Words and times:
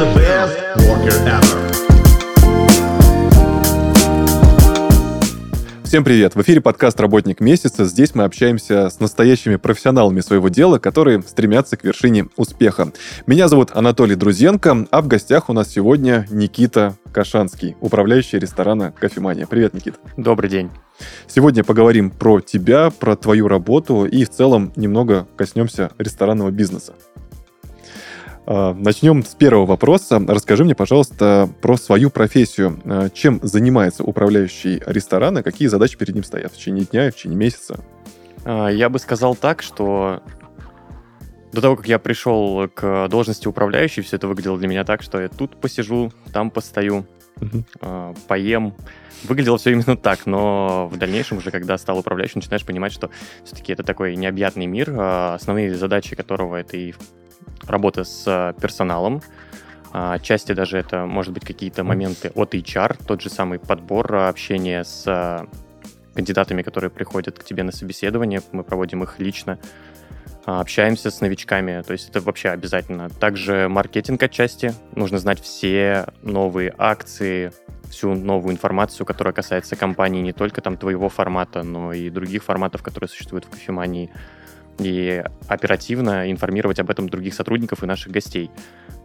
the 0.00 0.06
best 0.14 0.56
worker 0.88 1.12
ever. 1.26 1.60
Всем 5.84 6.04
привет! 6.04 6.34
В 6.34 6.40
эфире 6.40 6.62
подкаст 6.62 6.98
«Работник 7.00 7.40
месяца». 7.40 7.84
Здесь 7.84 8.14
мы 8.14 8.24
общаемся 8.24 8.88
с 8.88 8.98
настоящими 8.98 9.56
профессионалами 9.56 10.20
своего 10.20 10.48
дела, 10.48 10.78
которые 10.78 11.20
стремятся 11.20 11.76
к 11.76 11.84
вершине 11.84 12.28
успеха. 12.36 12.92
Меня 13.26 13.48
зовут 13.48 13.72
Анатолий 13.74 14.14
Друзенко, 14.14 14.86
а 14.90 15.02
в 15.02 15.08
гостях 15.08 15.50
у 15.50 15.52
нас 15.52 15.68
сегодня 15.68 16.26
Никита 16.30 16.96
Кашанский, 17.12 17.76
управляющий 17.82 18.38
ресторана 18.38 18.92
«Кофемания». 18.92 19.46
Привет, 19.46 19.74
Никита. 19.74 19.98
Добрый 20.16 20.48
день. 20.48 20.70
Сегодня 21.26 21.62
поговорим 21.62 22.10
про 22.10 22.40
тебя, 22.40 22.90
про 22.90 23.16
твою 23.16 23.48
работу 23.48 24.06
и 24.06 24.24
в 24.24 24.30
целом 24.30 24.72
немного 24.76 25.26
коснемся 25.36 25.90
ресторанного 25.98 26.50
бизнеса. 26.50 26.94
А, 28.52 28.74
начнем 28.74 29.24
с 29.24 29.36
первого 29.36 29.64
вопроса. 29.64 30.20
Расскажи 30.26 30.64
мне, 30.64 30.74
пожалуйста, 30.74 31.48
про 31.62 31.76
свою 31.76 32.10
профессию. 32.10 32.80
А, 32.84 33.08
чем 33.08 33.38
занимается 33.44 34.02
управляющий 34.02 34.82
ресторана? 34.86 35.44
Какие 35.44 35.68
задачи 35.68 35.96
перед 35.96 36.16
ним 36.16 36.24
стоят 36.24 36.52
в 36.52 36.56
течение 36.56 36.84
дня 36.84 37.06
и 37.06 37.10
в 37.12 37.14
течение 37.14 37.38
месяца? 37.38 37.78
А, 38.44 38.66
я 38.66 38.88
бы 38.88 38.98
сказал 38.98 39.36
так, 39.36 39.62
что 39.62 40.20
до 41.52 41.60
того, 41.60 41.76
как 41.76 41.86
я 41.86 42.00
пришел 42.00 42.68
к 42.68 43.06
должности 43.06 43.46
управляющей, 43.46 44.02
все 44.02 44.16
это 44.16 44.26
выглядело 44.26 44.58
для 44.58 44.66
меня 44.66 44.82
так, 44.82 45.02
что 45.02 45.20
я 45.20 45.28
тут 45.28 45.60
посижу, 45.60 46.12
там 46.32 46.50
постою, 46.50 47.06
uh 47.36 48.16
поем. 48.26 48.74
Выглядело 49.28 49.58
все 49.58 49.70
именно 49.70 49.96
так, 49.96 50.26
но 50.26 50.88
в 50.90 50.96
дальнейшем 50.96 51.38
уже, 51.38 51.52
когда 51.52 51.78
стал 51.78 51.98
управляющим, 51.98 52.40
начинаешь 52.40 52.64
понимать, 52.64 52.92
что 52.92 53.10
все-таки 53.44 53.72
это 53.72 53.84
такой 53.84 54.16
необъятный 54.16 54.66
мир, 54.66 54.92
основные 54.98 55.76
задачи 55.76 56.16
которого 56.16 56.56
это 56.56 56.76
и 56.76 56.94
работа 57.66 58.04
с 58.04 58.24
э, 58.26 58.60
персоналом. 58.60 59.22
А, 59.92 60.14
отчасти 60.14 60.52
даже 60.52 60.78
это 60.78 61.06
может 61.06 61.32
быть 61.32 61.44
какие-то 61.44 61.82
моменты 61.82 62.30
от 62.34 62.54
HR, 62.54 62.96
тот 63.06 63.20
же 63.20 63.28
самый 63.28 63.58
подбор, 63.58 64.14
э, 64.14 64.28
общение 64.28 64.84
с 64.84 65.04
э, 65.06 65.46
кандидатами, 66.14 66.62
которые 66.62 66.90
приходят 66.90 67.38
к 67.38 67.44
тебе 67.44 67.62
на 67.62 67.72
собеседование, 67.72 68.40
мы 68.52 68.62
проводим 68.62 69.02
их 69.02 69.18
лично, 69.18 69.58
а, 70.46 70.60
общаемся 70.60 71.10
с 71.10 71.20
новичками, 71.20 71.82
то 71.82 71.92
есть 71.92 72.08
это 72.08 72.20
вообще 72.20 72.50
обязательно. 72.50 73.10
Также 73.10 73.68
маркетинг 73.68 74.22
отчасти, 74.22 74.74
нужно 74.94 75.18
знать 75.18 75.40
все 75.40 76.06
новые 76.22 76.74
акции, 76.78 77.52
всю 77.90 78.14
новую 78.14 78.52
информацию, 78.54 79.04
которая 79.04 79.34
касается 79.34 79.76
компании 79.76 80.22
не 80.22 80.32
только 80.32 80.60
там 80.60 80.76
твоего 80.76 81.08
формата, 81.08 81.62
но 81.62 81.92
и 81.92 82.08
других 82.10 82.44
форматов, 82.44 82.82
которые 82.82 83.08
существуют 83.08 83.44
в 83.44 83.50
кофемании 83.50 84.10
и 84.84 85.24
оперативно 85.48 86.30
информировать 86.30 86.78
об 86.80 86.90
этом 86.90 87.08
других 87.08 87.34
сотрудников 87.34 87.82
и 87.82 87.86
наших 87.86 88.12
гостей. 88.12 88.50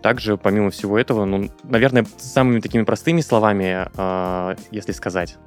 Также, 0.01 0.37
помимо 0.37 0.69
всего 0.69 0.97
этого, 0.97 1.25
ну, 1.25 1.49
наверное, 1.63 2.05
самыми 2.17 2.59
такими 2.59 2.83
простыми 2.83 3.21
словами, 3.21 3.87
э, 3.95 4.55
если 4.71 4.91
сказать, 4.91 5.37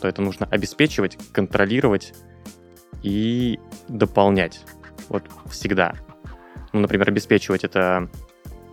то 0.00 0.08
это 0.08 0.22
нужно 0.22 0.46
обеспечивать, 0.50 1.18
контролировать 1.32 2.14
и 3.02 3.58
дополнять. 3.88 4.60
Вот 5.08 5.24
всегда. 5.50 5.94
Ну, 6.72 6.80
например, 6.80 7.08
обеспечивать 7.08 7.64
это 7.64 8.08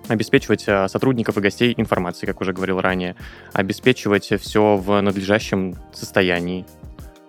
обеспечивать 0.07 0.65
а, 0.67 0.87
сотрудников 0.87 1.37
и 1.37 1.41
гостей 1.41 1.73
информацией, 1.77 2.27
как 2.27 2.41
уже 2.41 2.53
говорил 2.53 2.81
ранее, 2.81 3.15
обеспечивать 3.53 4.33
все 4.41 4.75
в 4.75 4.99
надлежащем 4.99 5.75
состоянии, 5.93 6.65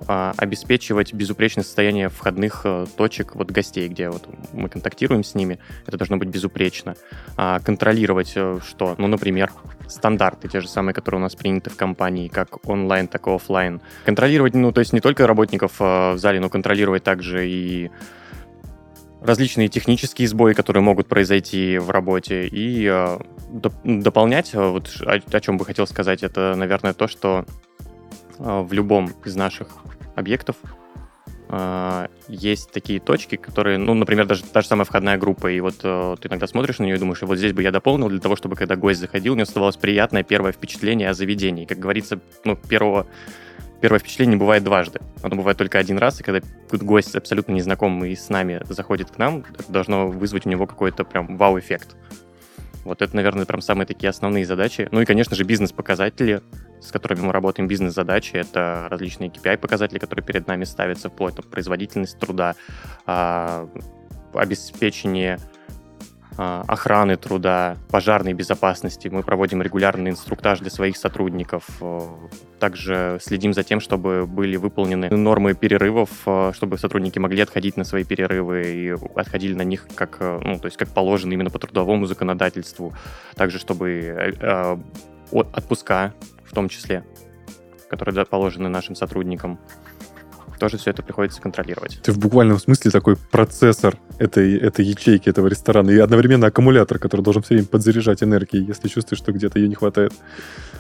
обеспечивать 0.07 1.13
безупречное 1.13 1.65
состояние 1.65 2.09
входных 2.09 2.63
э, 2.65 2.87
точек 2.97 3.35
вот 3.35 3.51
гостей, 3.51 3.89
где 3.89 4.11
вот 4.11 4.29
мы 4.53 4.69
контактируем 4.69 5.25
с 5.25 5.35
ними, 5.35 5.59
это 5.87 5.97
должно 5.97 6.17
быть 6.17 6.29
безупречно. 6.29 6.97
А, 7.37 7.61
контролировать 7.61 8.33
э, 8.35 8.59
что? 8.67 8.95
Ну, 8.99 9.07
например, 9.07 9.53
стандарты, 9.89 10.49
те 10.49 10.61
же 10.61 10.69
самые, 10.69 10.95
которые 10.95 11.21
у 11.21 11.23
нас 11.23 11.35
приняты 11.35 11.71
в 11.71 11.77
компании, 11.77 12.29
как 12.29 12.69
онлайн, 12.69 13.09
так 13.09 13.27
и 13.27 13.31
офлайн. 13.31 13.81
Контролировать, 14.05 14.55
ну, 14.55 14.73
то 14.73 14.81
есть 14.81 14.93
не 14.93 15.01
только 15.01 15.27
работников 15.27 15.81
э, 15.81 16.13
в 16.13 16.19
зале, 16.19 16.41
но 16.41 16.49
контролировать 16.49 17.05
также 17.05 17.49
и 17.49 17.91
различные 19.21 19.69
технические 19.69 20.27
сбои, 20.27 20.53
которые 20.53 20.83
могут 20.83 21.07
произойти 21.07 21.79
в 21.79 21.91
работе, 21.91 22.49
и 22.49 22.87
доп- 22.87 23.75
дополнять, 23.85 24.53
вот 24.55 24.91
о, 25.07 25.21
о 25.31 25.41
чем 25.41 25.59
бы 25.59 25.65
хотел 25.65 25.87
сказать, 25.87 26.23
это, 26.23 26.55
наверное, 26.57 26.93
то, 26.93 27.07
что 27.07 27.45
в 28.43 28.73
любом 28.73 29.13
из 29.25 29.37
наших 29.37 29.69
объектов 30.17 30.57
э, 31.49 32.09
есть 32.29 32.73
такие 32.73 32.99
точки, 33.01 33.37
которые, 33.37 33.79
ну, 33.79 33.95
например, 33.95 34.27
даже 34.27 34.43
та 34.43 34.63
же 34.63 34.67
самая 34.67 34.85
входная 34.85 35.17
группа, 35.17 35.51
и 35.51 35.61
вот 35.61 35.77
э, 35.83 36.17
ты 36.21 36.29
иногда 36.29 36.47
смотришь 36.47 36.79
на 36.79 36.85
нее 36.85 36.97
и 36.97 36.99
думаешь, 36.99 37.23
вот 37.23 37.39
здесь 37.39 37.53
бы 37.53 37.63
я 37.63 37.71
дополнил 37.71 38.09
для 38.09 38.21
того, 38.21 38.37
чтобы 38.37 38.57
когда 38.57 38.77
гость 38.77 39.01
заходил, 39.01 39.35
у 39.35 39.37
него 39.37 39.45
оставалось 39.45 39.77
приятное 39.77 40.23
первое 40.23 40.53
впечатление 40.53 41.11
о 41.11 41.15
заведении. 41.15 41.65
Как 41.65 41.79
говорится, 41.79 42.21
ну, 42.45 42.57
первого 42.57 43.07
первое 43.81 43.99
впечатление 43.99 44.37
бывает 44.37 44.63
дважды. 44.63 45.01
Оно 45.23 45.35
бывает 45.35 45.59
только 45.59 45.79
один 45.79 45.99
раз, 45.99 46.21
и 46.21 46.23
когда 46.23 46.41
гость 46.71 47.17
абсолютно 47.17 47.53
незнакомый 47.53 48.17
с 48.17 48.29
нами 48.29 48.63
заходит 48.69 49.11
к 49.11 49.19
нам, 49.19 49.45
это 49.59 49.73
должно 49.73 50.09
вызвать 50.09 50.47
у 50.47 50.49
него 50.49 50.67
какой-то 50.69 51.05
прям 51.05 51.37
вау-эффект. 51.37 51.97
Вот 52.85 53.03
это, 53.03 53.15
наверное, 53.15 53.45
прям 53.45 53.61
самые 53.61 53.87
такие 53.87 54.09
основные 54.09 54.47
задачи. 54.47 54.89
Ну 54.93 55.01
и, 55.01 55.05
конечно 55.05 55.35
же, 55.35 55.43
бизнес-показатели, 55.43 56.43
с 56.83 56.91
которыми 56.91 57.21
мы 57.21 57.33
работаем, 57.33 57.69
бизнес-задачи. 57.69 58.37
Это 58.37 58.89
различные 58.91 59.31
KPI-показатели, 59.31 59.99
которые 59.99 60.25
перед 60.25 60.47
нами 60.47 60.65
ставятся, 60.65 61.09
вплоть 61.09 61.35
до 61.35 61.43
производительность 61.43 62.19
труда, 62.19 62.55
а, 63.07 63.69
обеспечение 64.35 65.39
а, 66.39 66.65
охраны 66.67 67.17
труда, 67.17 67.77
пожарной 67.91 68.33
безопасности. 68.33 69.09
Мы 69.09 69.23
проводим 69.23 69.63
регулярный 69.63 70.11
инструктаж 70.11 70.61
для 70.61 70.71
своих 70.71 70.97
сотрудников. 70.97 71.65
Также 72.59 73.19
следим 73.21 73.53
за 73.53 73.63
тем, 73.65 73.81
чтобы 73.81 74.27
были 74.27 74.57
выполнены 74.57 75.11
нормы 75.11 75.55
перерывов, 75.55 76.11
э, 76.27 76.53
чтобы 76.55 76.79
сотрудники 76.79 77.19
могли 77.19 77.43
отходить 77.43 77.77
на 77.77 77.85
свои 77.85 78.05
перерывы 78.05 78.63
и 78.63 78.95
отходили 79.17 79.55
на 79.55 79.63
них 79.63 79.89
как, 79.97 80.21
ну, 80.21 80.59
то 80.59 80.67
есть 80.67 80.77
как 80.77 80.89
положено 80.89 81.33
именно 81.33 81.51
по 81.51 81.59
трудовому 81.59 82.07
законодательству. 82.07 82.95
Также 83.35 83.59
чтобы 83.59 84.35
отпуска 85.33 86.15
в 86.45 86.55
том 86.55 86.69
числе, 86.69 87.05
которые 87.89 88.15
положены 88.25 88.69
нашим 88.69 88.95
сотрудникам 88.95 89.59
тоже 90.63 90.79
все 90.79 90.91
это 90.91 91.03
приходится 91.03 91.43
контролировать. 91.43 91.99
Ты 92.05 92.13
в 92.13 92.19
буквальном 92.19 92.57
смысле 92.57 92.93
такой 92.93 93.17
процессор 93.17 93.97
этой, 94.21 94.57
этой 94.57 94.85
ячейки, 94.85 95.29
этого 95.29 95.49
ресторана, 95.49 95.91
и 95.91 95.99
одновременно 95.99 96.47
аккумулятор, 96.47 97.01
который 97.01 97.23
должен 97.23 97.43
все 97.43 97.55
время 97.55 97.67
подзаряжать 97.67 98.23
энергией, 98.23 98.65
если 98.65 98.87
чувствуешь, 98.87 99.19
что 99.19 99.33
где-то 99.33 99.59
ее 99.59 99.67
не 99.67 99.75
хватает. 99.75 100.13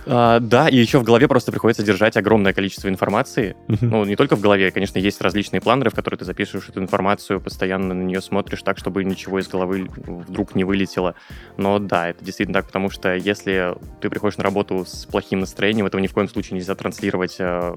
А, 0.06 0.38
да, 0.38 0.68
и 0.68 0.76
еще 0.76 1.00
в 1.00 1.02
голове 1.02 1.26
просто 1.26 1.50
приходится 1.50 1.82
держать 1.82 2.16
огромное 2.16 2.52
количество 2.52 2.86
информации. 2.86 3.56
Uh-huh. 3.66 3.78
Ну, 3.80 4.04
не 4.04 4.14
только 4.14 4.36
в 4.36 4.40
голове, 4.40 4.70
конечно, 4.70 5.00
есть 5.00 5.20
различные 5.20 5.60
планеры, 5.60 5.90
в 5.90 5.94
которые 5.94 6.16
ты 6.16 6.24
записываешь 6.24 6.68
эту 6.68 6.80
информацию, 6.80 7.40
постоянно 7.40 7.92
на 7.92 8.02
нее 8.02 8.20
смотришь 8.20 8.62
так, 8.62 8.78
чтобы 8.78 9.02
ничего 9.02 9.40
из 9.40 9.48
головы 9.48 9.88
вдруг 10.06 10.54
не 10.54 10.62
вылетело. 10.62 11.16
Но 11.56 11.80
да, 11.80 12.08
это 12.08 12.24
действительно 12.24 12.60
так, 12.60 12.66
потому 12.66 12.88
что 12.88 13.16
если 13.16 13.74
ты 14.00 14.08
приходишь 14.10 14.38
на 14.38 14.44
работу 14.44 14.84
с 14.86 15.06
плохим 15.06 15.40
настроением, 15.40 15.86
этого 15.86 16.00
ни 16.00 16.06
в 16.06 16.12
коем 16.12 16.28
случае 16.28 16.58
нельзя 16.58 16.76
транслировать 16.76 17.36
э, 17.40 17.74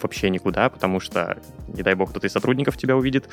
вообще 0.00 0.30
никуда, 0.30 0.68
потому 0.68 1.00
что, 1.00 1.38
не 1.68 1.82
дай 1.82 1.94
бог, 1.94 2.10
кто-то 2.10 2.26
из 2.26 2.32
сотрудников 2.32 2.76
тебя 2.76 2.96
увидит, 2.96 3.28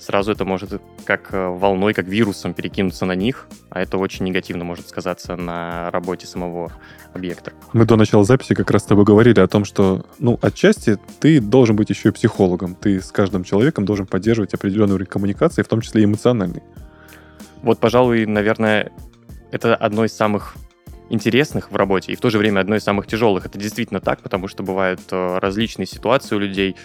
сразу 0.00 0.32
это 0.32 0.44
может 0.44 0.80
как 1.04 1.32
э, 1.32 1.48
волной, 1.48 1.94
как 1.94 2.06
вирусом 2.06 2.54
перекинуться 2.54 3.04
на 3.04 3.14
них, 3.14 3.46
а 3.68 3.80
это 3.80 3.98
очень 3.98 4.24
негативно 4.24 4.64
может 4.64 4.88
сказаться 4.88 5.36
на 5.36 5.90
работе 5.90 6.26
самого 6.26 6.72
объекта. 7.12 7.52
Мы 7.72 7.84
до 7.84 7.96
начала 7.96 8.24
записи 8.24 8.54
как 8.54 8.70
раз 8.70 8.82
с 8.82 8.86
тобой 8.86 9.04
говорили 9.04 9.40
о 9.40 9.46
том, 9.46 9.64
что, 9.64 10.06
ну, 10.18 10.38
отчасти 10.42 10.98
ты 11.20 11.40
должен 11.40 11.76
быть 11.76 11.90
еще 11.90 12.08
и 12.08 12.12
психологом. 12.12 12.74
Ты 12.74 13.00
с 13.00 13.12
каждым 13.12 13.44
человеком 13.44 13.84
должен 13.84 14.06
поддерживать 14.06 14.54
определенный 14.54 14.94
уровень 14.94 15.10
коммуникации, 15.10 15.62
в 15.62 15.68
том 15.68 15.80
числе 15.80 16.02
и 16.02 16.04
эмоциональный. 16.04 16.62
Вот, 17.62 17.78
пожалуй, 17.78 18.24
наверное, 18.26 18.90
это 19.50 19.76
одно 19.76 20.04
из 20.04 20.12
самых 20.16 20.54
интересных 21.10 21.70
в 21.70 21.76
работе 21.76 22.12
и 22.12 22.16
в 22.16 22.20
то 22.20 22.30
же 22.30 22.38
время 22.38 22.60
одно 22.60 22.76
из 22.76 22.84
самых 22.84 23.06
тяжелых. 23.06 23.44
Это 23.44 23.58
действительно 23.58 24.00
так, 24.00 24.22
потому 24.22 24.48
что 24.48 24.62
бывают 24.62 25.00
э, 25.10 25.38
различные 25.38 25.86
ситуации 25.86 26.34
у 26.34 26.38
людей. 26.38 26.76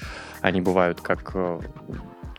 Они 0.42 0.62
бывают 0.62 1.00
как 1.00 1.32
э, 1.36 1.60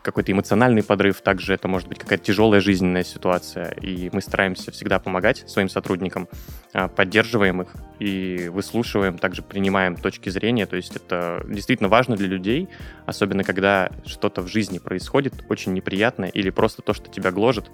какой-то 0.07 0.31
эмоциональный 0.31 0.83
подрыв, 0.83 1.19
также 1.19 1.53
это 1.53 1.67
может 1.67 1.89
быть 1.89 1.99
какая-то 1.99 2.23
тяжелая 2.23 2.61
жизненная 2.61 3.03
ситуация. 3.03 3.71
И 3.71 4.09
мы 4.13 4.21
стараемся 4.21 4.71
всегда 4.71 4.99
помогать 4.99 5.43
своим 5.49 5.67
сотрудникам, 5.67 6.29
а, 6.71 6.87
поддерживаем 6.87 7.61
их 7.61 7.75
и 7.99 8.49
выслушиваем, 8.49 9.17
также 9.17 9.41
принимаем 9.41 9.97
точки 9.97 10.29
зрения. 10.29 10.65
То 10.65 10.77
есть 10.77 10.95
это 10.95 11.43
действительно 11.49 11.89
важно 11.89 12.15
для 12.15 12.27
людей, 12.27 12.69
особенно 13.05 13.43
когда 13.43 13.91
что-то 14.05 14.41
в 14.41 14.47
жизни 14.47 14.79
происходит 14.79 15.33
очень 15.49 15.73
неприятное 15.73 16.29
или 16.29 16.51
просто 16.51 16.81
то, 16.81 16.93
что 16.93 17.09
тебя 17.09 17.31
гложет 17.31 17.69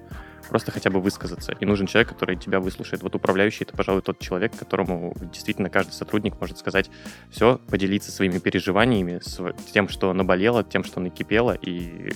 просто 0.54 0.72
хотя 0.72 0.92
бы 0.92 1.00
высказаться. 1.00 1.54
И 1.60 1.66
нужен 1.66 1.88
человек, 1.88 2.10
который 2.10 2.36
тебя 2.36 2.60
выслушает. 2.60 3.02
Вот 3.02 3.16
управляющий— 3.16 3.64
это, 3.68 3.76
пожалуй, 3.76 4.04
тот 4.04 4.20
человек, 4.20 4.56
которому 4.56 5.16
действительно 5.34 5.68
каждый 5.68 5.94
сотрудник 5.94 6.40
может 6.40 6.60
сказать 6.60 6.92
все, 7.32 7.60
поделиться 7.72 8.12
своими 8.12 8.38
переживаниями, 8.38 9.20
с 9.20 9.42
тем, 9.72 9.90
что 9.90 10.14
наболело, 10.14 10.64
тем, 10.64 10.84
что 10.84 11.00
накипело, 11.00 11.58
и 11.60 12.14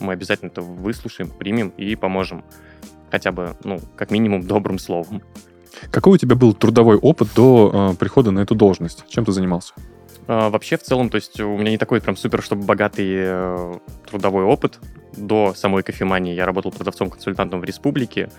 мы 0.00 0.14
обязательно 0.14 0.48
это 0.48 0.60
выслушаем, 0.60 1.30
примем 1.30 1.68
и 1.76 1.94
поможем. 1.94 2.44
Хотя 3.12 3.30
бы, 3.30 3.54
ну, 3.62 3.78
как 3.94 4.10
минимум, 4.10 4.42
добрым 4.48 4.80
словом. 4.80 5.22
Какой 5.92 6.14
у 6.14 6.18
тебя 6.18 6.34
был 6.34 6.52
трудовой 6.52 6.96
опыт 6.96 7.28
до 7.36 7.92
э, 7.92 7.96
прихода 7.96 8.32
на 8.32 8.40
эту 8.40 8.56
должность? 8.56 9.04
Чем 9.06 9.24
ты 9.24 9.30
занимался? 9.30 9.72
А, 10.28 10.50
вообще, 10.50 10.76
в 10.76 10.82
целом, 10.82 11.08
то 11.08 11.16
есть 11.16 11.38
у 11.40 11.56
меня 11.56 11.70
не 11.70 11.78
такой 11.78 12.00
прям 12.00 12.16
супер, 12.16 12.42
чтобы 12.42 12.64
богатый 12.64 13.06
э, 13.08 13.74
трудовой 14.08 14.44
опыт. 14.44 14.78
До 15.16 15.54
самой 15.54 15.82
кофемании 15.82 16.34
я 16.34 16.44
работал 16.46 16.72
продавцом-консультантом 16.72 17.60
в 17.60 17.64
республике. 17.64 18.30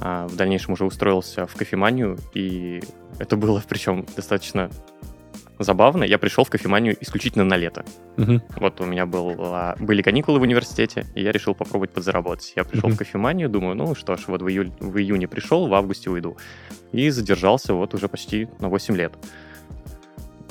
А 0.00 0.26
в 0.28 0.36
дальнейшем 0.36 0.72
уже 0.74 0.84
устроился 0.84 1.46
в 1.46 1.54
кофеманию, 1.54 2.18
и 2.34 2.82
это 3.18 3.36
было 3.36 3.62
причем 3.68 4.06
достаточно 4.16 4.70
забавно. 5.58 6.04
Я 6.04 6.18
пришел 6.18 6.44
в 6.44 6.48
кофеманию 6.50 6.96
исключительно 7.00 7.44
на 7.44 7.54
лето. 7.56 7.84
Мгм. 8.16 8.42
Вот 8.56 8.80
у 8.80 8.86
меня 8.86 9.04
был, 9.04 9.34
а, 9.38 9.76
были 9.78 10.00
каникулы 10.00 10.38
в 10.38 10.42
университете, 10.42 11.06
и 11.14 11.22
я 11.22 11.32
решил 11.32 11.54
попробовать 11.54 11.90
подзаработать. 11.90 12.54
Я 12.56 12.64
пришел 12.64 12.88
Мгм. 12.88 12.96
в 12.96 12.98
кофеманию, 12.98 13.50
думаю, 13.50 13.76
ну 13.76 13.94
что 13.94 14.16
ж, 14.16 14.24
вот 14.26 14.40
в, 14.40 14.46
июль- 14.48 14.72
в 14.80 14.96
июне 14.98 15.28
пришел, 15.28 15.68
в 15.68 15.74
августе 15.74 16.08
уйду. 16.08 16.38
И 16.92 17.10
задержался 17.10 17.74
вот 17.74 17.92
уже 17.92 18.08
почти 18.08 18.48
на 18.58 18.68
8 18.68 18.96
лет. 18.96 19.12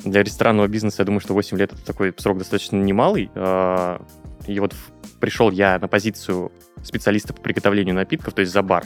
Для 0.03 0.23
ресторанного 0.23 0.67
бизнеса, 0.67 1.01
я 1.01 1.05
думаю, 1.05 1.19
что 1.19 1.33
8 1.33 1.57
лет 1.57 1.73
это 1.73 1.85
такой 1.85 2.13
срок 2.17 2.37
достаточно 2.37 2.77
немалый. 2.77 3.29
А, 3.35 4.01
И 4.47 4.59
вот 4.59 4.73
пришел 5.19 5.51
я 5.51 5.77
на 5.79 5.87
позицию 5.87 6.51
специалиста 6.83 7.33
по 7.33 7.41
приготовлению 7.41 7.95
напитков, 7.95 8.33
то 8.33 8.41
есть 8.41 8.51
за 8.51 8.61
бар. 8.61 8.85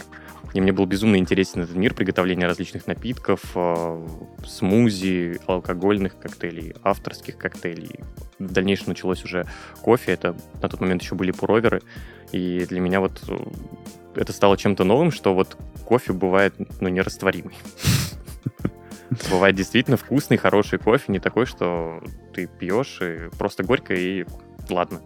И 0.54 0.62
мне 0.62 0.72
был 0.72 0.86
безумно 0.86 1.16
интересен 1.16 1.62
этот 1.62 1.76
мир 1.76 1.96
приготовления 1.96 2.46
различных 2.46 2.86
напитков, 2.86 3.42
э, 3.56 4.08
смузи, 4.46 5.40
алкогольных 5.48 6.20
коктейлей, 6.20 6.76
авторских 6.84 7.38
коктейлей. 7.38 8.00
В 8.38 8.52
дальнейшем 8.52 8.90
началось 8.90 9.24
уже 9.24 9.48
кофе, 9.82 10.12
это 10.12 10.36
на 10.62 10.70
тот 10.70 10.80
момент 10.80 11.02
еще 11.02 11.16
были 11.16 11.32
пуроверы. 11.32 11.82
И 12.32 12.66
для 12.66 12.80
меня 12.82 13.00
вот 13.00 13.24
э, 13.28 13.38
это 14.16 14.32
стало 14.32 14.56
чем-то 14.58 14.84
новым, 14.84 15.12
что 15.12 15.34
вот 15.34 15.58
кофе 15.86 16.14
бывает, 16.14 16.54
ну, 16.80 16.90
нерастворимый. 16.90 17.56
Бывает 19.30 19.56
действительно 19.56 19.98
вкусный, 19.98 20.38
хороший 20.38 20.80
кофе, 20.80 21.12
не 21.12 21.20
такой, 21.20 21.46
что 21.46 22.02
ты 22.34 22.48
пьешь 22.48 23.00
и 23.02 23.30
просто 23.38 23.64
горько 23.64 23.94
и 23.94 24.26
ладно. 24.70 25.02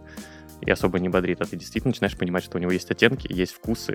И 0.60 0.70
особо 0.70 0.98
не 0.98 1.08
бодрит, 1.08 1.40
а 1.40 1.44
ты 1.44 1.56
действительно 1.56 1.90
начинаешь 1.90 2.16
понимать, 2.16 2.44
что 2.44 2.58
у 2.58 2.60
него 2.60 2.72
есть 2.72 2.90
оттенки, 2.90 3.32
есть 3.32 3.52
вкусы, 3.52 3.94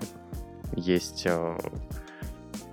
есть 0.76 1.24
э, 1.26 1.58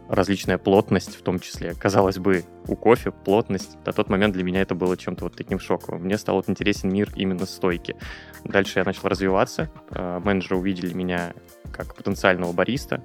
различная 0.09 0.59
плотность 0.59 1.17
в 1.17 1.23
том 1.23 1.39
числе. 1.39 1.75
Казалось 1.75 2.19
бы, 2.19 2.45
у 2.67 2.75
кофе 2.75 3.13
плотность. 3.13 3.79
На 3.87 3.93
тот 3.93 4.09
момент 4.09 4.35
для 4.35 4.43
меня 4.43 4.61
это 4.61 4.75
было 4.75 4.97
чем-то 4.97 5.25
вот 5.25 5.37
таким 5.37 5.61
шоковым. 5.61 6.03
Мне 6.03 6.19
стал 6.19 6.37
вот 6.37 6.49
интересен 6.49 6.93
мир 6.93 7.11
именно 7.15 7.47
стойки. 7.47 7.97
Дальше 8.45 8.81
я 8.81 8.85
начал 8.85 9.09
развиваться. 9.09 9.71
Э, 9.91 10.21
Менеджеры 10.23 10.57
увидели 10.57 10.93
меня 10.93 11.33
как 11.73 11.95
потенциального 11.95 12.53
бариста. 12.53 13.05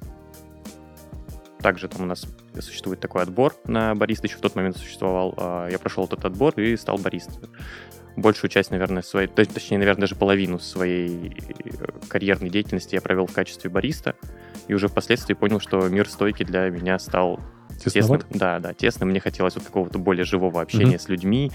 Также 1.66 1.88
там 1.88 2.04
у 2.04 2.06
нас 2.06 2.28
существует 2.60 3.00
такой 3.00 3.24
отбор 3.24 3.56
на 3.66 3.96
бариста, 3.96 4.28
еще 4.28 4.38
в 4.38 4.42
тот 4.42 4.54
момент 4.56 4.78
существовал. 4.78 5.34
Э, 5.36 5.68
Я 5.72 5.80
прошел 5.80 6.06
этот 6.06 6.24
отбор 6.24 6.54
и 6.60 6.78
стал 6.78 7.00
баристой. 7.00 7.50
Большую 8.16 8.52
часть, 8.52 8.70
наверное, 8.70 9.02
своей, 9.02 9.28
то- 9.28 9.44
точнее, 9.44 9.80
наверное, 9.80 10.02
даже 10.02 10.14
половину 10.14 10.60
своей 10.60 11.36
э, 11.50 11.88
карьерной 12.08 12.52
деятельности 12.52 12.94
я 12.94 13.02
провел 13.02 13.26
в 13.26 13.34
качестве 13.34 13.72
бариста. 13.72 14.14
И 14.68 14.76
уже 14.76 14.90
впоследствии 14.90 15.34
понял, 15.34 15.60
что 15.60 15.80
мир 15.90 16.08
стойки 16.08 16.44
для 16.44 16.70
меня 16.70 17.00
стал 17.00 17.40
тесным. 17.78 18.20
Тесноват? 18.20 18.26
Да, 18.30 18.60
да, 18.60 18.74
тесным. 18.74 19.10
Мне 19.10 19.20
хотелось 19.20 19.56
вот 19.56 19.64
какого-то 19.64 20.00
более 20.00 20.26
живого 20.26 20.62
общения 20.62 20.96
Мгм. 20.96 21.00
с 21.00 21.10
людьми, 21.10 21.52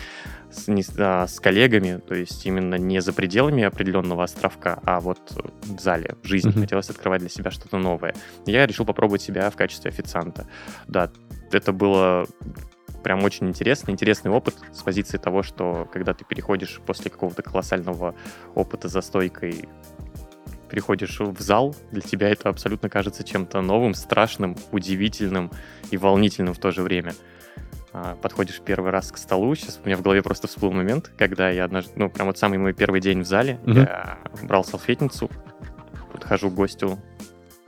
с, 0.51 0.69
не 0.69 0.85
а, 0.99 1.27
с 1.27 1.41
коллегами, 1.41 2.01
то 2.01 2.15
есть 2.15 2.45
именно 2.47 2.77
не 2.77 3.01
за 3.01 3.13
пределами 3.13 3.63
определенного 3.63 4.25
островка, 4.25 4.81
а 4.85 5.01
вот 5.01 5.19
в 5.63 5.81
зале, 5.81 6.17
в 6.23 6.27
жизни. 6.27 6.51
Мгм. 6.51 6.61
Хотелось 6.63 6.91
открывать 6.91 7.21
для 7.21 7.31
себя 7.31 7.51
что-то 7.51 7.79
новое. 7.79 8.15
Я 8.47 8.67
решил 8.67 8.85
попробовать 8.85 9.23
себя 9.23 9.51
в 9.51 9.57
качестве 9.57 9.91
официанта. 9.91 10.47
Да, 10.87 11.11
это 11.53 11.73
было 11.73 12.27
прям 13.03 13.25
очень 13.25 13.49
интересно, 13.49 13.91
интересный 13.91 14.31
опыт 14.31 14.57
с 14.73 14.83
позиции 14.83 15.19
того, 15.19 15.43
что 15.43 15.89
когда 15.93 16.13
ты 16.15 16.25
переходишь 16.25 16.81
после 16.85 17.11
какого-то 17.11 17.43
колоссального 17.43 18.15
опыта 18.55 18.89
за 18.89 19.01
стойкой 19.01 19.69
переходишь 20.71 21.19
в 21.21 21.41
зал, 21.41 21.75
для 21.91 22.01
тебя 22.03 22.29
это 22.31 22.49
абсолютно 22.49 22.89
кажется 22.89 23.25
чем-то 23.25 23.61
новым, 23.61 23.95
страшным, 23.95 24.57
удивительным 24.73 25.51
и 25.91 25.97
волнительным 25.97 26.55
в 26.55 26.59
то 26.59 26.71
же 26.71 26.83
время. 26.83 27.13
А, 27.93 28.15
Подходишь 28.17 28.61
первый 28.65 28.91
раз 28.93 29.11
к 29.11 29.19
столу, 29.19 29.55
сейчас 29.57 29.81
у 29.83 29.87
меня 29.87 29.97
в 29.97 30.03
голове 30.03 30.23
просто 30.23 30.47
всплыл 30.47 30.71
момент, 30.73 31.11
когда 31.19 31.51
я 31.51 31.65
однажды, 31.65 31.93
ну, 31.97 32.09
прям 32.09 32.29
вот 32.29 32.39
самый 32.39 32.59
мой 32.59 32.73
первый 32.73 33.01
день 33.01 33.21
в 33.23 33.27
зале, 33.27 33.59
Мгм. 33.65 33.79
я 33.79 34.19
брал 34.43 34.65
салфетницу, 34.65 35.29
подхожу 36.13 36.51
к 36.51 36.55
гостю 36.55 36.99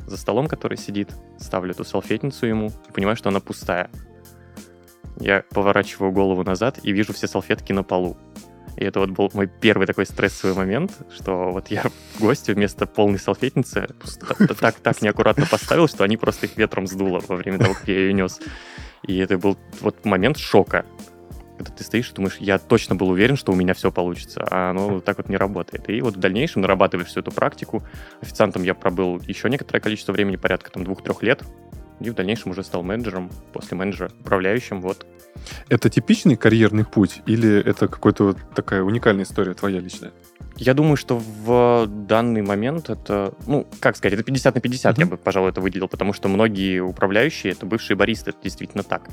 за 0.07 0.17
столом, 0.17 0.47
который 0.47 0.79
сидит, 0.79 1.11
ставлю 1.39 1.73
эту 1.73 1.85
салфетницу 1.85 2.47
ему 2.47 2.71
и 2.89 2.93
понимаю, 2.93 3.17
что 3.17 3.29
она 3.31 3.41
пустая. 3.41 3.91
Я 5.19 5.45
поворачиваю 5.51 6.11
голову 6.13 6.43
назад 6.43 6.79
и 6.83 6.93
вижу 6.93 7.13
все 7.13 7.27
салфетки 7.27 7.73
на 7.73 7.83
полу. 7.83 8.17
И 8.77 8.85
это 8.85 9.01
вот 9.01 9.11
был 9.11 9.31
мой 9.35 9.47
первый 9.47 9.87
такой 9.87 10.07
стрессовый 10.07 10.57
момент, 10.57 10.93
что 11.15 11.51
вот 11.51 11.69
я 11.69 11.85
гостю 12.21 12.55
вместо 12.55 12.87
полной 12.87 13.19
салфетницы 13.19 13.89
так, 14.61 14.81
так 14.81 15.03
неаккуратно 15.03 15.47
поставил, 15.47 15.89
что 15.89 16.05
они 16.05 16.17
просто 16.17 16.47
их 16.47 16.57
ветром 16.57 16.87
сдуло 16.87 17.21
во 17.27 17.37
время 17.37 17.59
того, 17.59 17.75
как 17.75 17.89
я 17.89 17.99
ее 17.99 18.13
нес. 18.13 18.41
И 19.07 19.19
это 19.19 19.37
был 19.39 19.59
вот 19.81 20.05
момент 20.05 20.39
шока. 20.39 20.87
Когда 21.59 21.73
ты 21.73 21.85
стоишь 21.85 22.11
и 22.11 22.15
думаешь, 22.15 22.39
я 22.39 22.59
точно 22.59 22.95
был 22.95 23.11
уверен, 23.11 23.37
что 23.37 23.53
у 23.53 23.55
меня 23.55 23.75
все 23.75 23.93
получится, 23.93 24.47
а 24.51 24.71
оно 24.71 24.89
вот 24.89 25.05
так 25.05 25.19
вот 25.19 25.29
не 25.29 25.37
работает. 25.37 25.89
И 25.91 26.01
вот 26.01 26.17
в 26.17 26.19
дальнейшем 26.19 26.63
нарабатываешь 26.63 27.09
всю 27.09 27.21
эту 27.21 27.31
практику. 27.31 27.83
Официантом 28.21 28.63
я 28.63 28.75
пробыл 28.75 29.21
еще 29.27 29.51
некоторое 29.51 29.81
количество 29.81 30.13
времени, 30.13 30.37
порядка 30.37 30.71
там 30.71 30.85
двух-трех 30.85 31.23
лет. 31.23 31.43
И 32.03 32.11
в 32.11 32.15
дальнейшем 32.15 32.51
уже 32.51 32.63
стал 32.63 32.83
менеджером, 32.83 33.31
после 33.53 33.77
менеджера 33.77 34.11
управляющим. 34.21 34.81
Вот 34.81 35.07
Это 35.69 35.89
типичный 35.89 36.37
карьерный 36.37 36.85
путь 36.85 37.23
или 37.27 37.59
это 37.59 37.89
какая-то 37.89 38.25
вот 38.25 38.39
такая 38.55 38.83
уникальная 38.83 39.25
история 39.25 39.55
твоя 39.55 39.81
личная? 39.81 40.13
Я 40.57 40.75
думаю, 40.75 40.97
что 40.97 41.19
в 41.19 41.87
данный 41.87 42.43
момент 42.43 42.91
это, 42.91 43.35
ну, 43.47 43.67
как 43.81 43.97
сказать, 43.97 44.15
это 44.15 44.23
50 44.23 44.55
на 44.55 44.61
50, 44.61 44.99
я 44.99 45.05
Мгм. 45.05 45.11
бы, 45.13 45.17
пожалуй, 45.17 45.51
это 45.51 45.61
выделил, 45.61 45.89
потому 45.89 46.13
что 46.13 46.29
многие 46.29 46.81
управляющие— 46.81 47.53
это 47.55 47.65
бывшие 47.67 47.97
баристы, 47.97 48.31
это 48.31 48.39
действительно 48.43 48.83
так. 48.83 49.09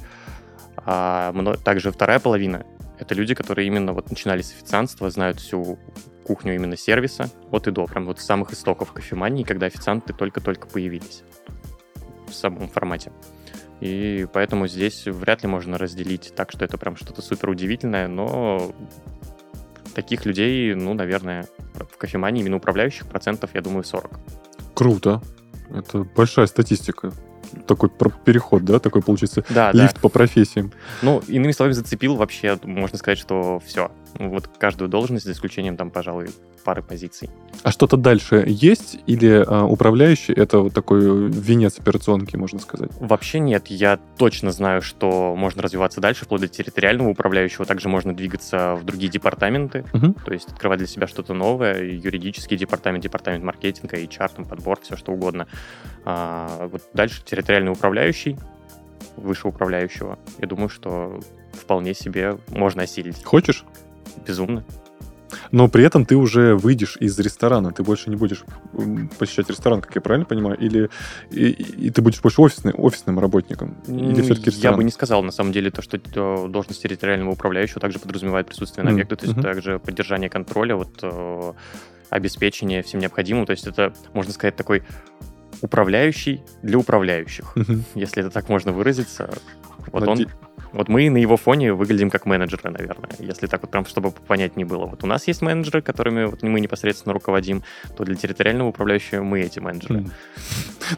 А 0.78 1.34
также 1.64 1.92
вторая 1.92 2.20
половина— 2.20 2.66
это 3.00 3.16
люди, 3.16 3.34
которые 3.34 3.68
именно 3.68 3.94
вот 3.94 4.10
начинали 4.10 4.42
с 4.42 4.52
официантства, 4.52 5.10
знают 5.10 5.40
всю 5.40 5.80
кухню 6.26 6.56
именно 6.56 6.78
сервиса 6.78 7.30
от 7.52 7.68
и 7.68 7.72
до, 7.72 7.86
прям 7.86 8.06
вот 8.06 8.20
с 8.20 8.26
самых 8.26 8.52
истоков 8.52 8.92
кофемании, 8.92 9.44
когда 9.44 9.66
официанты 9.66 10.14
только-только 10.14 10.68
появились 10.68 11.24
в 12.30 12.34
самом 12.34 12.70
формате. 12.70 13.12
И 13.82 14.28
поэтому 14.34 14.68
здесь 14.68 15.06
вряд 15.06 15.44
ли 15.44 15.50
можно 15.50 15.78
разделить 15.78 16.34
так, 16.36 16.52
что 16.52 16.66
это 16.66 16.78
прям 16.78 16.96
что-то 16.96 17.22
супер 17.22 17.50
удивительное, 17.50 18.08
но 18.08 18.74
таких 19.96 20.26
людей, 20.26 20.74
ну, 20.76 20.94
наверное, 20.94 21.48
в 21.74 21.98
кофемании 21.98 22.42
именно 22.42 22.58
управляющих 22.58 23.08
процентов, 23.08 23.52
я 23.54 23.62
думаю, 23.62 23.84
40. 23.84 24.20
Круто. 24.74 25.22
Это 25.70 26.04
большая 26.04 26.48
статистика. 26.48 27.12
Такой 27.66 27.90
переход, 27.90 28.64
да, 28.64 28.80
такой 28.80 29.02
получится 29.02 29.44
Да, 29.50 29.72
лифт 29.72 30.00
по 30.00 30.10
профессиям. 30.10 30.72
Ну, 31.02 31.22
иными 31.28 31.52
словами, 31.52 31.74
зацепил 31.74 32.16
вообще, 32.16 32.60
можно 32.64 32.98
сказать, 32.98 33.18
что 33.18 33.60
все. 33.66 33.92
Вот 34.16 34.48
каждую 34.60 34.88
должность, 34.88 35.26
за 35.26 35.32
исключением 35.32 35.76
там, 35.76 35.90
пожалуй, 35.90 36.30
пары 36.60 36.82
позиций. 36.84 37.30
А 37.64 37.72
что-то 37.72 37.98
дальше 37.98 38.44
есть 38.48 39.00
или 39.06 39.44
а, 39.46 39.66
управляющий 39.66 40.34
это 40.34 40.60
вот 40.60 40.74
такой 40.74 41.02
венец 41.30 41.78
операционки, 41.80 42.36
можно 42.36 42.60
сказать? 42.60 42.92
Вообще 43.00 43.40
нет, 43.40 43.68
я 43.68 44.00
точно 44.18 44.52
знаю, 44.52 44.82
что 44.82 45.36
можно 45.36 45.62
развиваться 45.62 46.00
дальше, 46.02 46.26
вплоть 46.26 46.42
до 46.42 46.48
территориального 46.48 47.10
управляющего. 47.10 47.66
Также 47.66 47.90
можно 47.90 48.16
двигаться 48.16 48.76
в 48.76 48.84
другие 48.86 49.12
департаменты, 49.12 49.86
Мгм. 49.94 50.14
то 50.14 50.32
есть 50.32 50.50
открывать 50.50 50.80
для 50.80 50.88
себя 50.88 51.08
что-то 51.08 51.34
новое. 51.34 51.84
Юридический 51.84 52.58
департамент, 52.58 53.04
департамент 53.04 53.44
маркетинга, 53.44 53.98
HR, 53.98 54.32
там, 54.36 54.46
подбор, 54.46 54.80
все 54.82 54.96
что 54.96 55.12
угодно. 55.12 55.48
А, 56.06 56.68
вот 56.72 56.84
дальше 56.94 57.24
территориальный 57.24 57.72
управляющий, 57.72 58.38
выше 59.18 59.48
управляющего. 59.48 60.18
Я 60.40 60.48
думаю, 60.48 60.70
что 60.70 61.20
вполне 61.54 61.94
себе 61.94 62.38
можно 62.50 62.84
осилить. 62.84 63.24
Хочешь? 63.24 63.66
Безумно. 64.26 64.64
Но 65.52 65.68
при 65.68 65.84
этом 65.84 66.06
ты 66.06 66.16
уже 66.16 66.56
выйдешь 66.56 66.98
из 67.00 67.18
ресторана, 67.20 67.72
ты 67.72 67.84
больше 67.84 68.10
не 68.10 68.16
будешь 68.16 68.44
посещать 69.18 69.50
ресторан, 69.50 69.82
как 69.82 69.96
я 69.96 70.02
правильно 70.02 70.26
понимаю, 70.26 70.58
или 70.58 70.90
и, 71.32 71.50
и 71.50 71.90
ты 71.90 72.02
будешь 72.02 72.22
больше 72.22 72.42
офисный, 72.42 72.74
офисным 72.74 73.20
работником, 73.20 73.78
или 73.88 74.22
все-таки 74.22 74.50
Я 74.50 74.56
ресторан? 74.56 74.78
бы 74.78 74.84
не 74.84 74.92
сказал, 74.92 75.24
на 75.24 75.32
самом 75.32 75.52
деле, 75.52 75.72
то, 75.72 75.82
что 75.82 75.98
э, 75.98 76.48
должность 76.50 76.82
территориального 76.82 77.32
управляющего 77.32 77.80
также 77.80 78.00
подразумевает 78.00 78.48
присутствие 78.48 78.84
на 78.86 78.92
объекте, 78.92 79.16
то 79.16 79.26
есть 79.26 79.42
также 79.42 79.80
поддержание 79.80 80.30
контроля, 80.30 80.76
вот 80.76 81.00
э, 81.02 81.54
обеспечение 82.10 82.82
всем 82.84 83.00
необходимым. 83.00 83.46
То 83.46 83.52
есть 83.52 83.68
это, 83.68 83.94
можно 84.14 84.34
сказать, 84.34 84.56
такой 84.56 84.84
управляющий 85.62 86.42
для 86.64 86.78
управляющих, 86.78 87.56
Мгм. 87.56 87.84
если 87.96 88.24
это 88.24 88.32
так 88.32 88.50
можно 88.50 88.72
выразиться. 88.72 89.30
Вот 89.92 90.04
Наде- 90.04 90.26
он, 90.26 90.50
вот 90.72 90.88
мы 90.88 91.10
на 91.10 91.18
его 91.18 91.38
фоне 91.38 91.74
выглядим 91.74 92.10
как 92.10 92.26
менеджеры, 92.26 92.70
наверное, 92.70 93.10
если 93.20 93.48
так 93.48 93.62
вот 93.62 93.72
прям, 93.72 93.86
чтобы 93.86 94.12
понять 94.12 94.56
не 94.56 94.64
было. 94.64 94.86
Вот 94.86 95.04
у 95.04 95.08
нас 95.08 95.28
есть 95.28 95.42
менеджеры, 95.42 95.82
которыми 95.82 96.26
вот 96.26 96.44
мы 96.44 96.60
непосредственно 96.60 97.14
руководим, 97.14 97.64
то 97.98 98.04
для 98.04 98.16
территориального 98.16 98.70
управляющего 98.70 99.24
мы 99.24 99.42
эти 99.42 99.60
менеджеры. 99.60 100.02
Мгм. 100.02 100.12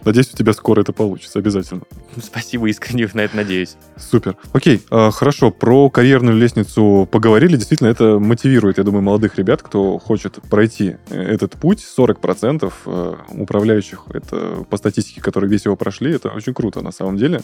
Надеюсь, 0.05 0.33
у 0.33 0.38
тебя 0.38 0.53
скоро 0.53 0.81
это 0.81 0.93
получится, 0.93 1.39
обязательно. 1.39 1.81
Спасибо, 2.21 2.69
искренне 2.69 3.10
на 3.13 3.21
это 3.21 3.36
надеюсь. 3.36 3.77
Супер. 3.98 4.36
Окей, 4.53 4.83
а, 4.89 5.12
хорошо, 5.12 5.51
про 5.51 5.89
карьерную 5.89 6.38
лестницу 6.38 7.07
поговорили. 7.12 7.55
Действительно, 7.55 7.88
это 7.88 8.19
мотивирует, 8.19 8.77
я 8.77 8.83
думаю, 8.83 9.01
молодых 9.01 9.38
ребят, 9.38 9.62
кто 9.62 9.98
хочет 9.98 10.39
пройти 10.50 10.98
э, 11.10 11.21
этот 11.21 11.53
путь. 11.53 11.86
40% 11.98 12.71
э, 12.86 13.15
управляющих, 13.29 14.05
это 14.13 14.65
по 14.69 14.77
статистике, 14.77 15.21
которые 15.21 15.50
весь 15.50 15.65
его 15.65 15.75
прошли, 15.75 16.13
это 16.13 16.29
очень 16.29 16.53
круто 16.53 16.81
на 16.81 16.91
самом 16.91 17.17
деле. 17.17 17.41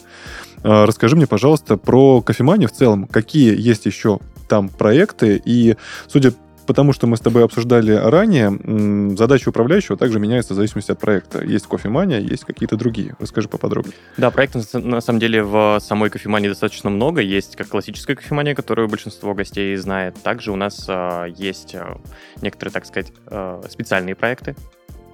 А, 0.64 0.86
расскажи 0.86 1.16
мне, 1.16 1.28
пожалуйста, 1.28 1.37
про 1.78 2.22
кофеманию 2.22 2.70
в 2.70 2.72
целом. 2.72 3.08
Какие 3.08 3.60
есть 3.60 3.86
еще 3.86 4.20
там 4.48 4.70
проекты? 4.70 5.42
И, 5.44 5.76
судя 6.08 6.34
потому 6.68 6.94
что 6.94 7.08
мы 7.08 7.18
с 7.18 7.22
тобой 7.22 7.44
обсуждали 7.44 7.94
ранее, 7.94 9.16
задача 9.18 9.50
управляющего 9.50 9.98
также 9.98 10.20
меняется 10.20 10.54
в 10.54 10.58
зависимости 10.58 10.92
от 10.92 11.00
проекта. 11.00 11.44
Есть 11.44 11.66
кофемания, 11.66 12.20
есть 12.20 12.44
какие-то 12.44 12.76
другие. 12.76 13.16
Расскажи 13.20 13.48
поподробнее. 13.48 13.96
Да, 14.18 14.30
проектов 14.30 14.72
на 14.74 15.02
самом 15.02 15.20
деле 15.20 15.44
в 15.44 15.80
самой 15.80 16.10
кофемании 16.10 16.50
достаточно 16.50 16.90
много. 16.90 17.22
Есть 17.22 17.56
как 17.56 17.70
классическая 17.70 18.16
кофемания, 18.16 18.54
которую 18.54 18.90
большинство 18.90 19.34
гостей 19.34 19.76
знает. 19.78 20.22
Также 20.22 20.52
у 20.52 20.56
нас 20.56 20.86
э, 20.88 21.28
есть 21.36 21.74
э, 21.74 21.98
некоторые, 22.42 22.74
так 22.74 22.86
сказать, 22.86 23.14
э, 23.28 23.64
специальные 23.70 24.16
проекты. 24.16 24.56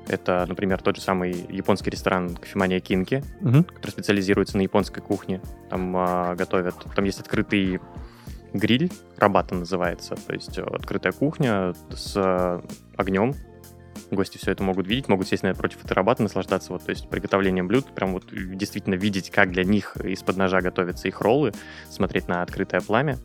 Это, 0.07 0.45
например, 0.47 0.81
тот 0.81 0.97
же 0.97 1.01
самый 1.01 1.31
японский 1.49 1.89
ресторан 1.89 2.35
кофемания 2.35 2.79
Кинки, 2.79 3.23
угу. 3.41 3.63
который 3.63 3.91
специализируется 3.91 4.57
на 4.57 4.61
японской 4.61 5.01
кухне. 5.01 5.41
Там 5.69 5.95
э, 5.95 6.35
готовят, 6.35 6.75
там 6.95 7.05
есть 7.05 7.19
открытый 7.21 7.79
гриль, 8.53 8.91
рабата 9.17 9.55
называется, 9.55 10.15
то 10.15 10.33
есть 10.33 10.57
э, 10.57 10.61
открытая 10.61 11.13
кухня 11.13 11.73
с 11.89 12.13
э, 12.15 12.61
огнем. 12.97 13.33
Гости 14.11 14.37
все 14.37 14.51
это 14.51 14.61
могут 14.61 14.87
видеть, 14.87 15.07
могут 15.07 15.27
сесть 15.27 15.43
напротив 15.43 15.83
этой 15.85 15.93
рабаты, 15.93 16.21
наслаждаться 16.21 16.73
вот, 16.73 16.83
то 16.83 16.89
есть 16.89 17.09
приготовлением 17.09 17.67
блюд, 17.67 17.85
прям 17.95 18.11
вот 18.11 18.25
действительно 18.31 18.95
видеть, 18.95 19.31
как 19.31 19.51
для 19.51 19.63
них 19.63 19.97
из-под 19.97 20.37
ножа 20.37 20.61
готовятся 20.61 21.07
их 21.07 21.21
роллы, 21.21 21.53
смотреть 21.89 22.27
на 22.27 22.41
открытое 22.41 22.81
пламя 22.81 23.17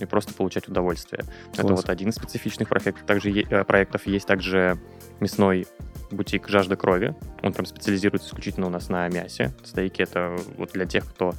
и 0.00 0.06
просто 0.06 0.34
получать 0.34 0.68
удовольствие. 0.68 1.22
Класс. 1.22 1.58
Это 1.58 1.74
вот 1.74 1.88
один 1.88 2.08
из 2.08 2.14
специфичных 2.16 2.68
проектов. 2.68 3.04
Также 3.06 3.30
е- 3.30 3.64
проектов 3.64 4.06
есть 4.06 4.26
также 4.26 4.78
мясной 5.20 5.66
бутик 6.10 6.48
«Жажда 6.48 6.76
крови». 6.76 7.14
Он 7.42 7.52
прям 7.52 7.66
специализируется 7.66 8.28
исключительно 8.28 8.66
у 8.66 8.70
нас 8.70 8.88
на 8.88 9.08
мясе. 9.08 9.52
Стейки— 9.64 10.02
это 10.02 10.36
вот 10.56 10.72
для 10.72 10.86
тех, 10.86 11.04
кто 11.06 11.34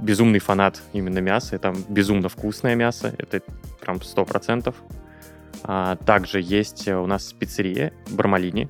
безумный 0.00 0.40
фанат 0.40 0.82
именно 0.92 1.18
мяса, 1.20 1.58
там 1.58 1.76
безумно 1.88 2.28
вкусное 2.28 2.74
мясо, 2.74 3.14
это 3.18 3.40
прям 3.80 4.02
сто 4.02 4.24
процентов. 4.24 4.76
А, 5.64 5.96
также 5.96 6.40
есть 6.40 6.88
у 6.88 7.06
нас 7.06 7.32
пиццерия 7.32 7.92
Бармалини, 8.10 8.68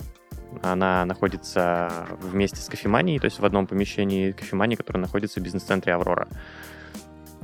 она 0.61 1.05
находится 1.05 2.07
вместе 2.21 2.57
с 2.57 2.67
кофеманией, 2.67 3.19
то 3.19 3.25
есть 3.25 3.39
в 3.39 3.45
одном 3.45 3.67
помещении 3.67 4.31
кофемании, 4.31 4.75
которое 4.75 4.99
находится 4.99 5.39
в 5.39 5.43
бизнес-центре 5.43 5.93
«Аврора». 5.93 6.27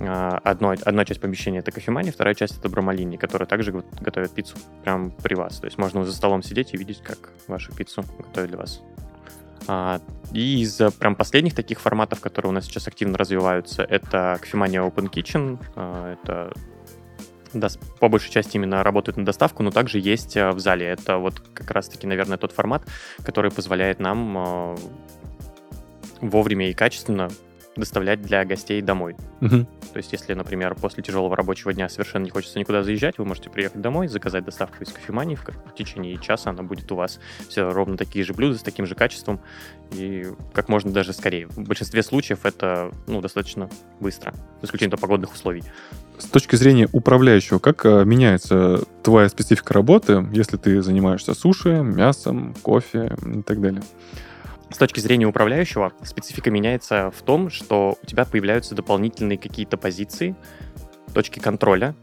А, 0.01 0.39
одно, 0.43 0.75
одна 0.83 1.05
часть 1.05 1.19
помещения— 1.19 1.59
это 1.59 1.71
кофемания, 1.71 2.11
вторая 2.11 2.33
часть— 2.33 2.57
это 2.59 2.69
Бромалини, 2.69 3.17
которая 3.17 3.47
также 3.47 3.71
готовит 3.71 4.31
пиццу 4.31 4.57
прямо 4.83 5.09
при 5.09 5.35
вас. 5.35 5.59
То 5.59 5.65
есть 5.65 5.77
можно 5.77 6.03
за 6.05 6.13
столом 6.13 6.41
сидеть 6.41 6.73
и 6.73 6.77
видеть, 6.77 7.01
как 7.01 7.31
вашу 7.47 7.73
пиццу 7.73 8.03
готовят 8.17 8.49
для 8.49 8.57
вас. 8.57 8.81
А, 9.67 9.99
и 10.31 10.61
из 10.61 10.79
прям 10.99 11.15
последних 11.15 11.53
таких 11.53 11.81
форматов, 11.81 12.21
которые 12.21 12.49
у 12.51 12.53
нас 12.53 12.65
сейчас 12.65 12.87
активно 12.87 13.17
развиваются, 13.17 13.83
это 13.83 14.37
кофемания 14.39 14.81
Open 14.81 15.11
Kitchen. 15.11 15.59
А, 15.75 16.13
это 16.13 16.53
по 17.99 18.09
большей 18.09 18.31
части 18.31 18.57
именно 18.57 18.83
работают 18.83 19.17
на 19.17 19.25
доставку, 19.25 19.63
но 19.63 19.71
также 19.71 19.99
есть 19.99 20.35
в 20.35 20.59
зале. 20.59 20.85
Это 20.85 21.17
вот 21.17 21.39
как 21.53 21.71
раз-таки, 21.71 22.05
наверное, 22.05 22.37
тот 22.37 22.51
формат, 22.51 22.83
который 23.23 23.49
позволяет 23.49 23.99
нам 23.99 24.77
вовремя 26.21 26.69
и 26.69 26.73
качественно 26.73 27.29
доставлять 27.79 28.21
для 28.21 28.45
гостей 28.45 28.81
домой. 28.81 29.15
Угу. 29.41 29.65
То 29.93 29.98
есть, 29.98 30.12
если, 30.12 30.33
например, 30.33 30.75
после 30.75 31.03
тяжелого 31.03 31.36
рабочего 31.36 31.74
дня 31.74 31.89
совершенно 31.89 32.24
не 32.24 32.29
хочется 32.29 32.59
никуда 32.59 32.83
заезжать, 32.83 33.17
вы 33.17 33.25
можете 33.25 33.50
приехать 33.50 33.81
домой, 33.81 34.07
заказать 34.07 34.45
доставку 34.45 34.83
из 34.83 34.89
кофемании, 34.89 35.36
в, 35.36 35.43
в 35.43 35.75
течение 35.75 36.17
часа 36.17 36.51
она 36.51 36.63
будет 36.63 36.91
у 36.91 36.95
вас. 36.95 37.19
Все 37.48 37.69
ровно 37.69 37.98
такие 37.98 38.24
же 38.25 38.33
блюда 38.33 38.57
с 38.57 38.62
таким 38.62 38.86
же 38.86 38.95
качеством 38.95 39.39
и 39.91 40.27
как 40.53 40.69
можно 40.69 40.91
даже 40.91 41.13
скорее. 41.13 41.48
В 41.48 41.59
большинстве 41.59 42.03
случаев 42.03 42.45
это 42.45 42.91
ну, 43.07 43.21
достаточно 43.21 43.69
быстро, 44.00 44.33
за 44.62 44.67
исключением 44.67 44.98
погодных 45.00 45.33
условий. 45.33 45.63
С 46.17 46.25
точки 46.25 46.55
зрения 46.55 46.88
управляющего, 46.91 47.59
как 47.59 47.86
а, 47.86 48.03
меняется 48.03 48.83
твоя 49.03 49.29
специфика 49.29 49.74
работы, 49.74 50.27
если 50.33 50.57
ты 50.57 50.81
занимаешься 50.81 51.33
суши, 51.33 51.81
мясом, 51.81 52.53
кофе 52.62 53.15
и 53.25 53.41
так 53.41 53.62
далее? 53.62 53.81
С 54.71 54.77
точки 54.77 54.99
зрения 54.99 55.25
управляющего 55.25 55.93
специфика 56.03 56.51
меняется 56.51 57.11
в 57.11 57.21
том, 57.23 57.49
что 57.49 57.97
у 58.01 58.05
тебя 58.05 58.25
появляются 58.25 58.75
дополнительные 58.75 59.38
какие-то 59.38 59.77
позиции, 59.77 60.35
точки 61.13 61.39
контроля, 61.39 61.95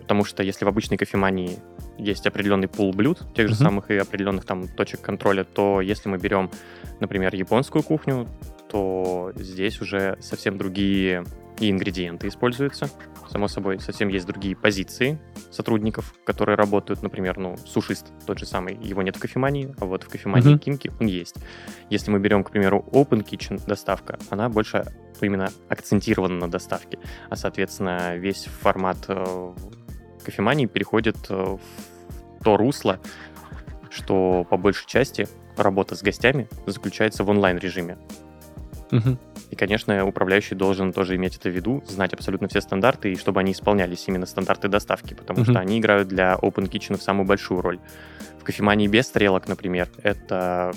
потому 0.00 0.24
что 0.24 0.42
если 0.42 0.64
в 0.64 0.68
обычной 0.68 0.96
кофемании 0.96 1.58
есть 1.98 2.26
определенный 2.26 2.68
пул 2.68 2.92
блюд, 2.92 3.20
тех 3.34 3.48
же 3.48 3.54
uh-huh. 3.54 3.58
самых 3.58 3.90
и 3.90 3.96
определенных 3.96 4.44
там 4.44 4.66
точек 4.68 5.00
контроля, 5.00 5.44
то 5.44 5.80
если 5.80 6.08
мы 6.08 6.18
берем, 6.18 6.50
например, 7.00 7.34
японскую 7.34 7.82
кухню, 7.82 8.26
то 8.68 9.32
здесь 9.36 9.80
уже 9.80 10.16
совсем 10.20 10.58
другие 10.58 11.24
и 11.60 11.70
ингредиенты 11.70 12.28
используются. 12.28 12.88
Само 13.30 13.48
собой, 13.48 13.80
совсем 13.80 14.08
есть 14.08 14.26
другие 14.26 14.54
позиции 14.54 15.18
сотрудников, 15.50 16.14
которые 16.24 16.56
работают, 16.56 17.02
например, 17.02 17.38
ну, 17.38 17.56
сушист 17.56 18.12
тот 18.26 18.38
же 18.38 18.46
самый, 18.46 18.76
его 18.76 19.02
нет 19.02 19.16
в 19.16 19.20
кофемании, 19.20 19.74
а 19.80 19.86
вот 19.86 20.04
в 20.04 20.08
кофемании 20.08 20.54
mm-hmm. 20.54 20.58
Кинки 20.58 20.92
он 21.00 21.06
есть. 21.06 21.36
Если 21.90 22.10
мы 22.10 22.18
берем, 22.18 22.44
к 22.44 22.50
примеру, 22.50 22.84
Open 22.92 23.24
Kitchen 23.24 23.64
доставка, 23.66 24.18
она 24.30 24.48
больше 24.48 24.84
именно 25.20 25.50
акцентирована 25.68 26.34
на 26.34 26.50
доставке, 26.50 26.98
а, 27.30 27.36
соответственно, 27.36 28.16
весь 28.16 28.44
формат 28.44 28.98
э, 29.08 29.54
кофемании 30.24 30.66
переходит 30.66 31.16
э, 31.28 31.34
в 31.34 32.44
то 32.44 32.56
русло, 32.56 33.00
что 33.90 34.44
по 34.50 34.56
большей 34.56 34.86
части 34.86 35.28
работа 35.56 35.94
с 35.94 36.02
гостями 36.02 36.48
заключается 36.66 37.24
в 37.24 37.30
онлайн-режиме. 37.30 37.96
Угу. 38.90 39.18
И, 39.54 39.56
конечно, 39.56 40.04
управляющий 40.04 40.56
должен 40.56 40.92
тоже 40.92 41.14
иметь 41.14 41.36
это 41.36 41.48
в 41.48 41.52
виду, 41.52 41.80
знать 41.86 42.12
абсолютно 42.12 42.48
все 42.48 42.60
стандарты, 42.60 43.12
и 43.12 43.16
чтобы 43.16 43.38
они 43.38 43.52
исполнялись 43.52 44.02
именно 44.08 44.26
стандарты 44.26 44.66
доставки, 44.66 45.14
потому 45.14 45.42
mm-hmm. 45.42 45.50
что 45.50 45.60
они 45.60 45.78
играют 45.78 46.08
для 46.08 46.34
Open 46.42 46.68
Kitchen 46.68 47.00
самую 47.00 47.24
большую 47.24 47.60
роль. 47.60 47.78
В 48.40 48.42
кофемании 48.42 48.88
без 48.88 49.06
стрелок, 49.06 49.46
например, 49.46 49.88
это 50.02 50.72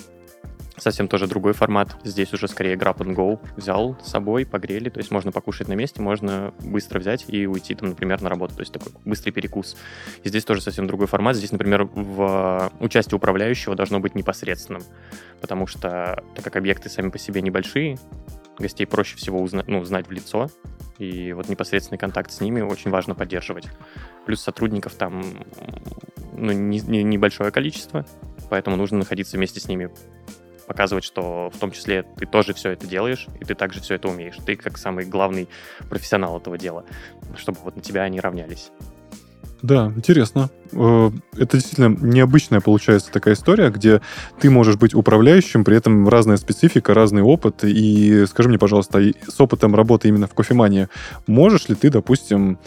совсем 0.76 1.08
тоже 1.08 1.26
другой 1.26 1.54
формат. 1.54 1.96
Здесь 2.04 2.32
уже 2.32 2.46
скорее 2.46 2.76
grab 2.76 2.98
and 2.98 3.16
go. 3.16 3.40
Взял 3.56 3.98
с 4.00 4.10
собой, 4.10 4.46
погрели, 4.46 4.90
то 4.90 4.98
есть 4.98 5.10
можно 5.10 5.32
покушать 5.32 5.66
на 5.66 5.72
месте, 5.72 6.00
можно 6.00 6.54
быстро 6.60 7.00
взять 7.00 7.24
и 7.26 7.48
уйти, 7.48 7.74
там, 7.74 7.88
например, 7.88 8.22
на 8.22 8.28
работу, 8.28 8.54
то 8.54 8.60
есть 8.60 8.72
такой 8.72 8.92
быстрый 9.04 9.32
перекус. 9.32 9.76
И 10.22 10.28
здесь 10.28 10.44
тоже 10.44 10.60
совсем 10.60 10.86
другой 10.86 11.08
формат. 11.08 11.34
Здесь, 11.34 11.50
например, 11.50 11.82
в 11.82 12.70
участие 12.78 13.16
управляющего 13.16 13.74
должно 13.74 13.98
быть 13.98 14.14
непосредственным, 14.14 14.84
потому 15.40 15.66
что, 15.66 16.22
так 16.36 16.44
как 16.44 16.54
объекты 16.54 16.88
сами 16.88 17.10
по 17.10 17.18
себе 17.18 17.42
небольшие, 17.42 17.98
гостей 18.60 18.86
проще 18.86 19.16
всего 19.16 19.40
узна- 19.40 19.64
ну, 19.66 19.84
знать 19.84 20.08
в 20.08 20.10
лицо, 20.10 20.48
и 20.98 21.32
вот 21.32 21.48
непосредственный 21.48 21.98
контакт 21.98 22.30
с 22.30 22.40
ними 22.40 22.60
очень 22.60 22.90
важно 22.90 23.14
поддерживать. 23.14 23.68
Плюс 24.26 24.40
сотрудников 24.40 24.94
там 24.94 25.22
ну, 26.32 26.52
не, 26.52 26.80
не, 26.80 27.02
небольшое 27.02 27.50
количество, 27.50 28.04
поэтому 28.50 28.76
нужно 28.76 28.98
находиться 28.98 29.36
вместе 29.36 29.60
с 29.60 29.68
ними, 29.68 29.90
показывать, 30.68 31.02
что 31.04 31.50
в 31.50 31.58
том 31.58 31.72
числе 31.72 32.02
ты 32.02 32.26
тоже 32.26 32.52
все 32.52 32.70
это 32.70 32.86
делаешь, 32.86 33.26
и 33.40 33.44
ты 33.44 33.54
также 33.54 33.80
все 33.80 33.94
это 33.94 34.08
умеешь. 34.08 34.36
Ты 34.44 34.54
как 34.54 34.76
самый 34.76 35.06
главный 35.06 35.48
профессионал 35.88 36.38
этого 36.38 36.58
дела, 36.58 36.84
чтобы 37.36 37.58
вот 37.60 37.76
на 37.76 37.82
тебя 37.82 38.02
они 38.02 38.20
равнялись. 38.20 38.70
Да, 39.62 39.92
интересно. 39.96 40.50
Э, 40.72 41.10
это 41.36 41.56
действительно 41.56 41.88
необычная 41.88 42.60
получается 42.60 43.10
такая 43.10 43.34
история, 43.34 43.70
где 43.70 44.00
ты 44.40 44.50
можешь 44.50 44.76
быть 44.76 44.94
управляющим, 44.94 45.64
при 45.64 45.76
этом 45.76 46.08
разная 46.08 46.36
специфика, 46.36 46.94
разный 46.94 47.22
опыт. 47.22 47.64
И 47.64 48.26
скажи 48.26 48.48
мне, 48.48 48.58
пожалуйста, 48.58 49.00
с 49.26 49.40
опытом 49.40 49.74
работы 49.74 50.08
именно 50.08 50.26
в 50.26 50.34
кофемании, 50.34 50.88
можешь 51.26 51.68
ли 51.68 51.74
ты, 51.74 51.90
допустим, 51.90 52.58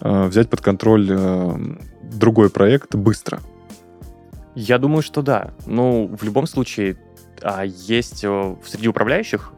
э, 0.00 0.26
взять 0.26 0.48
под 0.48 0.60
контроль 0.62 1.08
э, 1.10 1.56
другой 2.02 2.50
проект 2.50 2.94
быстро? 2.94 3.40
Я 4.54 4.78
думаю, 4.78 5.02
что 5.02 5.22
да. 5.22 5.52
Ну, 5.66 6.10
в 6.18 6.24
любом 6.24 6.46
случае, 6.46 6.96
а, 7.42 7.64
есть 7.64 8.18
среди 8.18 8.88
управляющих 8.88 9.52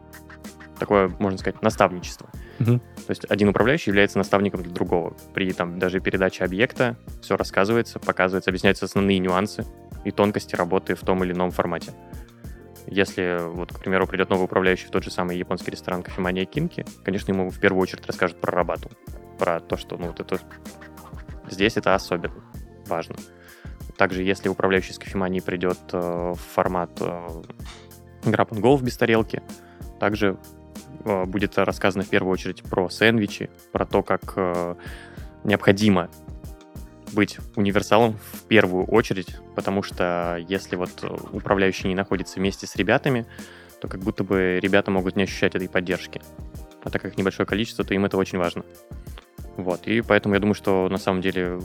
такое, 0.77 1.11
можно 1.19 1.37
сказать, 1.37 1.61
наставничество. 1.61 2.29
Угу. 2.61 2.79
То 2.79 3.09
есть 3.09 3.25
один 3.29 3.49
управляющий 3.49 3.89
является 3.89 4.17
наставником 4.17 4.63
для 4.63 4.71
другого. 4.71 5.15
При 5.33 5.51
там 5.51 5.79
даже 5.79 5.99
передаче 5.99 6.43
объекта 6.43 6.97
все 7.21 7.37
рассказывается, 7.37 7.99
показывается, 7.99 8.49
объясняются 8.49 8.85
основные 8.85 9.19
нюансы 9.19 9.65
и 10.05 10.11
тонкости 10.11 10.55
работы 10.55 10.95
в 10.95 11.01
том 11.01 11.23
или 11.23 11.33
ином 11.33 11.51
формате. 11.51 11.91
Если, 12.87 13.37
вот, 13.39 13.71
к 13.71 13.79
примеру, 13.79 14.07
придет 14.07 14.29
новый 14.29 14.45
управляющий 14.45 14.87
в 14.87 14.91
тот 14.91 15.03
же 15.03 15.11
самый 15.11 15.37
японский 15.37 15.71
ресторан 15.71 16.01
кофемания 16.03 16.45
Кинки, 16.45 16.85
конечно, 17.03 17.31
ему 17.31 17.49
в 17.49 17.59
первую 17.59 17.81
очередь 17.81 18.05
расскажут 18.07 18.41
про 18.41 18.51
рабату, 18.51 18.89
про 19.37 19.59
то, 19.59 19.77
что, 19.77 19.97
ну, 19.97 20.07
вот 20.07 20.19
это 20.19 20.39
здесь 21.49 21.77
это 21.77 21.93
особенно 21.93 22.33
важно. 22.87 23.15
Также, 23.97 24.23
если 24.23 24.49
управляющий 24.49 24.93
с 24.93 24.97
кофеманией 24.97 25.43
придет 25.43 25.77
э, 25.91 26.33
в 26.33 26.39
формат 26.39 26.89
э, 27.01 27.27
Grab 28.23 28.49
and 28.49 28.61
Go 28.61 28.81
без 28.81 28.97
тарелки. 28.97 29.41
Также 29.99 30.37
будет 31.25 31.57
рассказано 31.57 32.03
в 32.03 32.09
первую 32.09 32.31
очередь 32.33 32.63
про 32.63 32.89
сэндвичи, 32.89 33.49
про 33.71 33.85
то, 33.85 34.03
как 34.03 34.33
э, 34.35 34.75
необходимо 35.43 36.09
быть 37.13 37.37
универсалом 37.55 38.17
в 38.33 38.43
первую 38.47 38.85
очередь, 38.85 39.35
потому 39.55 39.83
что 39.83 40.43
если 40.47 40.75
вот 40.75 41.03
управляющий 41.31 41.87
не 41.87 41.95
находится 41.95 42.39
вместе 42.39 42.67
с 42.67 42.75
ребятами, 42.75 43.25
то 43.81 43.87
как 43.87 44.01
будто 44.01 44.23
бы 44.23 44.59
ребята 44.61 44.91
могут 44.91 45.15
не 45.15 45.23
ощущать 45.23 45.55
этой 45.55 45.67
поддержки. 45.67 46.21
А 46.83 46.89
так 46.89 47.01
как 47.01 47.17
небольшое 47.17 47.45
количество, 47.45 47.83
то 47.83 47.93
им 47.93 48.05
это 48.05 48.17
очень 48.17 48.37
важно. 48.37 48.63
Вот, 49.57 49.87
и 49.87 50.01
поэтому 50.01 50.35
я 50.35 50.39
думаю, 50.39 50.55
что 50.55 50.87
на 50.89 50.97
самом 50.97 51.21
деле 51.21 51.59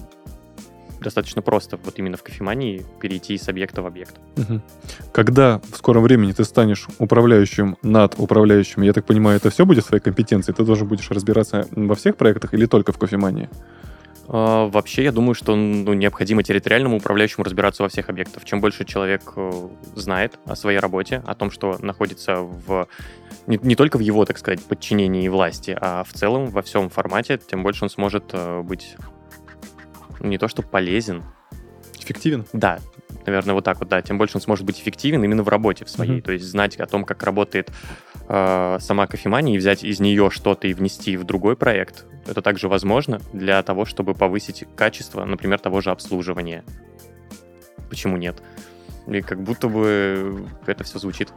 достаточно 1.06 1.40
просто 1.40 1.78
вот 1.84 1.98
именно 2.00 2.16
в 2.16 2.24
кофемании 2.24 2.84
перейти 3.00 3.38
с 3.38 3.48
объекта 3.48 3.80
в 3.80 3.86
объект. 3.86 4.16
Угу. 4.36 4.60
Когда 5.12 5.60
в 5.72 5.76
скором 5.76 6.02
времени 6.02 6.32
ты 6.32 6.42
станешь 6.42 6.88
управляющим 6.98 7.76
над 7.82 8.16
управляющим, 8.18 8.82
я 8.82 8.92
так 8.92 9.04
понимаю, 9.04 9.36
это 9.36 9.50
все 9.50 9.64
будет 9.64 9.84
в 9.84 9.86
твоей 9.86 10.02
компетенции? 10.02 10.52
Ты 10.52 10.64
должен 10.64 10.88
будешь 10.88 11.08
разбираться 11.10 11.68
во 11.70 11.94
всех 11.94 12.16
проектах 12.16 12.54
или 12.54 12.66
только 12.66 12.90
в 12.90 12.98
кофемании? 12.98 13.48
А, 14.28 14.66
вообще, 14.66 15.04
я 15.04 15.12
думаю, 15.12 15.34
что 15.34 15.54
ну, 15.54 15.92
необходимо 15.92 16.42
территориальному 16.42 16.96
управляющему 16.96 17.44
разбираться 17.44 17.84
во 17.84 17.88
всех 17.88 18.08
объектах. 18.08 18.44
Чем 18.44 18.60
больше 18.60 18.84
человек 18.84 19.22
э, 19.36 19.68
знает 19.94 20.40
о 20.44 20.56
своей 20.56 20.80
работе, 20.80 21.22
о 21.24 21.36
том, 21.36 21.52
что 21.52 21.78
находится 21.80 22.38
в 22.38 22.88
не, 23.46 23.60
не 23.62 23.76
только 23.76 23.96
в 23.96 24.00
его, 24.00 24.24
так 24.24 24.38
сказать, 24.38 24.60
подчинении 24.64 25.24
и 25.24 25.28
власти, 25.28 25.78
а 25.80 26.02
в 26.02 26.12
целом 26.12 26.46
во 26.46 26.62
всем 26.62 26.88
формате, 26.90 27.38
тем 27.38 27.62
больше 27.62 27.84
он 27.84 27.90
сможет 27.90 28.24
э, 28.32 28.62
быть 28.62 28.96
не 30.20 30.38
то 30.38 30.48
что 30.48 30.62
полезен. 30.62 31.24
Эффективен? 31.98 32.46
Да, 32.52 32.78
наверное, 33.26 33.54
вот 33.54 33.64
так 33.64 33.78
вот, 33.80 33.88
да. 33.88 34.00
Тем 34.02 34.18
больше 34.18 34.36
он 34.36 34.40
сможет 34.40 34.64
быть 34.64 34.80
эффективен 34.80 35.22
именно 35.24 35.42
в 35.42 35.48
работе 35.48 35.84
в 35.84 35.90
своей. 35.90 36.18
Mm-hmm. 36.18 36.22
То 36.22 36.32
есть 36.32 36.44
знать 36.44 36.76
о 36.76 36.86
том, 36.86 37.04
как 37.04 37.22
работает 37.22 37.70
э, 38.28 38.78
сама 38.80 39.06
кофемания, 39.06 39.54
и 39.54 39.58
взять 39.58 39.84
из 39.84 40.00
нее 40.00 40.30
что-то 40.30 40.68
и 40.68 40.74
внести 40.74 41.16
в 41.16 41.24
другой 41.24 41.56
проект. 41.56 42.06
Это 42.26 42.42
также 42.42 42.68
возможно 42.68 43.20
для 43.32 43.62
того, 43.62 43.84
чтобы 43.84 44.14
повысить 44.14 44.64
качество, 44.76 45.24
например, 45.24 45.58
того 45.58 45.80
же 45.80 45.90
обслуживания. 45.90 46.64
Почему 47.88 48.16
нет? 48.16 48.42
И 49.06 49.20
как 49.20 49.42
будто 49.42 49.68
бы 49.68 50.46
это 50.66 50.84
все 50.84 50.98
звучит 50.98 51.32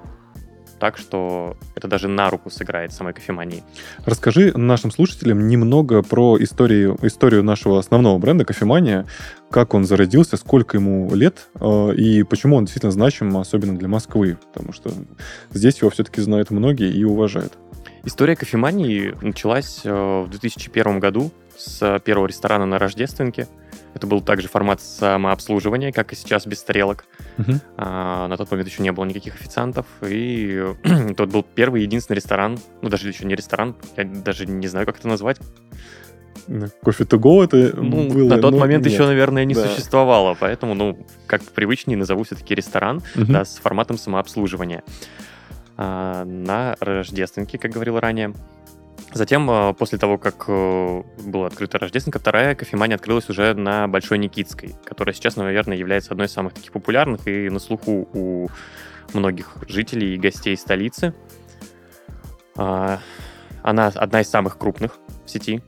так, 0.80 0.98
что 0.98 1.58
это 1.76 1.88
даже 1.88 2.08
на 2.08 2.30
руку 2.30 2.50
сыграет 2.50 2.94
самой 2.94 3.14
кофемании. 3.14 3.64
Расскажи 4.06 4.52
нашим 4.58 4.92
слушателям 4.92 5.48
немного 5.48 6.02
про 6.02 6.42
историю, 6.42 6.98
историю 7.02 7.44
нашего 7.44 7.80
основного 7.80 8.18
бренда 8.18 8.46
кофемания, 8.46 9.06
как 9.52 9.74
он 9.74 9.86
зародился, 9.86 10.38
сколько 10.38 10.78
ему 10.78 11.14
лет 11.14 11.50
э, 11.60 11.94
и 11.96 12.24
почему 12.24 12.56
он 12.56 12.66
действительно 12.66 12.92
значим, 12.92 13.38
особенно 13.38 13.78
для 13.78 13.88
Москвы, 13.88 14.38
потому 14.54 14.74
что 14.74 14.92
здесь 15.52 15.80
его 15.80 15.90
все-таки 15.90 16.22
знают 16.22 16.50
многие 16.50 16.92
и 16.92 17.04
уважают. 17.04 17.54
История 18.04 18.36
кофемании 18.36 19.16
началась 19.22 19.82
э, 19.84 19.92
в 19.92 20.30
2001 20.30 21.00
году 21.00 21.32
с 21.58 22.00
первого 22.00 22.28
ресторана 22.28 22.66
на 22.66 22.80
Рождественке. 22.80 23.48
Это 23.94 24.08
был 24.08 24.22
также 24.22 24.48
формат 24.48 24.82
самообслуживания, 24.82 25.92
как 25.92 26.14
и 26.14 26.16
сейчас, 26.16 26.46
без 26.46 26.62
тарелок. 26.62 27.06
Uh-huh. 27.38 27.60
А, 27.78 28.28
на 28.28 28.38
тот 28.38 28.52
момент 28.52 28.70
еще 28.70 28.84
не 28.84 28.92
было 28.92 29.06
никаких 29.06 29.36
официантов. 29.36 29.86
И 30.08 30.64
тот 31.18 31.30
был 31.30 31.44
первый 31.44 31.84
единственный 31.84 32.18
ресторан, 32.18 32.60
ну 32.82 32.90
даже 32.90 33.08
еще 33.08 33.26
не 33.26 33.36
ресторан, 33.36 33.76
я 33.98 34.06
даже 34.06 34.46
не 34.46 34.68
знаю, 34.68 34.86
как 34.86 35.00
это 35.00 35.08
назвать. 35.08 35.38
Кофе 36.84 37.04
to 37.04 37.20
go 37.20 37.44
это 37.44 37.76
ну, 37.76 38.10
было? 38.10 38.30
На 38.30 38.42
тот 38.42 38.56
момент 38.56 38.84
нет. 38.84 38.94
еще, 38.94 39.06
наверное, 39.06 39.46
не 39.46 39.54
да. 39.54 39.68
существовало, 39.68 40.36
поэтому, 40.40 40.74
ну, 40.74 41.06
как 41.28 41.44
привычнее 41.44 41.98
назову 41.98 42.24
все-таки 42.24 42.56
ресторан, 42.56 43.04
uh-huh. 43.16 43.32
да, 43.32 43.46
с 43.46 43.58
форматом 43.58 43.98
самообслуживания. 43.98 44.84
А, 45.78 46.26
на 46.26 46.76
Рождественке, 46.80 47.58
как 47.58 47.72
говорил 47.72 48.00
ранее. 48.00 48.34
Затем, 49.12 49.50
э, 49.50 49.74
после 49.74 49.98
того, 49.98 50.18
как 50.18 50.46
э, 50.48 51.04
была 51.24 51.48
открыта 51.48 51.80
Рождественка, 51.80 52.20
вторая 52.20 52.54
кофемания 52.54 52.96
открылась 52.96 53.30
уже 53.30 53.54
на 53.56 53.88
Большой 53.88 54.20
Никитской, 54.20 54.76
которая 54.86 55.14
сейчас, 55.14 55.36
наверное, 55.36 55.78
является 55.78 56.12
одной 56.12 56.28
из 56.28 56.32
самых 56.32 56.54
таких 56.54 56.72
популярных 56.72 57.28
и 57.28 57.50
на 57.50 57.60
слуху 57.60 58.08
у 58.14 58.50
многих 59.14 59.58
жителей 59.68 60.14
и 60.14 60.18
гостей 60.18 60.56
столицы. 60.56 61.16
А, 62.56 63.00
она 63.64 63.88
одна 63.88 64.22
из 64.22 64.30
самых 64.30 64.58
крупных 64.58 65.00
в 65.26 65.30
сети, 65.30 65.64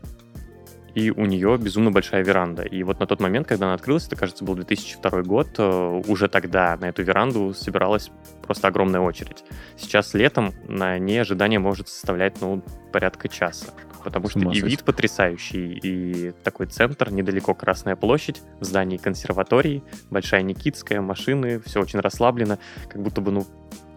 и 0.96 1.12
у 1.12 1.26
нее 1.26 1.58
безумно 1.58 1.92
большая 1.92 2.24
веранда. 2.24 2.64
И 2.64 2.84
вот 2.84 3.00
на 3.00 3.08
тот 3.08 3.20
момент, 3.20 3.48
когда 3.48 3.66
она 3.66 3.74
открылась, 3.76 4.08
это, 4.08 4.16
кажется, 4.16 4.44
был 4.44 4.56
2002 4.56 5.24
год, 5.24 5.48
э, 5.58 6.02
уже 6.08 6.28
тогда 6.28 6.78
на 6.78 6.86
эту 6.86 7.04
веранду 7.04 7.54
собиралась 7.54 8.12
просто 8.42 8.68
огромная 8.68 9.02
очередь. 9.02 9.44
Сейчас 9.78 10.14
летом 10.14 10.54
на 10.68 10.98
ней 11.00 11.22
ожидание 11.22 11.60
может 11.60 11.88
составлять, 11.88 12.42
ну, 12.42 12.62
порядка 12.92 13.30
часа. 13.30 13.68
Потому 14.04 14.30
что 14.30 14.40
и 14.40 14.62
вид 14.62 14.84
потрясающий, 14.84 15.80
и 15.84 16.32
такой 16.44 16.66
центр, 16.66 17.12
недалеко 17.12 17.54
Красная 17.54 17.96
площадь, 17.96 18.42
в 18.60 18.66
здании 18.66 18.98
консерватории, 18.98 19.84
Большая 20.10 20.42
Никитская, 20.42 21.02
машины, 21.02 21.62
все 21.64 21.82
очень 21.82 22.00
расслаблено, 22.00 22.58
как 22.90 23.02
будто 23.02 23.22
бы, 23.22 23.32
ну, 23.32 23.46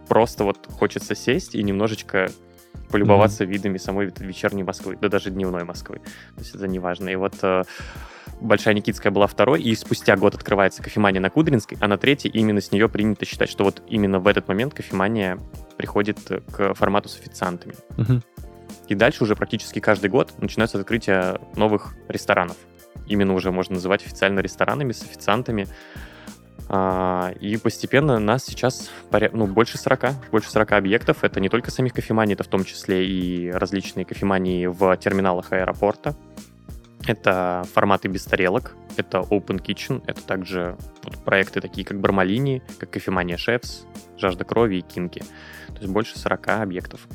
просто 0.09 0.45
вот 0.45 0.69
хочется 0.71 1.15
сесть 1.15 1.55
и 1.55 1.63
немножечко 1.63 2.31
полюбоваться 2.91 3.45
mm-hmm. 3.45 3.49
видами 3.49 3.79
самой 3.79 4.13
вечерней 4.19 4.63
Москвы, 4.63 4.97
да 5.01 5.09
даже 5.09 5.31
дневной 5.31 5.65
Москвы. 5.65 5.99
То 6.35 6.41
есть 6.41 6.55
это 6.55 6.69
не 6.69 6.79
важно. 6.79 7.09
И 7.09 7.17
вот 7.17 7.35
э, 7.43 7.65
Большая 8.41 8.75
Никитская 8.75 9.13
была 9.13 9.27
второй, 9.27 9.63
и 9.63 9.75
спустя 9.75 10.17
год 10.17 10.35
открывается 10.35 10.83
кофемания 10.83 11.21
на 11.21 11.31
Кудринской, 11.31 11.79
а 11.81 11.89
на 11.89 11.99
третьей 11.99 12.31
именно 12.31 12.61
с 12.61 12.73
нее 12.73 12.89
принято 12.89 13.25
считать, 13.25 13.49
что 13.49 13.65
вот 13.65 13.83
именно 13.89 14.19
в 14.19 14.27
этот 14.27 14.49
момент 14.49 14.75
кофемания 14.75 15.39
приходит 15.77 16.19
к 16.53 16.75
формату 16.75 17.09
с 17.09 17.19
официантами. 17.19 17.75
Mm-hmm. 17.97 18.23
И 18.89 18.95
дальше 18.95 19.25
уже 19.25 19.35
практически 19.35 19.79
каждый 19.79 20.11
год 20.11 20.33
начинается 20.39 20.79
открытие 20.79 21.41
новых 21.57 21.95
ресторанов. 22.09 22.57
Именно 23.07 23.35
уже 23.35 23.51
можно 23.51 23.75
называть 23.75 24.05
официально 24.05 24.41
ресторанами 24.41 24.93
с 24.93 25.03
официантами. 25.03 25.67
А, 26.69 27.33
и 27.41 27.57
постепенно 27.57 28.19
нас 28.19 28.45
сейчас 28.45 28.91
ну, 29.33 29.47
больше 29.47 29.79
40, 29.79 30.31
больше 30.31 30.51
40 30.51 30.73
объектов. 30.73 31.23
Это 31.23 31.41
не 31.41 31.49
только 31.49 31.71
самих 31.71 31.93
кофеманий, 31.93 32.35
это 32.35 32.45
в 32.45 32.49
том 32.49 32.65
числе 32.65 33.07
и 33.07 33.51
различные 33.51 34.05
кофемании 34.05 34.67
в 34.67 34.97
терминалах 34.97 35.53
аэропорта. 35.53 36.17
Это 37.07 37.67
форматы 37.75 38.09
без 38.09 38.25
тарелок, 38.25 38.77
это 38.97 39.19
Open 39.19 39.63
Kitchen, 39.63 40.03
это 40.07 40.23
также 40.23 40.79
вот 41.03 41.23
проекты 41.23 41.61
такие, 41.61 41.87
как 41.87 42.01
Бармалини, 42.01 42.63
как 42.79 42.91
кофемания 42.91 43.37
Шефс, 43.37 43.85
Жажда 44.17 44.45
крови 44.45 44.77
и 44.77 44.81
Кинки. 44.81 45.21
То 45.69 45.81
есть 45.81 45.93
больше 45.93 46.19
40 46.19 46.49
объектов. 46.49 47.07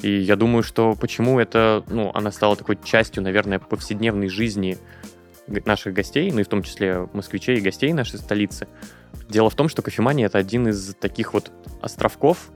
И 0.00 0.10
я 0.10 0.36
думаю, 0.36 0.62
что 0.62 0.94
почему 0.94 1.40
это, 1.40 1.84
ну, 1.88 2.10
она 2.14 2.30
стала 2.30 2.56
такой 2.56 2.78
частью, 2.82 3.22
наверное, 3.22 3.58
повседневной 3.58 4.28
жизни 4.28 4.78
наших 5.64 5.94
гостей, 5.94 6.30
ну 6.30 6.40
и 6.40 6.42
в 6.42 6.48
том 6.48 6.62
числе 6.62 7.08
москвичей 7.12 7.58
и 7.58 7.60
гостей 7.60 7.92
нашей 7.92 8.18
столицы. 8.18 8.68
Дело 9.28 9.50
в 9.50 9.54
том, 9.54 9.68
что 9.68 9.82
кофемания— 9.82 10.26
это 10.28 10.38
один 10.38 10.68
из 10.68 10.94
таких 10.94 11.34
вот 11.34 11.50
островков, 11.82 12.50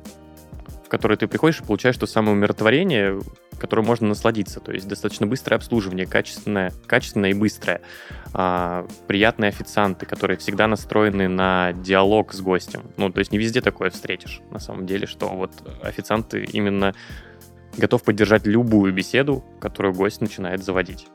в 0.85 0.88
который 0.88 1.16
ты 1.16 1.26
приходишь 1.26 1.61
и 1.61 1.64
получаешь 1.64 1.96
то 1.96 2.07
самое 2.07 2.37
умиротворение, 2.37 3.18
которым 3.62 3.87
можно 3.87 4.09
насладиться. 4.09 4.59
То 4.59 4.72
есть 4.72 4.88
достаточно 4.88 5.24
быстрое 5.24 5.57
обслуживание, 5.57 6.05
качественное, 6.05 6.72
качественное 6.87 7.31
и 7.31 7.35
быстрое. 7.35 7.81
А, 8.35 8.88
приятные 9.07 9.50
официанты, 9.50 10.05
которые 10.05 10.37
всегда 10.37 10.66
настроены 10.66 11.28
на 11.28 11.72
диалог 11.72 12.33
с 12.33 12.40
гостем. 12.40 12.90
Ну, 12.96 13.11
то 13.11 13.20
есть 13.20 13.31
не 13.31 13.38
везде 13.38 13.61
такое 13.61 13.90
встретишь, 13.90 14.40
на 14.50 14.59
самом 14.59 14.85
деле, 14.85 15.07
что 15.07 15.28
вот 15.28 15.52
официанты 15.81 16.42
именно 16.42 16.92
готов 17.76 18.02
поддержать 18.02 18.46
любую 18.46 18.92
беседу, 18.92 19.44
которую 19.61 19.94
гость 19.94 20.20
начинает 20.20 20.64
заводить. 20.64 21.07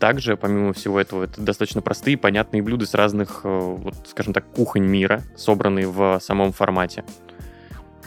Также, 0.00 0.38
помимо 0.38 0.72
всего 0.72 0.98
этого, 0.98 1.24
это 1.24 1.42
достаточно 1.42 1.82
простые, 1.82 2.16
понятные 2.16 2.62
блюда 2.62 2.86
с 2.86 2.94
разных, 2.94 3.42
э, 3.44 3.48
вот, 3.48 3.94
скажем 4.08 4.32
так, 4.32 4.46
кухонь 4.46 4.84
мира, 4.84 5.22
собранные 5.36 5.86
в 5.88 6.18
самом 6.20 6.52
формате. 6.52 7.04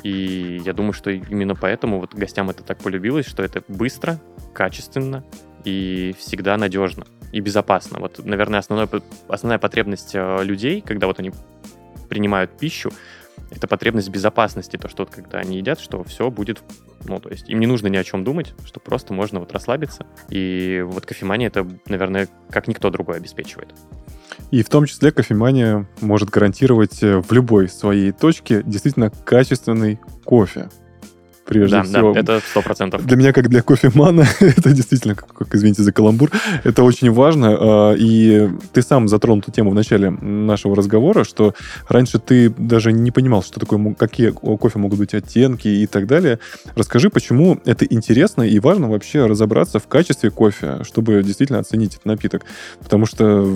И 0.02 0.60
я 0.66 0.74
думаю, 0.74 0.94
что 0.94 1.12
именно 1.12 1.56
поэтому 1.56 2.00
вот 2.00 2.16
гостям 2.16 2.50
это 2.50 2.64
так 2.64 2.80
полюбилось, 2.80 3.28
что 3.28 3.44
это 3.44 3.64
быстро, 3.68 4.20
качественно 4.54 5.24
и 5.64 6.16
всегда 6.18 6.58
надежно 6.58 7.06
и 7.32 7.40
безопасно. 7.40 8.00
Вот, 8.00 8.26
наверное, 8.26 8.60
основной, 8.60 8.88
основная 9.28 9.60
потребность 9.60 10.16
э, 10.16 10.44
людей, 10.44 10.82
когда 10.82 11.06
вот 11.06 11.20
они 11.20 11.32
принимают 12.10 12.58
пищу, 12.58 12.92
это 13.52 13.68
потребность 13.68 14.10
безопасности, 14.10 14.78
то, 14.78 14.88
что 14.90 15.04
вот 15.04 15.14
когда 15.14 15.40
они 15.40 15.58
едят, 15.58 15.80
что 15.80 16.04
все 16.04 16.30
будет, 16.30 16.62
ну, 17.06 17.20
то 17.20 17.30
есть 17.30 17.50
им 17.50 17.60
не 17.60 17.68
нужно 17.68 17.88
ни 17.88 17.98
о 17.98 18.04
чем 18.04 18.24
думать, 18.24 18.54
что 18.66 18.80
просто 18.80 19.14
можно 19.14 19.40
вот 19.40 19.52
расслабиться. 19.52 20.06
И 20.30 20.84
вот 20.86 21.06
кофемания 21.06 21.48
это, 21.48 21.68
наверное, 21.88 22.28
как 22.50 22.68
никто 22.68 22.90
другой 22.90 23.18
обеспечивает. 23.18 23.74
И 24.52 24.64
в 24.64 24.70
том 24.70 24.86
числе 24.86 25.12
кофемания 25.12 25.88
может 26.02 26.30
гарантировать 26.30 27.02
э, 27.04 27.20
в 27.20 27.32
любой 27.32 27.70
своей 27.70 28.12
точке 28.12 28.64
действительно 28.64 29.10
качественный 29.10 30.00
кофе. 30.24 30.70
Прежде 31.46 31.78
да, 31.78 31.84
всего. 31.84 32.14
Да, 32.14 32.20
это 32.20 32.42
сто 32.50 32.62
процентов. 32.62 33.06
Для 33.06 33.18
меня, 33.18 33.34
как 33.34 33.50
для 33.50 33.62
кофемана, 33.62 34.26
это 34.40 34.72
действительно, 34.72 35.16
как, 35.16 35.34
как, 35.34 35.56
извините 35.56 35.84
за 35.84 35.92
каламбур, 35.92 36.32
это 36.64 36.84
очень 36.84 37.12
важно. 37.12 37.58
а, 37.60 37.94
И 37.94 38.50
ты 38.72 38.82
сам 38.82 39.08
затронул 39.08 39.40
эту 39.40 39.52
тему 39.52 39.72
в 39.72 39.76
начале 39.76 40.10
нашего 40.10 40.76
разговора, 40.76 41.24
что 41.24 41.54
раньше 41.88 42.20
ты 42.20 42.50
даже 42.50 42.92
не 42.92 43.12
понимал, 43.12 43.44
что 43.44 43.60
такое, 43.60 43.94
какие 43.94 44.30
кофе 44.30 44.80
могут 44.80 45.00
быть 45.00 45.14
оттенки 45.14 45.68
и 45.68 45.88
так 45.88 46.08
далее. 46.08 46.40
Расскажи, 46.76 47.10
почему 47.10 47.60
это 47.66 47.86
интересно 47.86 48.44
и 48.44 48.60
важно 48.60 48.90
вообще 48.90 49.26
разобраться 49.26 49.80
в 49.80 49.88
качестве 49.88 50.30
кофе, 50.30 50.80
чтобы 50.84 51.24
действительно 51.24 51.60
оценить 51.60 51.94
этот 51.96 52.06
напиток. 52.06 52.44
Потому 52.82 53.06
что 53.06 53.48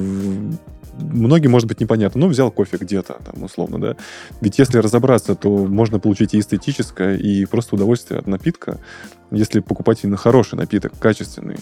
многим 1.00 1.52
может 1.52 1.68
быть 1.68 1.80
непонятно. 1.80 2.22
Ну, 2.22 2.28
взял 2.28 2.52
кофе 2.52 2.78
где-то, 2.78 3.18
там, 3.26 3.44
условно, 3.44 3.80
да. 3.80 3.96
Ведь 4.42 4.60
если 4.60 4.80
разобраться, 4.80 5.36
то 5.36 5.50
можно 5.50 6.00
получить 6.00 6.34
и 6.34 6.40
эстетическое, 6.40 7.18
и 7.18 7.46
просто 7.46 7.76
удовольствие 7.76 8.20
от 8.20 8.28
напитка, 8.28 8.80
если 9.32 9.60
покупать 9.60 10.04
именно 10.04 10.18
хороший 10.18 10.56
напиток, 10.56 10.94
качественный. 11.00 11.58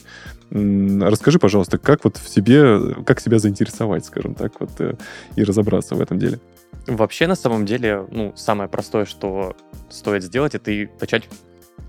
Расскажи, 0.52 1.40
пожалуйста, 1.40 1.78
как 1.78 2.04
вот 2.04 2.18
в 2.18 2.30
себе, 2.30 2.96
как 3.06 3.20
себя 3.20 3.40
заинтересовать, 3.40 4.06
скажем 4.06 4.36
так, 4.36 4.60
вот, 4.60 4.72
э, 4.80 4.94
и 5.36 5.44
разобраться 5.44 5.96
в 5.96 6.02
этом 6.02 6.20
деле. 6.20 6.40
Вообще, 6.88 7.28
на 7.28 7.36
самом 7.36 7.66
деле, 7.66 8.06
ну, 8.12 8.34
самое 8.36 8.70
простое, 8.70 9.06
что 9.06 9.56
стоит 9.90 10.24
сделать, 10.24 10.56
это 10.56 10.72
и 10.72 10.88
начать 11.00 11.28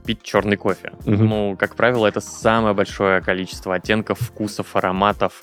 пить 0.06 0.22
черный 0.22 0.56
кофе. 0.56 0.92
Мгм. 1.04 1.28
Ну, 1.28 1.56
как 1.58 1.74
правило, 1.74 2.06
это 2.06 2.20
самое 2.20 2.74
большое 2.74 3.20
количество 3.20 3.74
оттенков, 3.74 4.20
вкусов, 4.20 4.74
ароматов, 4.76 5.42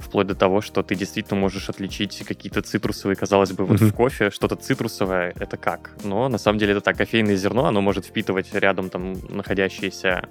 вплоть 0.00 0.26
до 0.26 0.34
того, 0.34 0.60
что 0.60 0.82
ты 0.82 0.94
действительно 0.94 1.38
можешь 1.38 1.68
отличить 1.68 2.24
какие-то 2.26 2.62
цитрусовые, 2.62 3.16
казалось 3.16 3.52
бы, 3.52 3.64
вот 3.64 3.80
Мгм. 3.80 3.90
в 3.90 3.94
кофе 3.94 4.30
что-то 4.30 4.56
цитрусовое, 4.56 5.32
это 5.38 5.56
как? 5.56 5.92
Но 6.04 6.28
на 6.28 6.38
самом 6.38 6.58
деле 6.58 6.72
это 6.72 6.80
так, 6.80 6.96
кофейное 6.96 7.36
зерно, 7.36 7.66
оно 7.66 7.80
может 7.80 8.06
впитывать 8.06 8.52
рядом 8.54 8.90
там 8.90 9.14
находящиеся 9.28 10.28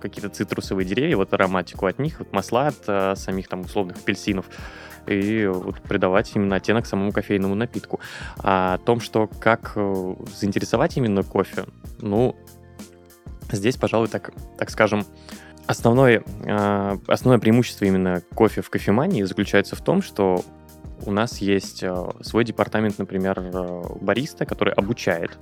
какие-то 0.00 0.28
цитрусовые 0.30 0.84
деревья, 0.84 1.16
вот 1.16 1.32
ароматику 1.32 1.86
от 1.86 1.98
них, 2.00 2.18
вот 2.18 2.32
масла 2.32 2.68
от 2.68 2.82
э, 2.88 3.14
самих 3.16 3.46
там 3.48 3.60
условных 3.60 3.98
апельсинов, 3.98 4.46
и 5.06 5.46
вот 5.46 5.80
придавать 5.82 6.30
именно 6.34 6.56
оттенок 6.56 6.86
самому 6.86 7.12
кофейному 7.12 7.54
напитку. 7.54 8.00
А 8.38 8.74
о 8.74 8.78
том, 8.78 9.00
что 9.00 9.28
как 9.28 9.72
э, 9.76 10.14
заинтересовать 10.36 10.96
именно 10.96 11.22
кофе, 11.22 11.66
ну, 12.00 12.36
здесь, 13.50 13.76
пожалуй, 13.76 14.08
так, 14.08 14.32
так 14.58 14.70
скажем, 14.70 15.06
основное, 15.72 16.22
э, 16.44 16.98
основное 17.08 17.40
преимущество 17.40 17.86
именно 17.86 18.22
кофе 18.34 18.60
в 18.60 18.70
кофемании 18.70 19.22
заключается 19.24 19.74
в 19.74 19.80
том, 19.80 20.02
что 20.02 20.44
у 21.04 21.10
нас 21.10 21.38
есть 21.38 21.82
э, 21.82 21.94
свой 22.20 22.44
департамент, 22.44 22.98
например, 22.98 23.38
э, 23.38 23.82
бариста, 24.00 24.46
который 24.46 24.72
обучает 24.74 25.36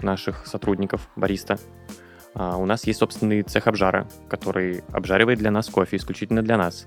наших 0.00 0.46
сотрудников 0.46 1.08
бариста. 1.16 1.58
А, 2.34 2.56
У 2.58 2.66
нас 2.66 2.86
есть 2.86 2.98
собственный 2.98 3.42
цех 3.42 3.66
обжара, 3.66 4.06
который 4.28 4.84
обжаривает 4.92 5.38
для 5.38 5.50
нас 5.50 5.68
кофе 5.68 5.96
исключительно 5.96 6.42
для 6.42 6.58
нас. 6.58 6.86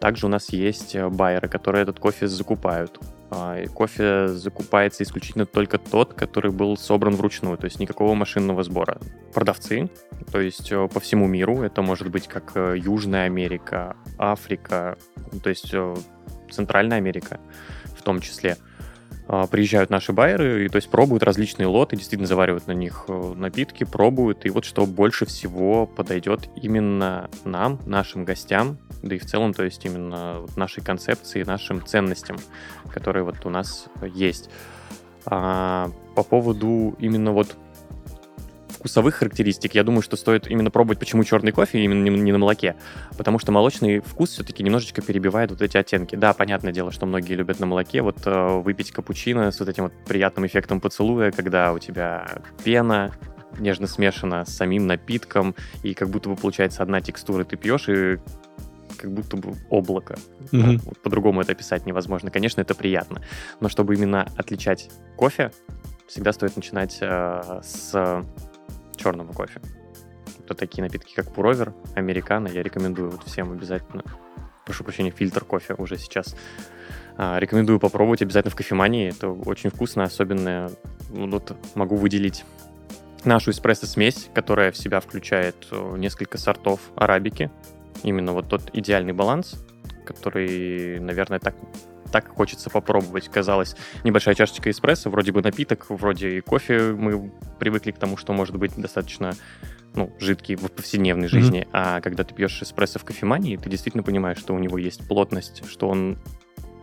Также 0.00 0.26
у 0.26 0.28
нас 0.28 0.50
есть 0.50 0.96
байеры, 0.96 1.48
которые 1.48 1.82
этот 1.82 1.98
кофе 2.00 2.26
закупают. 2.26 2.98
А, 3.30 3.64
Кофе 3.66 4.28
закупается 4.28 5.02
исключительно 5.02 5.46
только 5.46 5.78
тот, 5.78 6.14
который 6.14 6.50
был 6.50 6.76
собран 6.76 7.16
вручную, 7.16 7.58
то 7.58 7.64
есть 7.64 7.80
никакого 7.80 8.14
машинного 8.14 8.62
сбора. 8.62 9.00
Продавцы, 9.34 9.90
то 10.30 10.40
есть 10.40 10.70
э, 10.70 10.88
по 10.88 11.00
всему 11.00 11.26
миру, 11.26 11.62
это 11.62 11.82
может 11.82 12.08
быть 12.08 12.28
как 12.28 12.52
э, 12.54 12.76
Южная 12.78 13.26
Америка, 13.26 13.96
Африка, 14.18 14.96
ну, 15.32 15.40
то 15.40 15.48
есть 15.48 15.70
э, 15.72 15.94
Центральная 16.50 16.98
Америка 16.98 17.40
в 17.96 18.02
том 18.02 18.20
числе. 18.20 18.56
А, 19.28 19.46
Приезжают 19.46 19.90
наши 19.90 20.12
байеры 20.12 20.66
и 20.66 20.68
то 20.68 20.76
есть 20.76 20.88
пробуют 20.88 21.22
различные 21.22 21.66
лоты, 21.66 21.96
действительно 21.96 22.28
заваривают 22.28 22.66
на 22.66 22.72
них 22.72 23.04
э, 23.08 23.32
напитки, 23.34 23.84
пробуют, 23.84 24.46
и 24.46 24.50
вот 24.50 24.64
что 24.64 24.86
больше 24.86 25.26
всего 25.26 25.86
подойдет 25.86 26.48
именно 26.60 27.28
нам, 27.44 27.80
нашим 27.86 28.24
гостям, 28.24 28.78
да 29.02 29.16
и 29.16 29.18
в 29.18 29.26
целом, 29.26 29.52
то 29.52 29.64
есть 29.64 29.84
именно 29.84 30.46
нашей 30.54 30.82
концепции, 30.82 31.42
нашим 31.42 31.84
ценностям, 31.84 32.36
которые 32.90 33.24
вот 33.24 33.44
у 33.44 33.50
нас 33.50 33.86
есть. 34.14 34.48
А, 35.24 35.90
по 36.14 36.22
поводу 36.22 36.94
именно 37.00 37.32
вот 37.32 37.56
вкусовых 38.68 39.14
характеристик, 39.14 39.74
я 39.74 39.84
думаю, 39.84 40.02
что 40.02 40.16
стоит 40.16 40.48
именно 40.48 40.70
пробовать, 40.70 40.98
почему 40.98 41.24
черный 41.24 41.52
кофе 41.52 41.82
именно 41.82 42.02
не, 42.02 42.10
не 42.10 42.32
на 42.32 42.38
молоке, 42.38 42.76
потому 43.16 43.38
что 43.38 43.52
молочный 43.52 44.00
вкус 44.00 44.30
все-таки 44.30 44.62
немножечко 44.62 45.02
перебивает 45.02 45.50
вот 45.50 45.62
эти 45.62 45.76
оттенки. 45.76 46.16
Да, 46.16 46.32
понятное 46.32 46.72
дело, 46.72 46.92
что 46.92 47.06
многие 47.06 47.34
любят 47.34 47.60
на 47.60 47.66
молоке, 47.66 48.02
вот 48.02 48.26
э, 48.26 48.60
выпить 48.60 48.90
капучино 48.90 49.50
с 49.50 49.60
вот 49.60 49.68
этим 49.68 49.84
вот 49.84 49.92
приятным 50.06 50.46
эффектом 50.46 50.80
поцелуя, 50.80 51.30
когда 51.30 51.72
у 51.72 51.78
тебя 51.78 52.42
пена, 52.64 53.12
нежно 53.58 53.86
смешана 53.86 54.44
с 54.44 54.54
самим 54.54 54.86
напитком, 54.86 55.54
и 55.82 55.94
как 55.94 56.10
будто 56.10 56.28
бы 56.28 56.36
получается 56.36 56.82
одна 56.82 57.00
текстура, 57.00 57.44
ты 57.44 57.56
пьешь, 57.56 57.88
и 57.88 58.18
как 58.96 59.12
будто 59.12 59.36
бы 59.36 59.54
облако. 59.70 60.16
Мгм. 60.52 60.80
Ну, 60.84 60.92
по-другому 61.02 61.40
это 61.40 61.52
описать 61.52 61.86
невозможно. 61.86 62.30
Конечно, 62.30 62.60
это 62.60 62.74
приятно. 62.74 63.22
Но 63.60 63.68
чтобы 63.68 63.94
именно 63.94 64.26
отличать 64.36 64.90
кофе, 65.16 65.50
всегда 66.06 66.32
стоит 66.32 66.56
начинать 66.56 66.98
э, 67.00 67.60
с 67.62 68.24
черного 68.96 69.32
кофе. 69.32 69.60
Вот 70.48 70.58
такие 70.58 70.82
напитки, 70.82 71.14
как 71.14 71.32
пуровер, 71.32 71.74
американо, 71.94 72.48
я 72.48 72.62
рекомендую 72.62 73.10
вот 73.10 73.24
всем 73.24 73.52
обязательно. 73.52 74.04
Прошу 74.64 74.84
прощения, 74.84 75.10
фильтр 75.10 75.44
кофе 75.44 75.74
уже 75.74 75.96
сейчас. 75.96 76.36
А, 77.16 77.38
рекомендую 77.38 77.80
попробовать 77.80 78.22
обязательно 78.22 78.52
в 78.52 78.56
кофемании. 78.56 79.08
Это 79.08 79.28
очень 79.28 79.70
вкусно, 79.70 80.04
особенно 80.04 80.70
ну, 81.10 81.30
вот 81.30 81.56
могу 81.74 81.96
выделить 81.96 82.44
нашу 83.24 83.50
эспрессо-смесь, 83.50 84.28
которая 84.34 84.70
в 84.70 84.76
себя 84.76 85.00
включает 85.00 85.66
э, 85.70 85.94
несколько 85.96 86.38
сортов 86.38 86.80
арабики. 86.94 87.50
Именно 88.02 88.32
вот 88.32 88.48
тот 88.48 88.70
идеальный 88.72 89.12
баланс, 89.12 89.65
который, 90.06 90.98
наверное, 91.00 91.38
так, 91.38 91.54
так 92.10 92.28
хочется 92.28 92.70
попробовать. 92.70 93.28
Казалось, 93.28 93.76
небольшая 94.04 94.34
чашечка 94.34 94.70
эспрессо, 94.70 95.10
вроде 95.10 95.32
бы 95.32 95.42
напиток, 95.42 95.86
вроде 95.90 96.38
и 96.38 96.40
кофе. 96.40 96.92
Мы 96.92 97.30
привыкли 97.58 97.90
к 97.90 97.98
тому, 97.98 98.16
что 98.16 98.32
может 98.32 98.56
быть 98.56 98.74
достаточно 98.76 99.34
ну, 99.94 100.12
жидкий 100.20 100.56
в 100.56 100.70
повседневной 100.70 101.28
жизни. 101.28 101.66
А 101.72 102.00
когда 102.00 102.24
ты 102.24 102.34
пьешь 102.34 102.62
эспрессо 102.62 102.98
в 102.98 103.04
кофемании, 103.04 103.56
ты 103.56 103.68
действительно 103.68 104.02
понимаешь, 104.02 104.38
что 104.38 104.54
у 104.54 104.58
него 104.58 104.78
есть 104.78 105.06
плотность, 105.08 105.66
что 105.68 105.88
он 105.88 106.18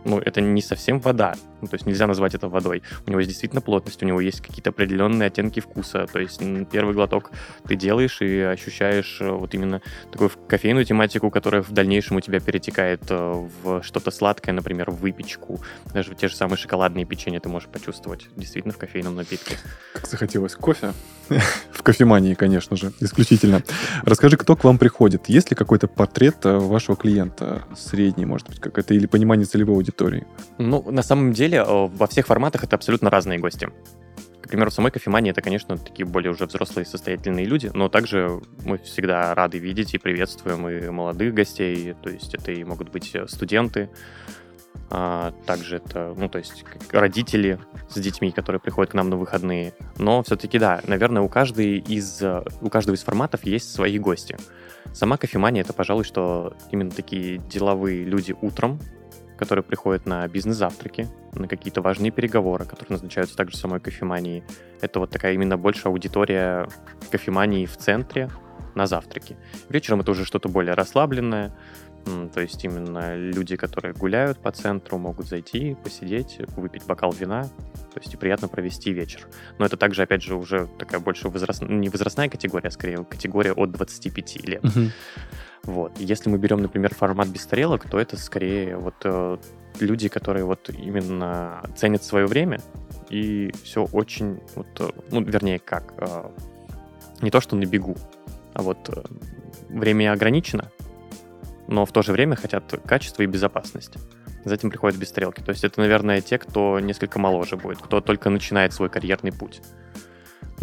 ну, 0.04 0.18
это 0.18 0.40
не 0.40 0.62
совсем 0.62 1.00
вода. 1.00 1.34
Ну, 1.60 1.68
то 1.68 1.74
есть 1.74 1.86
нельзя 1.86 2.06
назвать 2.06 2.34
это 2.34 2.48
водой. 2.48 2.82
У 3.06 3.10
него 3.10 3.20
есть 3.20 3.30
действительно 3.30 3.60
плотность, 3.62 4.02
у 4.02 4.06
него 4.06 4.20
есть 4.20 4.40
какие-то 4.40 4.70
определенные 4.70 5.28
оттенки 5.28 5.60
вкуса. 5.60 6.06
То 6.12 6.18
есть 6.18 6.42
первый 6.70 6.94
глоток 6.94 7.30
ты 7.66 7.74
делаешь 7.76 8.20
и 8.20 8.40
ощущаешь 8.40 9.18
э, 9.20 9.30
вот 9.30 9.54
именно 9.54 9.80
такую 10.12 10.30
кофейную 10.46 10.84
тематику, 10.84 11.30
которая 11.30 11.62
в 11.62 11.72
дальнейшем 11.72 12.16
у 12.16 12.20
тебя 12.20 12.40
перетекает 12.40 13.02
э, 13.08 13.48
в 13.62 13.82
что-то 13.82 14.10
сладкое, 14.10 14.54
например, 14.54 14.90
в 14.90 14.96
выпечку. 14.96 15.60
Даже 15.92 16.14
те 16.14 16.28
же 16.28 16.36
самые 16.36 16.58
шоколадные 16.58 17.06
печенья 17.06 17.40
ты 17.40 17.48
можешь 17.48 17.68
почувствовать 17.68 18.28
действительно 18.36 18.74
в 18.74 18.78
кофейном 18.78 19.14
напитке. 19.14 19.56
Как 19.94 20.06
захотелось 20.06 20.54
кофе. 20.54 20.92
В 21.72 21.82
кофемании, 21.82 22.34
конечно 22.34 22.76
же, 22.76 22.92
исключительно. 23.00 23.62
Расскажи, 24.04 24.36
кто 24.36 24.56
к 24.56 24.64
вам 24.64 24.78
приходит? 24.78 25.28
Есть 25.28 25.50
ли 25.50 25.56
какой-то 25.56 25.86
портрет 25.88 26.36
э, 26.44 26.56
вашего 26.56 26.96
клиента? 26.96 27.64
Средний, 27.76 28.26
может 28.26 28.48
быть, 28.48 28.60
как 28.60 28.78
это, 28.78 28.94
или 28.94 29.06
понимание 29.06 29.46
целевой 29.46 29.76
аудитории? 29.76 29.93
Ну, 30.58 30.90
на 30.90 31.02
самом 31.02 31.32
деле, 31.32 31.58
э, 31.58 31.64
во 31.64 32.06
всех 32.06 32.26
форматах 32.26 32.64
это 32.64 32.76
абсолютно 32.76 33.10
разные 33.10 33.38
гости. 33.38 33.68
К 34.42 34.48
примеру, 34.48 34.70
в 34.70 34.74
самой 34.74 34.92
кофемании 34.92 35.30
это, 35.30 35.40
конечно, 35.40 35.78
такие 35.78 36.04
более 36.04 36.30
уже 36.30 36.46
взрослые, 36.46 36.84
состоятельные 36.84 37.46
люди, 37.46 37.70
но 37.72 37.88
также 37.88 38.42
мы 38.64 38.78
всегда 38.78 39.34
рады 39.34 39.58
видеть 39.58 39.94
и 39.94 39.98
приветствуем 39.98 40.68
и 40.68 40.90
молодых 40.90 41.32
гостей, 41.32 41.94
то 42.02 42.10
есть 42.10 42.34
это 42.34 42.52
и 42.52 42.62
могут 42.62 42.90
быть 42.90 43.10
э, 43.14 43.26
студенты, 43.26 43.88
а, 44.90 45.32
также 45.46 45.76
это, 45.76 46.14
ну, 46.16 46.28
то 46.28 46.38
есть 46.38 46.64
родители 46.90 47.58
с 47.88 47.98
детьми, 47.98 48.30
которые 48.30 48.60
приходят 48.60 48.92
к 48.92 48.94
нам 48.94 49.08
на 49.08 49.16
выходные. 49.16 49.72
Но 49.98 50.22
все-таки, 50.22 50.58
да, 50.58 50.80
наверное, 50.86 51.22
у, 51.22 51.28
каждой 51.28 51.78
из, 51.78 52.20
э, 52.22 52.44
у 52.60 52.68
каждого 52.68 52.94
из 52.94 53.02
форматов 53.02 53.44
есть 53.44 53.72
свои 53.72 53.98
гости. 53.98 54.36
Сама 54.92 55.16
кофемания— 55.16 55.62
это, 55.64 55.72
пожалуй, 55.72 56.04
что 56.04 56.54
именно 56.70 56.90
такие 56.90 57.38
деловые 57.38 58.04
люди 58.04 58.36
утром, 58.40 58.78
которые 59.44 59.62
приходят 59.62 60.06
на 60.06 60.26
бизнес-завтраки, 60.26 61.06
на 61.34 61.46
какие-то 61.46 61.82
важные 61.82 62.10
переговоры, 62.10 62.64
которые 62.64 62.94
назначаются 62.94 63.36
также 63.36 63.58
самой 63.58 63.78
кофеманией. 63.78 64.42
Это 64.80 65.00
вот 65.00 65.10
такая 65.10 65.34
именно 65.34 65.58
больше 65.58 65.88
аудитория 65.88 66.66
кофемании 67.10 67.66
в 67.66 67.76
центре 67.76 68.30
на 68.74 68.86
завтраки. 68.86 69.36
Вечером 69.68 70.00
это 70.00 70.12
уже 70.12 70.24
что-то 70.24 70.48
более 70.48 70.72
расслабленное, 70.72 71.52
то 72.32 72.40
есть 72.40 72.64
именно 72.64 73.16
люди, 73.16 73.56
которые 73.56 73.92
гуляют 73.92 74.38
по 74.38 74.50
центру, 74.50 74.96
могут 74.96 75.26
зайти, 75.26 75.76
посидеть, 75.84 76.38
выпить 76.56 76.86
бокал 76.86 77.12
вина, 77.12 77.44
то 77.44 78.00
есть 78.00 78.14
и 78.14 78.16
приятно 78.16 78.48
провести 78.48 78.92
вечер. 78.92 79.26
Но 79.58 79.66
это 79.66 79.76
также, 79.76 80.02
опять 80.02 80.22
же, 80.22 80.36
уже 80.36 80.68
такая 80.78 81.00
больше 81.00 81.28
возраст... 81.28 81.62
не 81.62 81.90
возрастная 81.90 82.30
категория, 82.30 82.68
а 82.68 82.70
скорее 82.70 83.04
категория 83.04 83.52
от 83.52 83.72
25 83.72 84.48
лет. 84.48 84.64
Вот. 85.64 85.98
Если 85.98 86.28
мы 86.28 86.38
берем, 86.38 86.60
например, 86.60 86.94
формат 86.94 87.28
без 87.28 87.46
тарелок, 87.46 87.88
то 87.88 87.98
это 87.98 88.16
скорее 88.16 88.76
вот 88.76 88.94
э, 89.04 89.38
люди, 89.80 90.08
которые 90.08 90.44
вот 90.44 90.68
именно 90.68 91.62
ценят 91.76 92.04
свое 92.04 92.26
время 92.26 92.60
и 93.10 93.52
все 93.62 93.84
очень, 93.84 94.40
вот, 94.54 94.66
э, 94.80 94.88
ну, 95.10 95.22
вернее, 95.22 95.58
как, 95.58 95.94
э, 95.98 96.30
не 97.20 97.30
то 97.30 97.40
что 97.40 97.56
на 97.56 97.64
бегу, 97.64 97.96
а 98.52 98.62
вот 98.62 98.88
э, 98.88 99.02
время 99.68 100.12
ограничено, 100.12 100.70
но 101.66 101.86
в 101.86 101.92
то 101.92 102.02
же 102.02 102.12
время 102.12 102.36
хотят 102.36 102.74
качество 102.86 103.22
и 103.22 103.26
безопасность. 103.26 103.94
Затем 104.44 104.70
приходят 104.70 104.98
без 104.98 105.08
стрелки. 105.08 105.40
То 105.40 105.52
есть 105.52 105.64
это, 105.64 105.80
наверное, 105.80 106.20
те, 106.20 106.36
кто 106.38 106.78
несколько 106.78 107.18
моложе 107.18 107.56
будет, 107.56 107.78
кто 107.78 108.02
только 108.02 108.28
начинает 108.28 108.74
свой 108.74 108.90
карьерный 108.90 109.32
путь. 109.32 109.62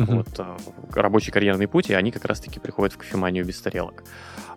Мгм. 0.01 0.17
Вот, 0.17 0.39
э, 0.39 0.57
рабочий 0.93 1.31
карьерный 1.31 1.67
путь, 1.67 1.89
и 1.89 1.93
они 1.93 2.11
как 2.11 2.25
раз-таки 2.25 2.59
приходят 2.59 2.93
в 2.93 2.97
кофеманию 2.97 3.45
без 3.45 3.61
тарелок. 3.61 4.03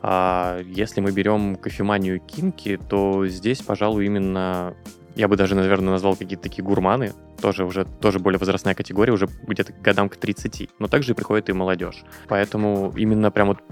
А 0.03 0.61
если 0.67 1.01
мы 1.01 1.13
берем 1.13 1.57
кофеманию 1.57 2.21
Кинки, 2.21 2.79
то 2.89 3.27
здесь, 3.27 3.63
пожалуй, 3.63 4.07
именно, 4.07 4.75
я 5.15 5.29
бы 5.29 5.37
даже, 5.37 5.55
наверное, 5.55 5.93
назвал 5.93 6.17
какие-то 6.17 6.43
такие 6.43 6.65
гурманы, 6.65 7.13
тоже 7.41 7.65
уже 7.65 7.85
тоже 7.85 8.19
более 8.19 8.39
возрастная 8.39 8.75
категория, 8.75 9.13
уже 9.13 9.29
где-то 9.47 9.73
к 9.73 9.81
годам 9.81 10.09
к 10.09 10.17
30, 10.17 10.71
но 10.79 10.89
также 10.89 11.15
приходит 11.15 11.49
и 11.49 11.53
молодежь. 11.53 12.05
Поэтому 12.29 12.93
именно 12.97 13.31
прям 13.31 13.49
вот 13.49 13.63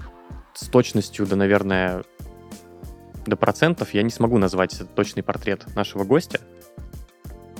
с 0.53 0.67
точностью 0.67 1.25
до, 1.25 1.35
наверное, 1.35 2.03
до 3.25 3.35
процентов 3.35 3.93
я 3.93 4.03
не 4.03 4.09
смогу 4.09 4.37
назвать 4.37 4.81
точный 4.95 5.23
портрет 5.23 5.65
нашего 5.75 6.03
гостя, 6.03 6.39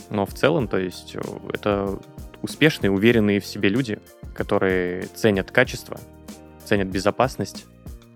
но 0.10 0.26
в 0.26 0.34
целом, 0.34 0.68
то 0.68 0.78
есть, 0.78 1.16
э, 1.16 1.22
это 1.52 2.00
успешные, 2.44 2.92
уверенные 2.92 3.40
в 3.40 3.46
себе 3.46 3.70
люди, 3.70 3.98
которые 4.36 5.08
ценят 5.16 5.50
качество, 5.50 6.00
ценят 6.64 6.90
безопасность 6.90 7.66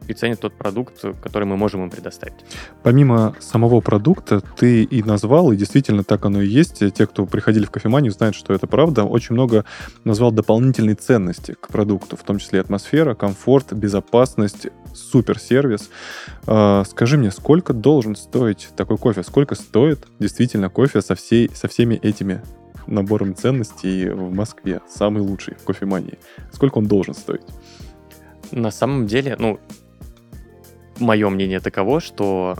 и 0.07 0.13
ценят 0.13 0.39
тот 0.39 0.53
продукт, 0.53 1.03
который 1.21 1.43
мы 1.45 1.57
можем 1.57 1.83
им 1.83 1.89
предоставить. 1.89 2.35
Помимо 2.83 3.35
самого 3.39 3.81
продукта, 3.81 4.41
ты 4.41 4.83
и 4.83 5.03
назвал, 5.03 5.51
и 5.51 5.57
действительно 5.57 6.03
так 6.03 6.25
оно 6.25 6.41
и 6.41 6.47
есть. 6.47 6.79
Те, 6.93 7.07
кто 7.07 7.25
приходили 7.25 7.65
в 7.65 7.71
кофеманию, 7.71 8.11
знают, 8.11 8.35
что 8.35 8.53
это 8.53 8.67
правда. 8.67 9.03
Очень 9.03 9.33
много 9.33 9.65
назвал 10.03 10.31
дополнительной 10.31 10.95
ценности 10.95 11.55
к 11.59 11.67
продукту, 11.67 12.15
в 12.15 12.23
том 12.23 12.39
числе 12.39 12.61
атмосфера, 12.61 13.15
комфорт, 13.15 13.73
безопасность, 13.73 14.67
суперсервис. 14.93 15.89
А, 16.45 16.83
Скажи 16.85 17.17
мне, 17.17 17.31
сколько 17.31 17.73
должен 17.73 18.15
стоить 18.15 18.69
такой 18.75 18.97
кофе? 18.97 19.23
Сколько 19.23 19.55
стоит 19.55 20.07
действительно 20.19 20.69
кофе 20.69 21.01
со, 21.01 21.15
всей, 21.15 21.51
со 21.53 21.67
всеми 21.67 21.95
этими 21.95 22.41
набором 22.87 23.35
ценностей 23.35 24.09
в 24.09 24.33
Москве? 24.33 24.81
Самый 24.87 25.21
лучший 25.21 25.55
в 25.55 25.63
кофемании. 25.63 26.17
Сколько 26.51 26.79
он 26.79 26.87
должен 26.87 27.13
стоить? 27.13 27.45
На 28.51 28.71
самом 28.71 29.07
деле, 29.07 29.35
ну, 29.37 29.59
мое 30.99 31.29
мнение 31.29 31.59
таково, 31.59 31.99
что 31.99 32.57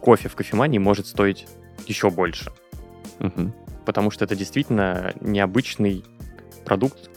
кофе 0.00 0.28
в 0.28 0.34
кофемании 0.34 0.78
может 0.78 1.06
стоить 1.06 1.46
еще 1.86 2.10
больше, 2.10 2.52
Мгм. 3.18 3.54
потому 3.84 4.10
что 4.10 4.24
это 4.24 4.34
действительно 4.36 5.12
необычный 5.20 6.04
продукт, 6.64 7.10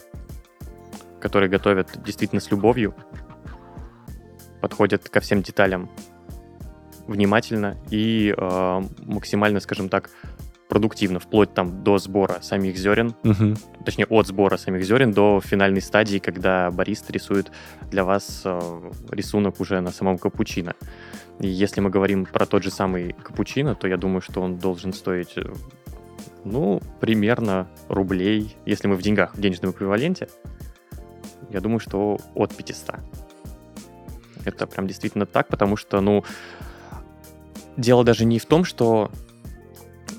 который 1.20 1.50
готовят 1.50 2.02
действительно 2.04 2.42
с 2.42 2.52
любовью, 2.52 2.94
подходят 4.62 5.08
ко 5.10 5.20
всем 5.20 5.42
деталям 5.42 5.90
внимательно 7.08 7.78
и 7.90 8.34
э, 8.38 8.82
максимально, 9.06 9.60
скажем 9.62 9.88
так, 9.90 10.10
продуктивно, 10.68 11.20
вплоть 11.20 11.54
там 11.54 11.84
до 11.84 11.98
сбора 11.98 12.40
самих 12.42 12.78
зерен, 12.78 13.16
Мгм. 13.24 13.56
точнее 13.86 14.06
от 14.06 14.28
сбора 14.28 14.58
самих 14.58 14.84
зерен 14.84 15.12
до 15.14 15.42
финальной 15.44 15.82
стадии, 15.82 16.20
когда 16.20 16.70
бариста 16.72 17.14
рисует 17.14 17.52
для 17.90 18.04
вас 18.04 18.42
э, 18.46 18.92
рисунок 19.12 19.60
уже 19.60 19.80
на 19.82 19.92
самом 19.92 20.18
капучино. 20.18 20.76
И 21.40 21.48
если 21.48 21.82
мы 21.82 21.90
говорим 21.90 22.26
про 22.26 22.46
тот 22.46 22.64
же 22.64 22.72
самый 22.72 23.14
капучино, 23.14 23.76
то 23.76 23.88
я 23.88 23.98
думаю, 23.98 24.22
что 24.22 24.42
он 24.42 24.58
должен 24.58 24.92
стоить, 24.94 25.34
э, 25.38 25.44
ну, 26.44 26.82
примерно 27.00 27.68
рублей, 27.90 28.56
если 28.66 28.88
мы 28.88 28.96
в 28.96 29.02
деньгах, 29.02 29.36
в 29.36 29.40
денежном 29.42 29.72
эквиваленте, 29.72 30.28
я 31.50 31.62
думаю, 31.62 31.80
что 31.80 32.18
от 32.36 32.54
500. 32.56 32.96
Это 34.44 34.68
прям 34.68 34.88
действительно 34.88 35.26
так, 35.26 35.48
потому 35.48 35.78
что, 35.78 36.02
ну, 36.02 36.24
дело 37.78 38.04
даже 38.04 38.26
не 38.26 38.40
в 38.40 38.46
том, 38.46 38.64
что 38.66 39.12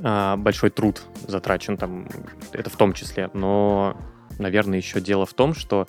большой 0.01 0.71
труд 0.71 1.03
затрачен 1.27 1.77
там, 1.77 2.09
это 2.53 2.71
в 2.71 2.77
том 2.77 2.93
числе, 2.93 3.31
но, 3.35 3.97
наверное, 4.39 4.79
еще 4.79 5.01
дело 5.01 5.27
в 5.27 5.35
том, 5.35 5.55
что 5.55 5.87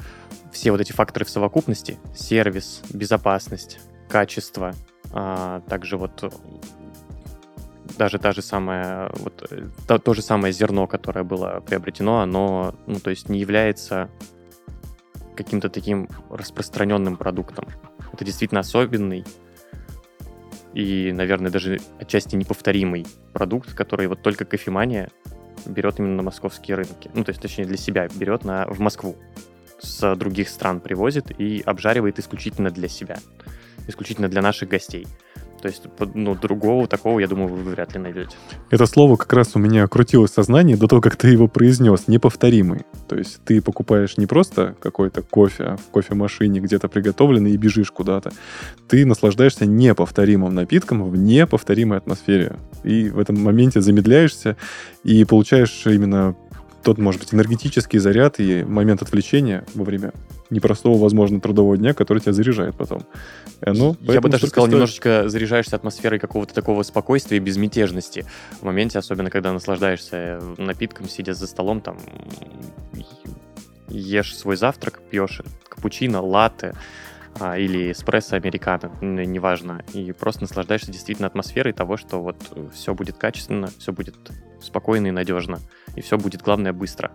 все 0.51 0.71
вот 0.71 0.81
эти 0.81 0.91
факторы 0.91 1.25
в 1.25 1.29
совокупности, 1.29 1.99
сервис, 2.15 2.81
безопасность, 2.91 3.79
качество, 4.09 4.73
а, 5.11 5.61
также 5.61 5.97
вот 5.97 6.23
э, 6.23 6.29
даже 7.97 8.19
та 8.19 8.31
же 8.31 8.41
самая, 8.41 9.11
вот, 9.15 9.47
э, 9.51 9.67
то, 9.87 9.99
то 9.99 10.13
же 10.13 10.21
самое 10.21 10.53
зерно, 10.53 10.87
которое 10.87 11.23
было 11.23 11.61
приобретено, 11.65 12.21
оно, 12.21 12.75
ну, 12.87 12.99
то 12.99 13.09
есть 13.09 13.29
не 13.29 13.39
является 13.39 14.09
каким-то 15.35 15.69
таким 15.69 16.09
распространенным 16.29 17.17
продуктом. 17.17 17.65
Это 18.11 18.25
действительно 18.25 18.61
особенный 18.61 19.25
и, 20.73 21.11
наверное, 21.11 21.51
даже 21.51 21.79
отчасти 21.99 22.35
неповторимый 22.35 23.05
продукт, 23.33 23.73
который 23.73 24.07
вот 24.07 24.21
только 24.21 24.45
кофемания 24.45 25.09
берет 25.65 25.99
именно 25.99 26.17
на 26.17 26.23
московские 26.23 26.77
рынки. 26.77 27.09
Ну, 27.13 27.23
то 27.23 27.31
есть, 27.31 27.41
точнее, 27.41 27.65
для 27.65 27.77
себя 27.77 28.07
берет 28.15 28.45
на, 28.45 28.65
в 28.67 28.79
Москву. 28.79 29.15
С 29.79 30.15
других 30.15 30.49
стран 30.49 30.79
привозит 30.79 31.31
и 31.39 31.63
обжаривает 31.65 32.19
исключительно 32.19 32.69
для 32.69 32.87
себя. 32.87 33.17
Исключительно 33.87 34.29
для 34.29 34.41
наших 34.41 34.69
гостей. 34.69 35.07
То 35.61 35.67
есть, 35.67 35.83
ну, 36.13 36.35
другого 36.35 36.87
такого, 36.87 37.19
я 37.19 37.27
думаю, 37.27 37.53
вы 37.53 37.71
вряд 37.71 37.93
ли 37.93 37.99
найдете. 37.99 38.35
Это 38.69 38.85
слово 38.85 39.15
как 39.15 39.31
раз 39.33 39.55
у 39.55 39.59
меня 39.59 39.87
крутилось 39.87 40.31
в 40.31 40.33
сознании 40.33 40.75
до 40.75 40.87
того, 40.87 41.01
как 41.01 41.15
ты 41.15 41.29
его 41.29 41.47
произнес. 41.47 42.07
Неповторимый. 42.07 42.81
То 43.07 43.17
есть 43.17 43.41
ты 43.43 43.61
покупаешь 43.61 44.17
не 44.17 44.25
просто 44.25 44.75
какой-то 44.79 45.21
кофе 45.21 45.77
в 45.77 45.91
кофемашине 45.91 46.59
где-то 46.59 46.87
приготовленный 46.87 47.51
и 47.51 47.57
бежишь 47.57 47.91
куда-то. 47.91 48.31
Ты 48.87 49.05
наслаждаешься 49.05 49.65
неповторимым 49.65 50.53
напитком 50.55 51.09
в 51.09 51.17
неповторимой 51.17 51.97
атмосфере. 51.97 52.55
И 52.83 53.09
в 53.09 53.19
этом 53.19 53.41
моменте 53.41 53.81
замедляешься 53.81 54.55
и 55.03 55.25
получаешь 55.25 55.85
именно 55.85 56.35
тот, 56.83 56.97
может 56.97 57.21
быть, 57.21 57.33
энергетический 57.33 57.99
заряд 57.99 58.39
и 58.39 58.63
момент 58.63 59.01
отвлечения 59.01 59.65
во 59.73 59.83
время 59.83 60.13
непростого, 60.49 61.01
возможно, 61.01 61.39
трудового 61.39 61.77
дня, 61.77 61.93
который 61.93 62.19
тебя 62.19 62.33
заряжает 62.33 62.75
потом. 62.75 63.01
И 63.61 63.69
оно 63.69 63.95
Я 64.01 64.21
бы 64.21 64.29
даже 64.29 64.47
сказал, 64.47 64.65
стоит. 64.65 64.73
немножечко 64.73 65.29
заряжаешь 65.29 65.67
атмосферой 65.67 66.19
какого-то 66.19 66.53
такого 66.53 66.83
спокойствия 66.83 67.37
и 67.37 67.39
безмятежности 67.39 68.25
в 68.59 68.63
моменте, 68.63 68.99
особенно 68.99 69.29
когда 69.29 69.53
наслаждаешься 69.53 70.41
напитком, 70.57 71.07
сидя 71.07 71.33
за 71.33 71.47
столом, 71.47 71.81
там 71.81 71.97
ешь 73.89 74.35
свой 74.37 74.55
завтрак, 74.55 75.01
пьешь 75.09 75.41
капучино, 75.67 76.21
латте 76.21 76.73
а, 77.39 77.57
или 77.57 77.91
эспрессо 77.91 78.35
американо, 78.35 78.91
неважно, 79.01 79.83
и 79.93 80.11
просто 80.11 80.41
наслаждаешься 80.41 80.91
действительно 80.91 81.27
атмосферой 81.27 81.73
того, 81.73 81.97
что 81.97 82.21
вот 82.21 82.37
все 82.73 82.93
будет 82.93 83.17
качественно, 83.17 83.69
все 83.77 83.91
будет 83.91 84.15
спокойно 84.61 85.07
и 85.07 85.11
надежно, 85.11 85.59
и 85.95 86.01
все 86.01 86.17
будет, 86.17 86.41
главное, 86.41 86.73
быстро. 86.73 87.11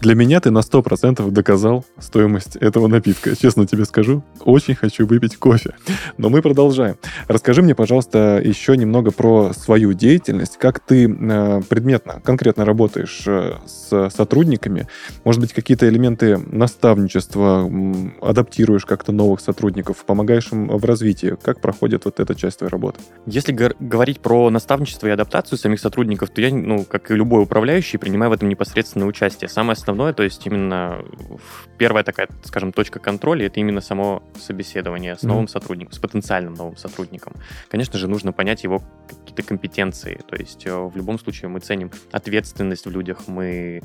Для 0.00 0.14
меня 0.14 0.40
ты 0.40 0.50
на 0.50 0.58
100% 0.58 1.30
доказал 1.30 1.84
стоимость 1.98 2.56
этого 2.56 2.88
напитка. 2.88 3.36
Честно 3.36 3.66
тебе 3.66 3.84
скажу, 3.84 4.24
очень 4.40 4.74
хочу 4.74 5.06
выпить 5.06 5.36
кофе. 5.36 5.74
Но 6.18 6.28
мы 6.28 6.42
продолжаем. 6.42 6.96
Расскажи 7.28 7.62
мне, 7.62 7.74
пожалуйста, 7.74 8.40
еще 8.42 8.76
немного 8.76 9.12
про 9.12 9.52
свою 9.52 9.92
деятельность. 9.92 10.56
Как 10.56 10.80
ты 10.80 11.08
э, 11.08 11.60
предметно, 11.68 12.20
конкретно 12.24 12.64
работаешь 12.64 13.22
э, 13.26 13.54
с 13.66 14.10
сотрудниками? 14.10 14.88
Может 15.24 15.40
быть, 15.40 15.52
какие-то 15.52 15.88
элементы 15.88 16.38
наставничества 16.38 17.70
адаптируешь 18.20 18.86
как-то 18.86 19.12
новых 19.12 19.40
сотрудников, 19.40 20.04
помогаешь 20.04 20.50
им 20.52 20.68
в 20.68 20.84
развитии? 20.84 21.36
Как 21.42 21.60
проходит 21.60 22.04
вот 22.06 22.18
эта 22.18 22.34
часть 22.34 22.58
твоей 22.58 22.70
работы? 22.70 23.00
Если 23.26 23.52
говорить 23.52 24.20
про 24.20 24.50
наставничество 24.50 25.06
и 25.06 25.10
адаптацию 25.10 25.58
самих 25.58 25.80
сотрудников, 25.80 26.30
то 26.30 26.40
я, 26.40 26.52
ну, 26.52 26.84
как 26.84 27.10
и 27.10 27.14
любой 27.14 27.42
управляющий, 27.42 27.98
принимаю 27.98 28.30
в 28.30 28.34
этом 28.34 28.48
непосредственное 28.48 29.06
участие. 29.06 29.48
Самое 29.48 29.76
основное, 29.82 30.12
то 30.12 30.22
есть 30.22 30.46
именно 30.46 31.04
первая 31.78 32.04
такая, 32.04 32.28
скажем, 32.44 32.72
точка 32.72 32.98
контроля, 32.98 33.46
это 33.46 33.60
именно 33.60 33.80
само 33.80 34.22
собеседование 34.40 35.16
с 35.16 35.22
новым 35.22 35.48
сотрудником, 35.48 35.92
с 35.92 35.98
потенциальным 35.98 36.54
новым 36.54 36.76
сотрудником. 36.76 37.34
Конечно 37.68 37.98
же, 37.98 38.08
нужно 38.08 38.32
понять 38.32 38.64
его 38.64 38.82
какие-то 39.08 39.42
компетенции. 39.42 40.20
То 40.26 40.36
есть 40.36 40.66
э, 40.66 40.74
в 40.74 40.96
любом 40.96 41.18
случае 41.18 41.48
мы 41.48 41.60
ценим 41.60 41.90
ответственность 42.12 42.86
в 42.86 42.90
людях, 42.90 43.26
мы 43.26 43.82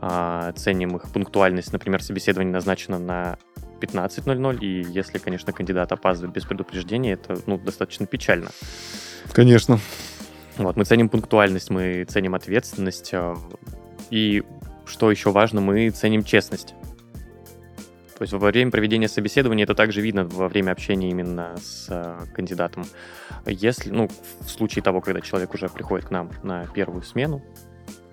а, 0.00 0.52
ценим 0.52 0.96
их 0.96 1.10
пунктуальность. 1.10 1.72
Например, 1.72 2.02
собеседование 2.02 2.52
назначено 2.52 2.98
на 2.98 3.38
15.00, 3.80 4.58
и 4.60 4.82
если, 4.90 5.18
конечно, 5.18 5.52
кандидат 5.52 5.92
опаздывает 5.92 6.34
без 6.34 6.44
предупреждения, 6.44 7.12
это 7.12 7.38
ну, 7.46 7.58
достаточно 7.58 8.06
печально. 8.06 8.50
Конечно. 9.32 9.78
Вот, 10.58 10.76
мы 10.76 10.84
ценим 10.84 11.08
пунктуальность, 11.08 11.70
мы 11.70 12.04
ценим 12.04 12.34
ответственность. 12.34 13.10
э, 13.12 13.34
И 14.10 14.42
что 14.86 15.10
еще 15.10 15.30
важно, 15.30 15.60
мы 15.60 15.90
ценим 15.90 16.24
честность. 16.24 16.74
То 18.16 18.22
есть 18.22 18.32
во 18.32 18.38
время 18.38 18.70
проведения 18.70 19.08
собеседования 19.08 19.64
это 19.64 19.74
также 19.74 20.00
видно 20.00 20.24
во 20.24 20.48
время 20.48 20.70
общения 20.72 21.10
именно 21.10 21.54
с 21.58 21.86
э, 21.90 22.26
кандидатом. 22.34 22.86
Если, 23.44 23.90
ну, 23.90 24.08
в 24.40 24.48
случае 24.48 24.82
того, 24.82 25.02
когда 25.02 25.20
человек 25.20 25.52
уже 25.52 25.68
приходит 25.68 26.06
к 26.06 26.10
нам 26.10 26.30
на 26.42 26.66
первую 26.66 27.02
смену, 27.02 27.42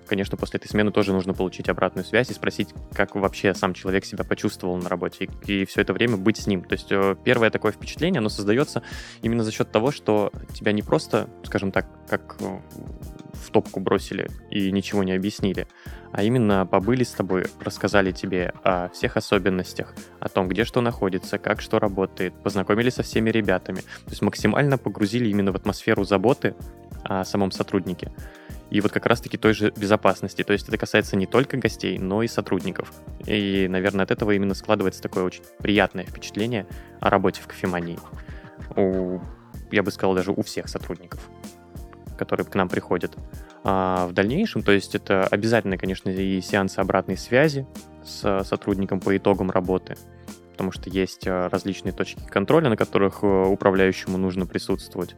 конечно, 0.06 0.36
после 0.36 0.58
этой 0.58 0.68
смены 0.68 0.90
тоже 0.92 1.12
нужно 1.12 1.34
получить 1.34 1.68
обратную 1.68 2.04
связь 2.04 2.30
и 2.30 2.34
спросить, 2.34 2.70
как 2.92 3.14
вообще 3.14 3.54
сам 3.54 3.74
человек 3.74 4.04
себя 4.04 4.24
почувствовал 4.24 4.76
на 4.76 4.88
работе, 4.88 5.28
и, 5.46 5.62
и 5.62 5.64
все 5.64 5.80
это 5.80 5.92
время 5.92 6.16
быть 6.16 6.38
с 6.38 6.46
ним. 6.46 6.62
То 6.62 6.74
есть 6.74 6.90
э, 6.90 7.16
первое 7.24 7.50
такое 7.50 7.72
впечатление, 7.72 8.18
оно 8.18 8.28
создается 8.28 8.82
именно 9.22 9.44
за 9.44 9.52
счет 9.52 9.70
того, 9.70 9.90
что 9.90 10.32
тебя 10.52 10.72
не 10.72 10.82
просто, 10.82 11.28
скажем 11.44 11.72
так, 11.72 11.86
как 12.08 12.36
э, 12.40 12.58
в 13.32 13.50
топку 13.50 13.80
бросили 13.80 14.30
и 14.50 14.70
ничего 14.70 15.02
не 15.02 15.12
объяснили, 15.12 15.66
а 16.12 16.22
именно 16.22 16.66
побыли 16.66 17.02
с 17.04 17.10
тобой, 17.10 17.46
рассказали 17.60 18.12
тебе 18.12 18.52
о 18.62 18.88
всех 18.90 19.16
особенностях, 19.16 19.94
о 20.20 20.28
том, 20.28 20.48
где 20.48 20.64
что 20.64 20.80
находится, 20.80 21.38
как 21.38 21.60
что 21.60 21.78
работает, 21.78 22.34
познакомили 22.42 22.90
со 22.90 23.02
всеми 23.02 23.30
ребятами. 23.30 23.78
То 23.78 24.10
есть 24.10 24.22
максимально 24.22 24.78
погрузили 24.78 25.28
именно 25.28 25.52
в 25.52 25.56
атмосферу 25.56 26.04
заботы 26.04 26.54
о 27.02 27.24
самом 27.24 27.50
сотруднике. 27.50 28.12
И 28.70 28.80
вот 28.80 28.92
как 28.92 29.06
раз-таки 29.06 29.36
той 29.36 29.54
же 29.54 29.72
безопасности. 29.76 30.42
То 30.42 30.52
есть 30.52 30.68
это 30.68 30.78
касается 30.78 31.16
не 31.16 31.26
только 31.26 31.56
гостей, 31.56 31.98
но 31.98 32.22
и 32.22 32.28
сотрудников. 32.28 32.92
И, 33.26 33.68
наверное, 33.68 34.04
от 34.04 34.10
этого 34.10 34.32
именно 34.32 34.54
складывается 34.54 35.02
такое 35.02 35.24
очень 35.24 35.42
приятное 35.58 36.04
впечатление 36.04 36.66
о 37.00 37.10
работе 37.10 37.40
в 37.42 37.46
кофемании. 37.46 37.98
У, 38.76 39.20
я 39.70 39.82
бы 39.82 39.90
сказал, 39.90 40.14
даже 40.14 40.32
у 40.32 40.42
всех 40.42 40.68
сотрудников 40.68 41.30
которые 42.16 42.46
к 42.46 42.54
нам 42.54 42.68
приходят. 42.68 43.16
А 43.64 44.06
в 44.06 44.12
дальнейшем, 44.12 44.62
то 44.62 44.72
есть 44.72 44.94
это 44.94 45.26
обязательно, 45.26 45.76
конечно, 45.76 46.10
и 46.10 46.40
сеансы 46.40 46.78
обратной 46.78 47.16
связи 47.16 47.66
с 48.04 48.44
сотрудником 48.44 49.00
по 49.00 49.16
итогам 49.16 49.50
работы, 49.50 49.96
потому 50.52 50.70
что 50.70 50.90
есть 50.90 51.26
а, 51.26 51.48
различные 51.48 51.92
точки 51.92 52.22
контроля, 52.26 52.68
на 52.68 52.76
которых 52.76 53.22
э, 53.22 53.26
управляющему 53.26 54.18
нужно 54.18 54.46
присутствовать. 54.46 55.16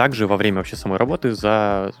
Также 0.00 0.26
во 0.26 0.38
время 0.38 0.56
вообще 0.56 0.76
самой 0.76 0.96
работы 0.96 1.34
за 1.34 1.92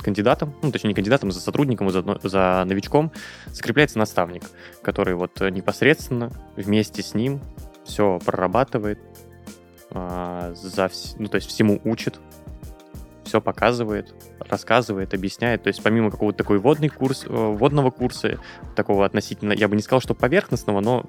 кандидатом, 0.00 0.54
ну, 0.62 0.72
точнее, 0.72 0.88
не 0.88 0.94
кандидатом, 0.94 1.30
за 1.30 1.38
сотрудником, 1.38 1.90
за, 1.90 2.02
за 2.22 2.64
новичком 2.66 3.12
закрепляется 3.48 3.98
наставник, 3.98 4.44
который 4.80 5.14
вот 5.14 5.38
непосредственно 5.38 6.32
вместе 6.56 7.02
с 7.02 7.12
ним 7.12 7.42
все 7.84 8.18
прорабатывает, 8.24 8.98
а, 9.90 10.54
за, 10.54 10.90
ну, 11.18 11.28
то 11.28 11.34
есть 11.34 11.50
всему 11.50 11.78
учит, 11.84 12.18
все 13.24 13.42
показывает, 13.42 14.14
рассказывает, 14.38 15.12
объясняет. 15.12 15.64
То 15.64 15.68
есть 15.68 15.82
помимо 15.82 16.10
какого-то 16.10 16.38
такой 16.38 16.56
водный 16.56 16.88
курс, 16.88 17.26
э, 17.26 17.28
водного 17.28 17.90
курса, 17.90 18.40
такого 18.76 19.04
относительно, 19.04 19.52
я 19.52 19.68
бы 19.68 19.76
не 19.76 19.82
сказал, 19.82 20.00
что 20.00 20.14
поверхностного, 20.14 20.80
но 20.80 21.04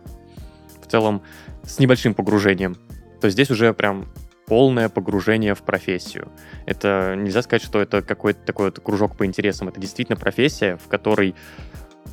в 0.86 0.92
целом 0.92 1.22
с 1.64 1.80
небольшим 1.80 2.16
погружением, 2.16 2.76
то 3.22 3.30
здесь 3.30 3.50
уже 3.50 3.74
прям 3.74 4.08
полное 4.46 4.90
погружение 4.90 5.56
в 5.56 5.64
профессию. 5.64 6.32
Это 6.66 7.16
нельзя 7.18 7.42
сказать, 7.42 7.64
что 7.64 7.80
это 7.80 8.02
какой-то 8.02 8.40
такой 8.46 8.66
вот 8.66 8.80
кружок 8.80 9.16
по 9.16 9.26
интересам. 9.26 9.70
Это 9.70 9.80
действительно 9.80 10.18
профессия, 10.18 10.78
в 10.78 10.88
которой 10.88 11.36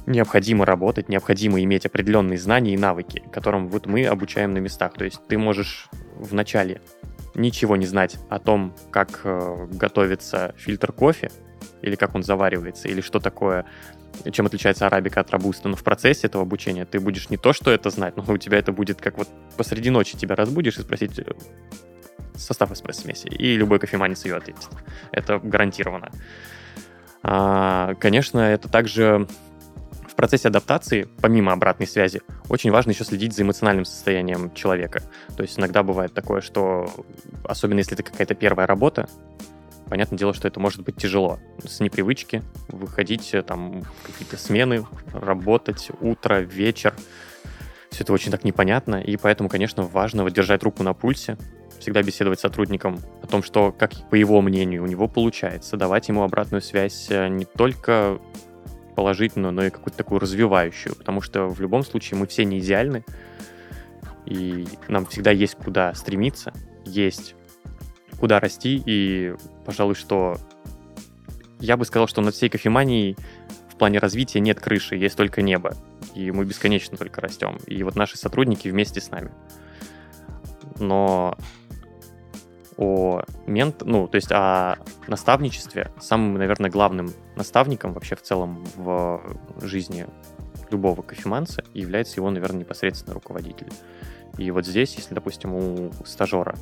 необходимо 0.06 0.64
работать, 0.64 1.08
необходимо 1.08 1.62
иметь 1.62 1.86
определенные 1.86 2.38
знания 2.38 2.74
и 2.74 2.78
навыки, 2.78 3.22
которым 3.32 3.68
вот 3.68 3.86
мы 3.86 4.06
обучаем 4.06 4.52
на 4.52 4.58
местах. 4.58 4.94
То 4.94 5.04
есть 5.04 5.20
ты 5.28 5.38
можешь 5.38 5.88
вначале 6.16 6.80
ничего 7.34 7.76
не 7.76 7.86
знать 7.86 8.16
о 8.28 8.38
том, 8.38 8.74
как 8.90 9.20
э, 9.24 9.66
готовится 9.70 10.54
фильтр 10.56 10.92
кофе, 10.92 11.30
или 11.82 11.94
как 11.94 12.14
он 12.14 12.22
заваривается, 12.22 12.88
или 12.88 13.00
что 13.00 13.20
такое, 13.20 13.66
чем 14.32 14.46
отличается 14.46 14.86
арабика 14.86 15.20
от 15.20 15.30
робуста, 15.30 15.68
но 15.68 15.76
в 15.76 15.84
процессе 15.84 16.26
этого 16.26 16.42
обучения 16.42 16.84
ты 16.84 17.00
будешь 17.00 17.30
не 17.30 17.36
то, 17.36 17.52
что 17.52 17.70
это 17.70 17.90
знать, 17.90 18.16
но 18.16 18.24
у 18.26 18.38
тебя 18.38 18.58
это 18.58 18.72
будет 18.72 19.00
как 19.00 19.18
вот 19.18 19.28
посреди 19.56 19.90
ночи 19.90 20.16
тебя 20.16 20.34
разбудишь 20.34 20.78
и 20.78 20.82
спросить 20.82 21.12
состав 22.40 22.72
эспрессо-смеси, 22.72 23.28
и 23.28 23.56
любой 23.56 23.78
кофеманец 23.78 24.24
ее 24.24 24.36
ответит. 24.36 24.68
Это 25.12 25.38
гарантированно. 25.38 26.10
А, 27.22 27.94
конечно, 28.00 28.38
это 28.38 28.68
также 28.68 29.26
процессе 30.20 30.48
адаптации, 30.48 31.08
помимо 31.22 31.52
обратной 31.52 31.86
связи, 31.86 32.20
очень 32.50 32.70
важно 32.70 32.90
еще 32.90 33.04
следить 33.04 33.34
за 33.34 33.40
эмоциональным 33.40 33.86
состоянием 33.86 34.52
человека. 34.52 35.02
То 35.34 35.42
есть 35.42 35.58
иногда 35.58 35.82
бывает 35.82 36.12
такое, 36.12 36.42
что, 36.42 36.90
особенно 37.42 37.78
если 37.78 37.94
это 37.94 38.02
какая-то 38.02 38.34
первая 38.34 38.66
работа, 38.66 39.08
понятное 39.88 40.18
дело, 40.18 40.34
что 40.34 40.46
это 40.46 40.60
может 40.60 40.82
быть 40.82 40.96
тяжело. 40.96 41.38
С 41.64 41.80
непривычки 41.80 42.42
выходить 42.68 43.32
э, 43.32 43.40
там 43.40 43.82
какие-то 44.04 44.36
смены, 44.36 44.84
работать 45.14 45.88
утро, 46.02 46.40
вечер. 46.40 46.92
Все 47.88 48.04
это 48.04 48.12
очень 48.12 48.30
так 48.30 48.44
непонятно, 48.44 48.96
и 48.96 49.16
поэтому, 49.16 49.48
конечно, 49.48 49.84
важно 49.84 50.30
держать 50.30 50.62
руку 50.62 50.82
на 50.82 50.92
пульсе, 50.92 51.38
всегда 51.80 52.02
беседовать 52.02 52.38
с 52.38 52.42
сотрудником 52.42 53.00
о 53.22 53.26
том, 53.26 53.42
что, 53.42 53.72
как 53.72 53.92
по 54.10 54.14
его 54.14 54.40
мнению, 54.42 54.84
у 54.84 54.86
него 54.86 55.08
получается, 55.08 55.76
давать 55.76 56.08
ему 56.08 56.22
обратную 56.22 56.62
связь 56.62 57.06
э, 57.10 57.28
не 57.28 57.44
только 57.44 58.20
положительную, 58.94 59.52
но 59.52 59.64
и 59.64 59.70
какую-то 59.70 59.96
такую 59.96 60.20
развивающую, 60.20 60.94
потому 60.94 61.22
что 61.22 61.48
в 61.48 61.60
любом 61.60 61.82
случае 61.82 62.20
мы 62.20 62.26
все 62.26 62.44
не 62.44 62.58
идеальны, 62.58 63.04
и 64.26 64.66
нам 64.88 65.06
всегда 65.06 65.30
есть 65.30 65.56
куда 65.56 65.94
стремиться, 65.94 66.52
есть 66.84 67.34
куда 68.18 68.38
расти, 68.40 68.82
и, 68.84 69.34
пожалуй, 69.64 69.94
что 69.94 70.36
я 71.58 71.76
бы 71.76 71.84
сказал, 71.84 72.06
что 72.06 72.20
над 72.20 72.34
всей 72.34 72.50
кофеманией 72.50 73.16
в 73.70 73.76
плане 73.76 73.98
развития 73.98 74.40
нет 74.40 74.60
крыши, 74.60 74.96
есть 74.96 75.16
только 75.16 75.40
небо, 75.40 75.74
и 76.14 76.30
мы 76.30 76.44
бесконечно 76.44 76.98
только 76.98 77.22
растем, 77.22 77.58
и 77.66 77.82
вот 77.82 77.96
наши 77.96 78.18
сотрудники 78.18 78.68
вместе 78.68 79.00
с 79.00 79.10
нами. 79.10 79.30
Но 80.78 81.36
о 82.80 83.22
мент, 83.46 83.82
ну, 83.84 84.08
то 84.08 84.16
есть 84.16 84.32
о 84.32 84.78
наставничестве, 85.06 85.92
самым, 86.00 86.34
наверное, 86.34 86.70
главным 86.70 87.12
наставником 87.36 87.92
вообще 87.92 88.16
в 88.16 88.22
целом 88.22 88.64
в 88.76 89.22
жизни 89.60 90.06
любого 90.70 91.02
кофеманца 91.02 91.62
является 91.74 92.16
его, 92.16 92.30
наверное, 92.30 92.60
непосредственно 92.60 93.14
руководитель. 93.14 93.68
И 94.38 94.50
вот 94.50 94.66
здесь, 94.66 94.94
если, 94.94 95.14
допустим, 95.14 95.54
у 95.54 95.92
стажера 96.06 96.54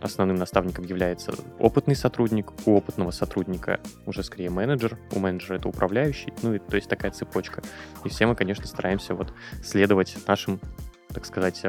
основным 0.00 0.36
наставником 0.36 0.84
является 0.84 1.34
опытный 1.58 1.96
сотрудник, 1.96 2.52
у 2.64 2.74
опытного 2.74 3.10
сотрудника 3.10 3.80
уже 4.06 4.22
скорее 4.22 4.48
менеджер, 4.48 4.98
у 5.12 5.18
менеджера 5.18 5.56
это 5.56 5.68
управляющий, 5.68 6.32
ну 6.42 6.54
и 6.54 6.58
то 6.58 6.76
есть 6.76 6.88
такая 6.88 7.10
цепочка. 7.10 7.62
И 8.04 8.08
все 8.08 8.26
мы, 8.26 8.36
конечно, 8.36 8.66
стараемся 8.66 9.14
вот 9.14 9.34
следовать 9.62 10.16
нашим, 10.26 10.60
так 11.08 11.26
сказать, 11.26 11.62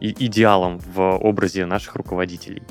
э, 0.00 0.06
идеалом 0.18 0.80
в 0.94 1.00
образе 1.18 1.66
наших 1.66 1.96
руководителей. 1.96 2.62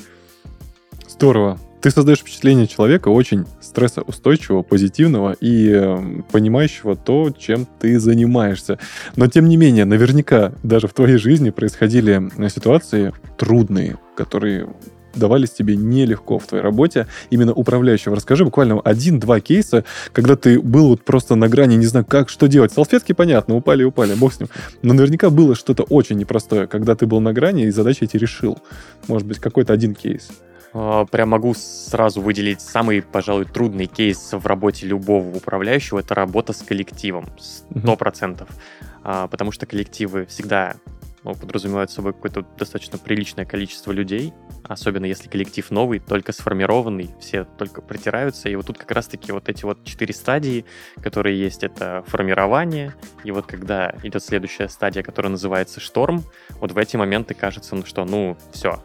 Здорово. 1.07 1.59
Ты 1.83 1.91
создаешь 1.91 2.19
впечатление 2.19 2.65
человека 2.65 3.09
очень 3.09 3.45
стрессоустойчивого, 3.59 4.63
позитивного 4.63 5.33
и 5.33 5.69
э, 5.69 6.21
понимающего 6.31 6.95
то, 6.95 7.29
чем 7.31 7.67
ты 7.79 7.99
занимаешься. 7.99 8.79
Но 9.17 9.27
тем 9.27 9.49
не 9.49 9.57
менее, 9.57 9.83
наверняка 9.83 10.53
даже 10.63 10.88
в 10.88 10.93
твоей 10.93 11.17
жизни 11.17 11.49
происходили 11.49 12.31
э, 12.38 12.49
ситуации 12.49 13.13
трудные, 13.38 13.97
которые 14.15 14.69
давались 15.15 15.52
тебе 15.52 15.76
нелегко 15.76 16.39
в 16.39 16.45
твоей 16.45 16.63
работе, 16.63 17.08
именно 17.30 17.54
управляющего. 17.54 18.15
Расскажи 18.15 18.45
буквально 18.45 18.80
один-два 18.82 19.39
кейса, 19.39 19.86
когда 20.12 20.36
ты 20.36 20.60
был 20.60 20.89
вот 20.89 21.04
просто 21.04 21.36
на 21.36 21.49
грани, 21.49 21.76
не 21.76 21.86
знаю, 21.86 22.06
как, 22.06 22.30
что 22.30 22.47
делать. 22.47 22.71
Салфетки, 22.71 23.13
понятно, 23.13 23.56
упали, 23.56 23.84
упали, 23.84 24.13
бог 24.13 24.34
с 24.34 24.39
ним. 24.39 24.49
Но 24.82 24.93
наверняка 24.93 25.30
было 25.30 25.56
что-то 25.56 25.84
очень 25.84 26.17
непростое, 26.17 26.67
когда 26.67 26.95
ты 26.95 27.06
был 27.06 27.19
на 27.21 27.34
грани 27.34 27.65
и 27.65 27.71
задачи 27.71 28.04
эти 28.04 28.17
решил. 28.17 28.60
Может 29.08 29.28
быть, 29.28 29.39
какой-то 29.39 29.73
один 29.73 29.95
кейс. 29.95 30.30
А, 30.73 31.06
прям 31.06 31.30
могу 31.30 31.54
сразу 31.54 32.21
выделить 32.21 32.62
самый, 32.62 33.02
пожалуй, 33.02 33.45
трудный 33.45 33.86
кейс 33.86 34.30
в 34.32 34.45
работе 34.47 34.88
любого 34.88 35.36
управляющего. 35.36 35.99
Это 35.99 36.15
работа 36.15 36.54
с 36.54 36.63
коллективом. 36.63 37.30
Сто 37.39 37.95
процентов. 37.95 38.49
Mm-hmm. 38.49 39.28
Потому 39.30 39.52
что 39.52 39.65
коллективы 39.65 40.26
всегда 40.26 40.76
подразумевают 41.23 41.89
собой 41.89 42.13
какое-то 42.13 42.45
достаточно 42.57 42.97
приличное 42.97 43.45
количество 43.45 43.91
людей, 43.91 44.33
особенно 44.63 45.05
если 45.05 45.29
коллектив 45.29 45.69
новый, 45.71 45.99
только 45.99 46.33
сформированный, 46.33 47.15
все 47.19 47.45
только 47.45 47.81
притираются, 47.81 48.49
и 48.49 48.55
вот 48.55 48.67
тут 48.67 48.77
как 48.77 48.91
раз-таки 48.91 49.31
вот 49.31 49.47
эти 49.49 49.63
вот 49.63 49.83
четыре 49.83 50.13
стадии, 50.13 50.65
которые 51.01 51.39
есть, 51.39 51.63
это 51.63 52.03
формирование, 52.07 52.93
и 53.23 53.31
вот 53.31 53.45
когда 53.45 53.95
идет 54.03 54.23
следующая 54.23 54.67
стадия, 54.67 55.03
которая 55.03 55.31
называется 55.31 55.79
шторм, 55.79 56.23
вот 56.59 56.71
в 56.71 56.77
эти 56.77 56.97
моменты 56.97 57.33
кажется, 57.33 57.75
ну 57.75 57.86
что, 57.86 58.03
ну 58.05 58.38
все, 58.51 58.83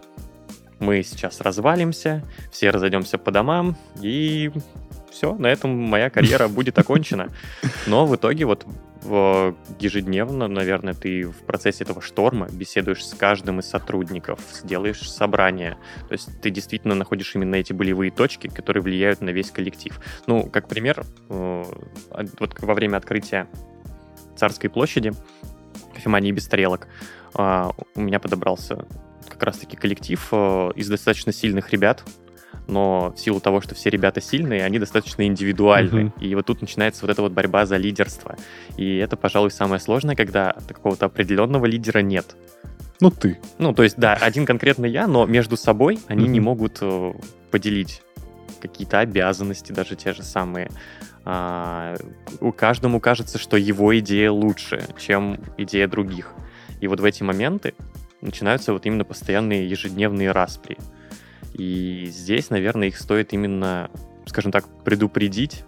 мы 0.78 1.02
сейчас 1.02 1.40
развалимся, 1.40 2.22
все 2.52 2.70
разойдемся 2.70 3.18
по 3.18 3.30
домам, 3.30 3.76
и 4.00 4.52
все, 5.10 5.34
на 5.34 5.46
этом 5.46 5.70
моя 5.70 6.10
карьера 6.10 6.48
будет 6.48 6.78
окончена. 6.78 7.28
Но 7.86 8.06
в 8.06 8.14
итоге 8.16 8.44
вот 8.44 8.66
ежедневно, 9.78 10.48
наверное, 10.48 10.94
ты 10.94 11.28
в 11.28 11.38
процессе 11.46 11.84
этого 11.84 12.02
шторма 12.02 12.48
беседуешь 12.50 13.06
с 13.06 13.14
каждым 13.14 13.60
из 13.60 13.66
сотрудников, 13.66 14.40
делаешь 14.64 15.10
собрание. 15.10 15.78
То 16.08 16.12
есть 16.12 16.40
ты 16.40 16.50
действительно 16.50 16.94
находишь 16.94 17.34
именно 17.34 17.54
эти 17.54 17.72
болевые 17.72 18.10
точки, 18.10 18.48
которые 18.48 18.82
влияют 18.82 19.20
на 19.20 19.30
весь 19.30 19.50
коллектив. 19.50 20.00
Ну, 20.26 20.48
как 20.50 20.68
пример, 20.68 21.04
э, 21.28 21.64
вот 22.38 22.60
во 22.60 22.74
время 22.74 22.96
открытия 22.96 23.48
Царской 24.36 24.68
площади, 24.68 25.12
кофемании 25.94 26.32
без 26.32 26.46
тарелок, 26.48 26.88
э, 27.36 27.70
у 27.94 28.00
меня 28.00 28.18
подобрался 28.18 28.84
как 29.28 29.42
раз-таки 29.42 29.76
коллектив 29.76 30.26
э, 30.32 30.70
из 30.74 30.88
достаточно 30.88 31.32
сильных 31.32 31.70
ребят, 31.70 32.04
но 32.68 33.12
в 33.16 33.18
силу 33.18 33.40
того, 33.40 33.60
что 33.60 33.74
все 33.74 33.90
ребята 33.90 34.20
сильные, 34.20 34.64
они 34.64 34.78
достаточно 34.78 35.26
индивидуальны. 35.26 36.04
Мгм. 36.04 36.12
И 36.20 36.34
вот 36.34 36.46
тут 36.46 36.60
начинается 36.60 37.04
вот 37.04 37.10
эта 37.10 37.22
вот 37.22 37.32
борьба 37.32 37.66
за 37.66 37.76
лидерство. 37.76 38.36
И 38.76 38.98
это, 38.98 39.16
пожалуй, 39.16 39.50
самое 39.50 39.80
сложное, 39.80 40.14
когда 40.14 40.54
какого-то 40.68 41.06
определенного 41.06 41.66
лидера 41.66 42.00
нет. 42.00 42.36
Ну, 43.00 43.10
ты. 43.10 43.38
Ну, 43.58 43.72
то 43.72 43.82
есть, 43.82 43.96
да, 43.96 44.14
один 44.14 44.44
конкретно 44.44 44.84
я, 44.84 45.06
но 45.06 45.24
между 45.24 45.56
собой 45.56 45.98
они 46.08 46.28
не 46.28 46.40
Мгм. 46.40 46.44
могут 46.44 46.78
э, 46.80 47.12
поделить 47.50 48.02
какие-то 48.60 48.98
обязанности, 49.00 49.72
даже 49.72 49.96
те 49.96 50.12
же 50.12 50.22
самые. 50.22 50.68
А, 51.24 51.94
у 52.40 52.52
каждому 52.52 53.00
кажется, 53.00 53.38
что 53.38 53.56
его 53.56 53.96
идея 53.98 54.30
лучше, 54.30 54.84
чем 54.98 55.38
идея 55.56 55.86
других. 55.86 56.32
И 56.80 56.88
вот 56.88 57.00
в 57.00 57.04
эти 57.04 57.22
моменты 57.22 57.74
начинаются 58.20 58.72
вот 58.72 58.84
именно 58.86 59.04
постоянные 59.04 59.68
ежедневные 59.68 60.32
распри. 60.32 60.76
И 61.58 62.06
здесь, 62.10 62.50
наверное, 62.50 62.88
их 62.88 62.96
стоит 62.96 63.32
именно, 63.32 63.90
скажем 64.26 64.52
так, 64.52 64.64
предупредить, 64.84 65.64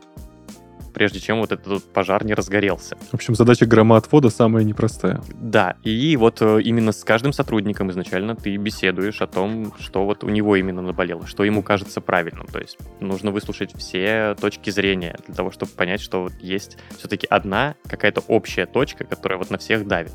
прежде 0.94 1.20
чем 1.20 1.40
вот 1.40 1.52
этот 1.52 1.84
пожар 1.92 2.24
не 2.24 2.34
разгорелся. 2.34 2.96
В 3.10 3.14
общем, 3.14 3.34
задача 3.34 3.66
громоотвода 3.66 4.30
самая 4.30 4.64
непростая. 4.64 5.22
Да, 5.34 5.76
и 5.82 6.16
вот 6.16 6.42
э, 6.42 6.60
именно 6.62 6.92
с 6.92 7.04
каждым 7.04 7.32
сотрудником 7.32 7.90
изначально 7.90 8.36
ты 8.36 8.56
беседуешь 8.56 9.20
о 9.20 9.26
том, 9.26 9.74
что 9.78 10.04
вот 10.04 10.24
у 10.24 10.28
него 10.28 10.56
именно 10.56 10.82
наболело, 10.82 11.26
что 11.26 11.44
ему 11.44 11.62
кажется 11.62 12.00
правильным. 12.00 12.46
То 12.46 12.60
есть 12.60 12.78
нужно 13.00 13.30
выслушать 13.30 13.72
все 13.76 14.36
точки 14.40 14.70
зрения 14.70 15.16
для 15.26 15.34
того, 15.34 15.50
чтобы 15.50 15.72
понять, 15.72 16.00
что 16.00 16.22
вот 16.22 16.32
есть 16.40 16.76
все-таки 16.98 17.26
одна 17.28 17.74
какая-то 17.86 18.22
общая 18.28 18.66
точка, 18.66 19.04
которая 19.04 19.38
вот 19.38 19.50
на 19.50 19.58
всех 19.58 19.86
давит. 19.86 20.14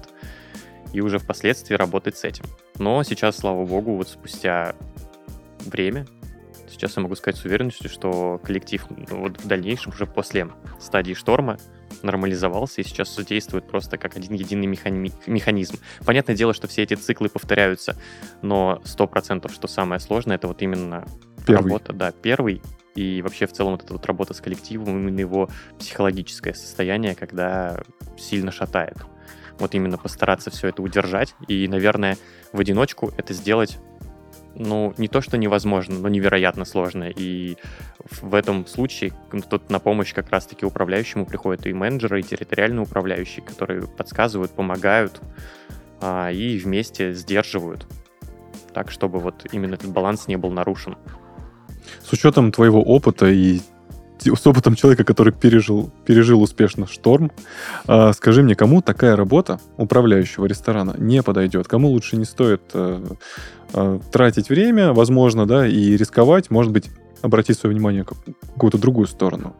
И 0.93 1.01
уже 1.01 1.19
впоследствии 1.19 1.75
работать 1.75 2.17
с 2.17 2.23
этим. 2.23 2.45
Но 2.77 3.03
сейчас, 3.03 3.37
слава 3.37 3.65
богу, 3.65 3.95
вот 3.95 4.07
спустя 4.07 4.75
время, 5.65 6.05
сейчас 6.69 6.95
я 6.97 7.03
могу 7.03 7.15
сказать 7.15 7.39
с 7.39 7.45
уверенностью, 7.45 7.89
что 7.89 8.39
коллектив 8.43 8.85
ну, 8.89 9.21
вот 9.21 9.41
в 9.41 9.47
дальнейшем 9.47 9.93
уже 9.93 10.05
после 10.05 10.49
стадии 10.79 11.13
шторма 11.13 11.57
нормализовался 12.01 12.81
и 12.81 12.83
сейчас 12.83 13.15
действует 13.25 13.67
просто 13.67 13.97
как 13.97 14.15
один 14.15 14.33
единый 14.33 14.67
механи- 14.67 15.13
механизм. 15.25 15.77
Понятное 16.05 16.35
дело, 16.35 16.53
что 16.53 16.67
все 16.67 16.83
эти 16.83 16.93
циклы 16.93 17.29
повторяются, 17.29 17.95
но 18.41 18.81
100% 18.83 19.51
что 19.51 19.67
самое 19.67 19.99
сложное, 19.99 20.35
это 20.35 20.47
вот 20.47 20.61
именно 20.61 21.05
Первый. 21.45 21.63
работа, 21.63 21.93
да, 21.93 22.11
первый, 22.11 22.61
и 22.95 23.21
вообще 23.21 23.45
в 23.45 23.53
целом 23.53 23.73
вот 23.73 23.83
эта 23.83 23.93
вот 23.93 24.05
работа 24.05 24.33
с 24.33 24.41
коллективом, 24.41 24.97
именно 24.97 25.19
его 25.19 25.49
психологическое 25.79 26.53
состояние, 26.53 27.15
когда 27.15 27.83
сильно 28.17 28.51
шатает. 28.51 28.97
Вот 29.59 29.73
именно 29.73 29.97
постараться 29.97 30.49
все 30.49 30.69
это 30.69 30.81
удержать, 30.81 31.35
и, 31.47 31.67
наверное, 31.67 32.17
в 32.51 32.59
одиночку 32.59 33.13
это 33.17 33.33
сделать 33.33 33.77
ну, 34.55 34.93
не 34.97 35.07
то, 35.07 35.21
что 35.21 35.37
невозможно, 35.37 35.99
но 35.99 36.07
невероятно 36.07 36.65
сложно. 36.65 37.09
И 37.15 37.57
в 38.21 38.33
этом 38.33 38.65
случае 38.65 39.13
тут 39.49 39.69
на 39.69 39.79
помощь 39.79 40.13
как 40.13 40.29
раз-таки 40.29 40.65
управляющему 40.65 41.25
приходят 41.25 41.65
и 41.65 41.73
менеджеры, 41.73 42.19
и 42.19 42.23
территориальные 42.23 42.83
управляющие, 42.83 43.45
которые 43.45 43.83
подсказывают, 43.83 44.51
помогают 44.51 45.21
а, 46.01 46.31
и 46.31 46.57
вместе 46.57 47.13
сдерживают. 47.13 47.87
Так, 48.73 48.91
чтобы 48.91 49.19
вот 49.19 49.45
именно 49.51 49.75
этот 49.75 49.91
баланс 49.91 50.27
не 50.27 50.37
был 50.37 50.51
нарушен. 50.51 50.97
С 52.03 52.11
учетом 52.13 52.51
твоего 52.51 52.81
опыта 52.81 53.27
и 53.27 53.61
с 54.33 54.47
опытом 54.47 54.75
человека, 54.75 55.03
который 55.03 55.33
пережил, 55.33 55.91
пережил 56.05 56.41
успешно 56.41 56.87
шторм, 56.87 57.31
а, 57.85 58.13
скажи 58.13 58.41
мне, 58.41 58.55
кому 58.55 58.81
такая 58.81 59.15
работа 59.15 59.59
управляющего 59.77 60.45
ресторана 60.45 60.95
не 60.97 61.21
подойдет? 61.21 61.67
Кому 61.67 61.89
лучше 61.89 62.17
не 62.17 62.25
стоит 62.25 62.61
э, 62.73 63.03
э, 63.73 63.99
тратить 64.11 64.49
время, 64.49 64.93
возможно, 64.93 65.45
да, 65.45 65.67
и 65.67 65.95
рисковать, 65.97 66.49
может 66.49 66.71
быть, 66.71 66.89
обратить 67.21 67.59
свое 67.59 67.75
внимание 67.75 68.03
в 68.03 68.53
какую-то 68.53 68.77
другую 68.77 69.07
сторону? 69.07 69.55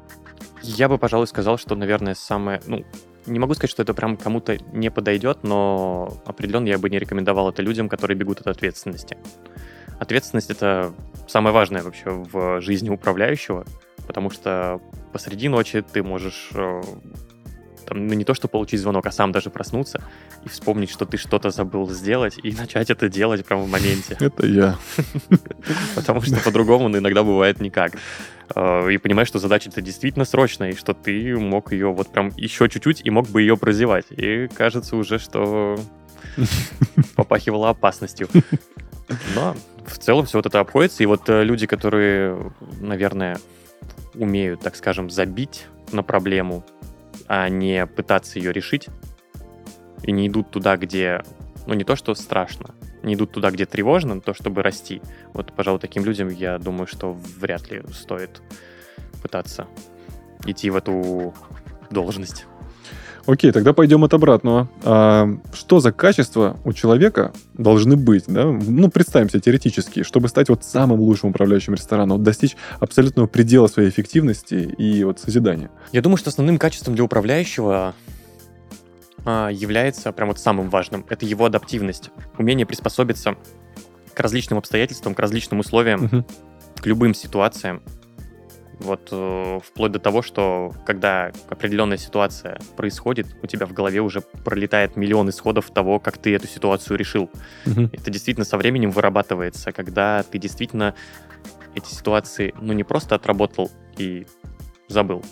Я 0.62 0.90
бы, 0.90 0.98
пожалуй, 0.98 1.28
сказал, 1.28 1.58
что, 1.58 1.76
наверное, 1.76 2.16
самое... 2.16 2.62
Ну, 2.66 2.84
не 3.28 3.40
могу 3.40 3.54
сказать, 3.54 3.72
что 3.72 3.84
это 3.84 3.94
прям 3.94 4.18
кому-то 4.18 4.58
не 4.72 4.90
подойдет, 4.90 5.40
но 5.44 6.18
определенно 6.26 6.68
я 6.68 6.78
бы 6.78 6.90
не 6.90 7.00
рекомендовал 7.00 7.50
это 7.50 7.62
людям, 7.62 7.90
которые 7.90 8.18
бегут 8.18 8.42
от 8.42 8.48
ответственности. 8.48 9.18
Ответственность— 10.00 10.50
это 10.52 10.94
самое 11.28 11.54
важное 11.54 11.84
вообще 11.84 12.10
в 12.10 12.62
жизни 12.62 12.90
управляющего, 12.90 13.66
потому 14.06 14.30
что 14.30 14.82
посреди 15.12 15.48
ночи 15.50 15.82
ты 15.82 16.04
можешь 16.04 16.50
э, 16.54 16.82
там, 17.86 18.08
ну, 18.08 18.14
не 18.14 18.26
то, 18.26 18.34
что 18.34 18.48
получить 18.48 18.80
звонок, 18.80 19.06
а 19.06 19.12
сам 19.12 19.32
даже 19.32 19.50
проснуться 19.50 20.04
и 20.44 20.50
вспомнить, 20.50 20.90
что 20.90 21.06
ты 21.06 21.18
что-то 21.18 21.50
забыл 21.50 21.90
сделать, 21.90 22.38
и 22.42 22.52
начать 22.58 22.90
это 22.90 23.10
делать 23.10 23.46
прямо 23.46 23.64
в 23.64 23.70
моменте. 23.70 24.18
Это 24.20 24.46
я. 24.46 24.78
Потому 25.96 26.22
что 26.22 26.38
по-другому 26.44 26.88
ну, 26.88 26.98
иногда 26.98 27.24
бывает 27.24 27.60
никак. 27.62 27.94
Э, 28.56 28.92
И 28.92 28.98
понимаешь, 28.98 29.28
что 29.28 29.40
задача 29.40 29.70
это 29.70 29.82
действительно 29.82 30.26
срочная, 30.26 30.72
и 30.72 30.76
что 30.76 30.94
ты 30.94 31.38
мог 31.38 31.72
ее 31.72 31.92
вот 31.92 32.12
прям 32.12 32.32
еще 32.38 32.70
чуть-чуть 32.70 33.02
и 33.06 33.10
мог 33.10 33.28
бы 33.30 33.42
ее 33.42 33.58
прозевать. 33.58 34.06
И 34.10 34.48
кажется 34.48 34.96
уже, 34.96 35.20
что 35.20 35.78
попахивало 37.16 37.70
опасностью. 37.70 38.28
Но 39.36 39.56
в 39.86 39.98
целом 40.00 40.26
все 40.26 40.38
вот 40.38 40.46
это 40.46 40.60
обходится. 40.60 41.04
И 41.04 41.06
вот 41.06 41.30
э, 41.30 41.44
люди, 41.44 41.68
которые, 41.68 42.52
наверное, 42.82 43.38
умеют, 44.14 44.62
так 44.62 44.76
скажем, 44.76 45.10
забить 45.10 45.68
на 45.92 46.04
проблему, 46.04 46.66
а 47.28 47.50
не 47.50 47.86
пытаться 47.86 48.40
ее 48.40 48.52
решить, 48.54 48.88
и 50.04 50.12
не 50.12 50.28
идут 50.28 50.52
туда, 50.52 50.78
где, 50.78 51.24
ну 51.66 51.74
не 51.74 51.84
то, 51.84 51.96
что 51.96 52.14
страшно, 52.16 52.76
не 53.04 53.14
идут 53.16 53.32
туда, 53.32 53.52
где 53.52 53.66
тревожно, 53.66 54.16
но 54.16 54.22
то, 54.22 54.34
чтобы 54.34 54.64
расти. 54.64 55.02
Вот, 55.34 55.54
пожалуй, 55.54 55.80
таким 55.80 56.06
людям, 56.06 56.30
я 56.30 56.58
думаю, 56.58 56.88
что 56.88 57.14
вряд 57.14 57.70
ли 57.72 57.84
стоит 57.94 58.42
пытаться 59.22 59.68
идти 60.46 60.70
в 60.70 60.76
эту 60.76 61.34
должность. 61.90 62.46
Окей, 63.28 63.52
тогда 63.52 63.74
пойдем 63.74 64.04
от 64.04 64.14
обратного. 64.14 64.70
А, 64.84 65.28
что 65.54 65.80
за 65.80 65.92
качества 65.92 66.58
у 66.64 66.74
человека 66.74 67.34
должны 67.56 67.96
быть? 67.96 68.26
Да? 68.28 68.46
Ну, 68.46 68.90
представим 68.92 69.30
себе 69.30 69.40
теоретически, 69.40 70.04
чтобы 70.04 70.28
стать 70.28 70.50
вот 70.50 70.64
самым 70.64 71.00
лучшим 71.00 71.32
управляющим 71.32 71.74
рестораном, 71.74 72.18
вот 72.18 72.24
достичь 72.24 72.56
абсолютного 72.80 73.26
предела 73.28 73.66
своей 73.68 73.90
эффективности 73.90 74.56
и 74.56 75.04
вот 75.04 75.20
созидания. 75.20 75.72
Я 75.92 76.02
думаю, 76.02 76.18
что 76.18 76.30
основным 76.30 76.60
качеством 76.60 76.94
для 76.94 77.04
управляющего 77.04 77.96
а, 79.26 79.50
является 79.50 80.12
прям 80.12 80.28
вот 80.30 80.40
самым 80.40 80.70
важным. 80.70 81.04
Это 81.10 81.26
его 81.26 81.46
адаптивность, 81.46 82.12
умение 82.38 82.66
приспособиться 82.68 83.36
к 84.14 84.20
различным 84.20 84.60
обстоятельствам, 84.60 85.16
к 85.16 85.20
различным 85.20 85.60
условиям, 85.60 86.04
Мгм. 86.04 86.26
к 86.80 86.86
любым 86.86 87.16
ситуациям. 87.16 87.82
Вот 88.80 89.10
э, 89.12 89.60
вплоть 89.64 89.92
до 89.92 90.00
того, 90.00 90.22
что 90.22 90.74
когда 90.86 91.32
определенная 91.50 91.98
ситуация 91.98 92.60
происходит, 92.76 93.28
у 93.42 93.48
тебя 93.48 93.66
в 93.66 93.74
голове 93.74 94.02
уже 94.02 94.22
пролетает 94.22 94.96
миллион 94.96 95.30
исходов 95.30 95.72
того, 95.72 96.00
как 96.00 96.18
ты 96.18 96.36
эту 96.36 96.48
ситуацию 96.48 96.98
решил. 96.98 97.30
Мгм. 97.66 97.90
Это 97.94 98.12
действительно 98.12 98.46
со 98.46 98.58
временем 98.58 98.92
вырабатывается, 98.92 99.72
когда 99.72 100.24
ты 100.24 100.38
действительно 100.38 100.96
эти 101.76 101.94
ситуации, 101.94 102.54
ну, 102.60 102.74
не 102.74 102.84
просто 102.84 103.16
отработал 103.16 103.72
и 103.98 104.26
забыл, 104.88 105.24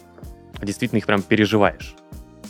а 0.60 0.66
действительно 0.66 1.00
их 1.00 1.06
прям 1.06 1.22
переживаешь. 1.22 1.96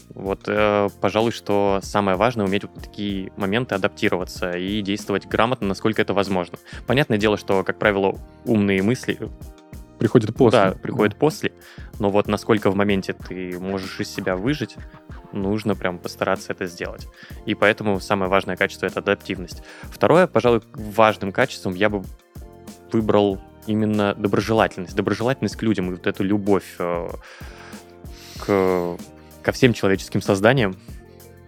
Вот, 0.09 0.43
э, 0.47 0.89
пожалуй, 1.01 1.31
что 1.31 1.79
самое 1.81 2.17
важное 2.17 2.45
уметь 2.45 2.63
вот 2.63 2.73
такие 2.75 3.31
моменты 3.35 3.73
адаптироваться 3.73 4.51
и 4.51 4.81
действовать 4.81 5.25
грамотно, 5.25 5.67
насколько 5.67 6.01
это 6.01 6.13
возможно. 6.13 6.59
Понятное 6.85 7.17
дело, 7.17 7.37
что, 7.37 7.63
как 7.63 7.79
правило, 7.79 8.19
умные 8.45 8.83
мысли, 8.83 9.17
Приходит 10.03 10.35
после. 10.35 10.59
да, 10.59 10.71
приходят 10.71 11.15
после, 11.17 11.53
но 11.97 12.09
вот 12.09 12.27
насколько 12.27 12.69
в 12.69 12.75
моменте 12.75 13.13
ты 13.13 13.57
можешь 13.57 14.01
из 14.01 14.13
себя 14.13 14.35
выжить, 14.35 14.75
нужно 15.31 15.75
прям 15.75 15.97
постараться 15.97 16.51
это 16.51 16.65
сделать. 16.65 17.07
И 17.45 17.55
поэтому 17.55 17.97
самое 18.01 18.29
важное 18.29 18.57
качество— 18.57 18.85
это 18.87 18.99
адаптивность. 18.99 19.63
Второе, 19.83 20.27
пожалуй, 20.27 20.61
важным 20.73 21.31
качеством 21.31 21.73
я 21.73 21.89
бы 21.89 22.03
выбрал 22.91 23.39
именно 23.65 24.13
доброжелательность. 24.13 24.93
Доброжелательность 24.93 25.55
к 25.55 25.61
людям 25.61 25.87
и 25.87 25.91
вот 25.91 26.05
эту 26.05 26.25
любовь 26.25 26.75
э, 26.79 27.07
к, 28.39 28.97
ко 29.41 29.51
всем 29.53 29.71
человеческим 29.71 30.21
созданиям, 30.21 30.75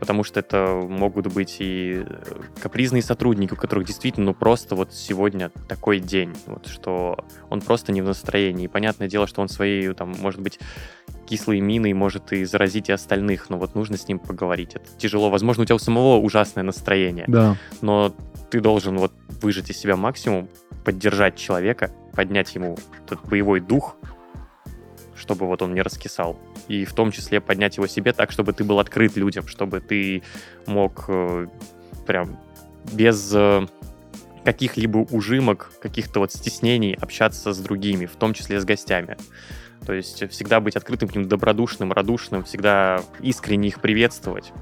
потому 0.05 0.23
что 0.23 0.39
это 0.39 0.83
могут 0.87 1.33
быть 1.33 1.55
и 1.57 2.03
э, 2.05 2.33
капризные 2.61 3.01
сотрудники, 3.01 3.53
у 3.53 3.55
которых 3.55 3.87
действительно 3.87 4.27
ну, 4.27 4.33
просто 4.35 4.75
вот 4.75 4.93
сегодня 4.93 5.49
такой 5.67 5.99
день, 5.99 6.35
вот, 6.45 6.67
что 6.67 7.25
он 7.49 7.59
просто 7.59 7.91
не 7.91 8.03
в 8.03 8.05
настроении. 8.05 8.65
И 8.65 8.67
понятное 8.67 9.07
дело, 9.07 9.25
что 9.25 9.41
он 9.41 9.49
своей, 9.49 9.91
там, 9.95 10.13
может 10.19 10.41
быть, 10.41 10.59
кислой 11.25 11.59
миной 11.59 11.93
может 11.93 12.31
и 12.33 12.45
заразить 12.45 12.89
и 12.89 12.91
остальных, 12.91 13.49
но 13.49 13.57
вот 13.57 13.73
нужно 13.73 13.97
с 13.97 14.07
ним 14.07 14.19
поговорить. 14.19 14.75
Это 14.75 14.85
тяжело. 14.95 15.31
Возможно, 15.31 15.63
у 15.63 15.65
тебя 15.65 15.75
у 15.75 15.79
самого 15.79 16.17
ужасное 16.17 16.63
настроение, 16.63 17.25
Да. 17.27 17.57
но 17.81 18.13
ты 18.51 18.61
должен 18.61 18.99
вот 18.99 19.11
выжать 19.41 19.71
из 19.71 19.79
себя 19.79 19.95
максимум, 19.95 20.49
поддержать 20.83 21.35
человека, 21.35 21.89
поднять 22.13 22.53
ему 22.53 22.77
этот 23.03 23.27
боевой 23.27 23.59
дух, 23.59 23.95
чтобы 25.25 25.47
вот 25.47 25.61
он 25.63 25.73
не 25.73 25.81
раскисал. 25.81 26.37
И 26.67 26.85
в 26.85 26.93
том 26.93 27.11
числе 27.11 27.41
поднять 27.41 27.77
его 27.77 27.87
себе 27.87 28.13
так, 28.13 28.31
чтобы 28.31 28.53
ты 28.53 28.63
был 28.63 28.79
открыт 28.79 29.17
людям, 29.17 29.47
чтобы 29.47 29.81
ты 29.81 30.21
мог 30.67 31.05
э, 31.07 31.47
прям 32.05 32.39
без 32.93 33.31
э, 33.33 33.65
каких-либо 34.43 34.99
ужимок, 35.09 35.71
каких-то 35.81 36.19
вот 36.19 36.31
стеснений 36.31 36.93
общаться 36.93 37.53
с 37.53 37.57
другими, 37.57 38.05
в 38.05 38.15
том 38.15 38.35
числе 38.35 38.59
с 38.59 38.65
гостями. 38.65 39.17
То 39.83 39.93
есть 39.93 40.29
всегда 40.29 40.59
быть 40.59 40.75
открытым 40.75 41.09
к 41.09 41.15
ним, 41.15 41.27
добродушным, 41.27 41.91
радушным, 41.91 42.43
всегда 42.43 43.01
искренне 43.21 43.69
их 43.69 43.81
приветствовать 43.81 44.53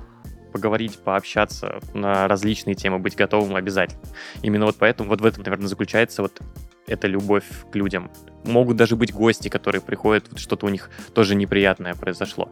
поговорить, 0.54 1.00
пообщаться 1.00 1.80
на 1.96 2.28
различные 2.28 2.76
темы, 2.76 3.00
быть 3.00 3.16
готовым 3.16 3.56
обязательно. 3.56 4.04
Именно 4.44 4.68
вот 4.68 4.76
поэтому 4.78 5.10
вот 5.10 5.20
в 5.20 5.26
этом, 5.26 5.44
наверное, 5.44 5.68
заключается 5.68 6.22
вот 6.22 6.40
эта 6.88 7.08
любовь 7.08 7.46
к 7.72 7.76
людям. 7.76 8.12
Могут 8.44 8.78
даже 8.78 8.96
быть 8.96 9.14
гости, 9.14 9.50
которые 9.50 9.82
приходят, 9.82 10.28
вот 10.30 10.40
что-то 10.40 10.66
у 10.66 10.70
них 10.70 10.90
тоже 11.14 11.36
неприятное 11.36 11.96
произошло, 11.96 12.50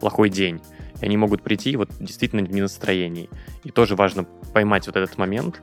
плохой 0.00 0.28
день. 0.30 0.60
И 1.00 1.04
они 1.04 1.16
могут 1.16 1.42
прийти 1.42 1.76
вот 1.76 1.90
действительно 1.98 2.40
не 2.40 2.60
настроении. 2.60 3.28
И 3.62 3.70
тоже 3.70 3.96
важно 3.96 4.24
поймать 4.52 4.86
вот 4.86 4.96
этот 4.96 5.16
момент, 5.18 5.62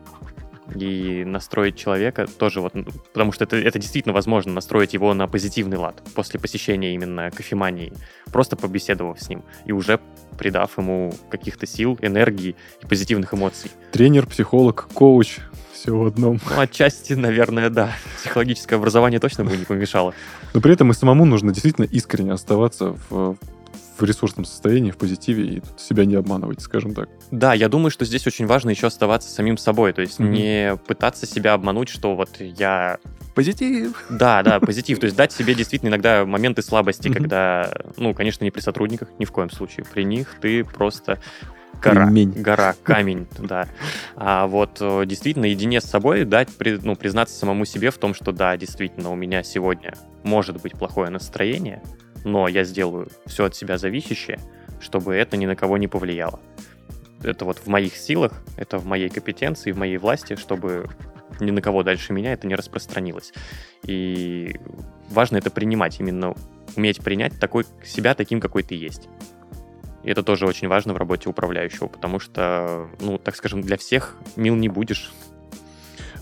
и 0.76 1.24
настроить 1.26 1.76
человека 1.76 2.28
тоже 2.28 2.62
вот, 2.62 2.74
потому 3.14 3.32
что 3.32 3.44
это, 3.44 3.58
это 3.58 3.80
действительно 3.80 4.14
возможно, 4.14 4.54
настроить 4.54 4.94
его 4.94 5.14
на 5.14 5.28
позитивный 5.28 5.78
лад 5.78 6.02
после 6.16 6.40
посещения 6.40 6.94
именно 6.94 7.32
кофемании, 7.32 7.94
просто 8.32 8.56
побеседовав 8.56 9.22
с 9.22 9.30
ним 9.30 9.44
и 9.66 9.72
уже 9.72 10.00
придав 10.38 10.78
ему 10.78 11.14
каких-то 11.30 11.66
сил, 11.68 11.98
энергии 12.02 12.56
и 12.82 12.86
позитивных 12.86 13.34
эмоций. 13.34 13.72
Тренер, 13.92 14.26
психолог, 14.28 14.88
коуч, 14.94 15.40
все 15.74 15.96
в 15.96 16.06
одном. 16.06 16.40
Ну, 16.50 16.60
отчасти, 16.60 17.14
наверное, 17.14 17.70
да. 17.70 17.92
Психологическое 18.18 18.76
образование 18.76 19.20
точно 19.20 19.46
бы 19.46 19.56
не 19.56 19.66
помешало. 19.66 20.14
Но 20.54 20.62
при 20.62 20.74
этом 20.74 20.92
и 20.92 20.94
самому 20.94 21.26
нужно 21.26 21.52
действительно 21.52 21.86
искренне 21.86 22.34
оставаться 22.34 22.96
в 23.10 23.38
в 24.02 24.06
ресурсном 24.06 24.46
состоянии, 24.46 24.92
в 24.92 24.98
позитиве 24.98 25.46
и 25.46 25.62
себя 25.78 26.06
не 26.06 26.16
обманывать, 26.16 26.62
скажем 26.62 26.94
так. 26.94 27.10
Да, 27.32 27.54
я 27.54 27.70
думаю, 27.70 27.92
что 27.92 28.06
здесь 28.06 28.28
очень 28.28 28.48
важно 28.48 28.70
еще 28.72 28.88
оставаться 28.88 29.30
самим 29.30 29.58
собой, 29.58 29.94
то 29.94 30.02
есть 30.02 30.20
mm-hmm. 30.20 30.30
не 30.30 30.78
пытаться 30.88 31.26
себя 31.26 31.54
обмануть, 31.54 31.90
что 31.90 32.16
вот 32.16 32.30
я 32.40 32.98
Позитив. 33.34 34.06
Да, 34.10 34.44
да, 34.44 34.60
позитив. 34.60 35.00
То 35.00 35.06
есть 35.06 35.16
дать 35.16 35.32
себе 35.32 35.56
действительно 35.56 35.90
иногда 35.90 36.26
моменты 36.26 36.62
слабости, 36.62 37.08
mm-hmm. 37.08 37.14
когда, 37.14 37.74
ну, 37.96 38.14
конечно, 38.14 38.44
не 38.44 38.52
при 38.52 38.60
сотрудниках, 38.60 39.08
ни 39.20 39.26
в 39.26 39.32
коем 39.32 39.50
случае. 39.50 39.86
При 39.86 40.04
них 40.04 40.36
ты 40.42 40.66
просто 40.66 41.20
гора, 41.82 42.06
Кремень. 42.06 42.32
гора, 42.32 42.76
камень, 42.84 43.28
да. 43.40 43.68
А 44.16 44.48
вот 44.48 44.78
э, 44.82 45.06
действительно 45.06 45.44
наедине 45.44 45.82
с 45.82 45.86
собой 45.86 46.26
дать, 46.26 46.50
ну, 46.84 46.96
признаться 46.96 47.38
самому 47.38 47.66
себе 47.66 47.92
в 47.92 47.98
том, 47.98 48.14
что 48.14 48.32
да, 48.32 48.56
действительно, 48.58 49.12
у 49.12 49.16
меня 49.16 49.44
сегодня 49.44 49.94
может 50.24 50.62
быть 50.62 50.74
плохое 50.74 51.10
настроение, 51.10 51.82
но 52.24 52.48
я 52.48 52.64
сделаю 52.64 53.10
все 53.26 53.46
от 53.46 53.56
себя 53.56 53.78
зависящее, 53.78 54.40
чтобы 54.80 55.16
это 55.16 55.38
ни 55.38 55.46
на 55.46 55.56
кого 55.56 55.78
не 55.78 55.88
повлияло. 55.88 56.40
Это 57.24 57.46
вот 57.46 57.60
в 57.60 57.68
моих 57.68 57.96
силах, 57.96 58.34
это 58.58 58.78
в 58.80 58.86
моей 58.86 59.10
компетенции, 59.10 59.72
в 59.72 59.78
моей 59.78 59.98
власти, 59.98 60.36
чтобы 60.36 60.90
ни 61.40 61.52
на 61.52 61.62
кого 61.62 61.84
дальше 61.84 62.14
меня 62.14 62.34
это 62.34 62.48
не 62.48 62.56
распространилось. 62.56 63.34
И 63.86 64.56
важно 65.10 65.38
это 65.38 65.52
принимать, 65.52 66.00
именно 66.00 66.36
уметь 66.76 67.02
принять 67.02 67.40
такой, 67.40 67.66
себя 67.84 68.16
таким, 68.16 68.40
какой 68.40 68.64
ты 68.64 68.76
есть. 68.76 69.08
И 70.04 70.10
это 70.10 70.24
тоже 70.24 70.48
очень 70.48 70.68
важно 70.68 70.94
в 70.94 70.98
работе 70.98 71.30
управляющего, 71.30 71.88
потому 71.88 72.20
что, 72.20 72.90
ну, 73.00 73.18
так 73.18 73.36
скажем, 73.36 73.62
для 73.62 73.78
всех 73.78 74.18
мил 74.36 74.56
не 74.56 74.68
будешь, 74.68 75.12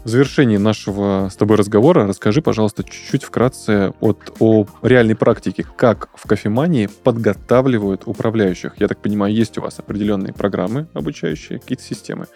в 0.04 0.08
завершении 0.08 0.58
нашего 0.58 1.30
с 1.30 1.36
тобой 1.36 1.58
разговора 1.58 2.08
расскажи, 2.08 2.42
пожалуйста, 2.42 2.84
чуть-чуть 2.84 3.24
вкратце 3.24 3.94
от, 4.00 4.34
о 4.40 4.66
реальной 4.82 5.16
практике, 5.16 5.66
как 5.76 6.10
в 6.16 6.28
кофемании 6.28 6.88
подготавливают 7.04 8.04
управляющих. 8.06 8.74
Я 8.78 8.88
так 8.88 9.02
понимаю, 9.02 9.34
есть 9.34 9.58
у 9.58 9.62
вас 9.62 9.80
определенные 9.80 10.34
программы 10.34 10.88
обучающие, 10.94 11.60
какие-то 11.60 11.84
системы, 11.84 12.28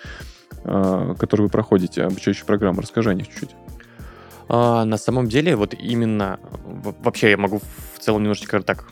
а, 0.65 1.15
которые 1.15 1.45
вы 1.45 1.51
проходите, 1.51 2.03
обучающие 2.03 2.45
программы. 2.45 2.81
Расскажи 2.81 3.09
о 3.09 3.13
них 3.13 3.29
чуть-чуть. 3.29 3.55
А, 4.49 4.83
на 4.83 4.97
самом 4.97 5.27
деле, 5.27 5.55
вот 5.55 5.73
именно, 5.73 6.39
вообще 7.01 7.31
я 7.31 7.37
могу 7.37 7.61
в 7.93 7.99
целом 7.99 8.23
немножечко 8.23 8.61
так 8.61 8.89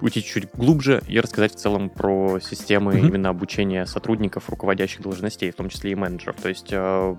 уйти 0.00 0.22
чуть 0.22 0.48
глубже 0.52 1.00
и 1.06 1.20
рассказать 1.20 1.54
в 1.54 1.56
целом 1.56 1.88
про 1.88 2.40
системы 2.40 2.94
mm-hmm. 2.94 3.06
именно 3.06 3.28
обучения 3.28 3.86
сотрудников 3.86 4.50
руководящих 4.50 5.00
должностей, 5.00 5.52
в 5.52 5.54
том 5.54 5.68
числе 5.68 5.92
и 5.92 5.94
менеджеров. 5.94 6.36
То 6.42 6.48
есть 6.48 6.70
а, 6.72 7.16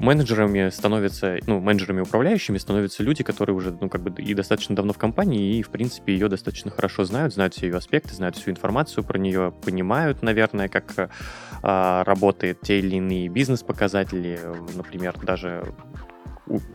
менеджерами 0.00 0.70
становятся, 0.70 1.38
ну, 1.46 1.60
менеджерами 1.60 2.00
управляющими 2.00 2.58
становятся 2.58 3.02
люди, 3.02 3.22
которые 3.22 3.54
уже, 3.54 3.76
ну, 3.80 3.88
как 3.88 4.02
бы 4.02 4.22
и 4.22 4.34
достаточно 4.34 4.74
давно 4.74 4.92
в 4.92 4.98
компании, 4.98 5.58
и, 5.58 5.62
в 5.62 5.68
принципе, 5.68 6.12
ее 6.12 6.28
достаточно 6.28 6.70
хорошо 6.70 7.04
знают, 7.04 7.34
знают 7.34 7.54
все 7.54 7.66
ее 7.66 7.76
аспекты, 7.76 8.14
знают 8.14 8.36
всю 8.36 8.50
информацию 8.50 9.04
про 9.04 9.18
нее, 9.18 9.52
понимают, 9.64 10.22
наверное, 10.22 10.68
как 10.68 11.10
а, 11.62 12.04
работает 12.04 12.60
те 12.62 12.78
или 12.78 12.96
иные 12.96 13.28
бизнес-показатели, 13.28 14.40
например, 14.74 15.16
даже 15.22 15.72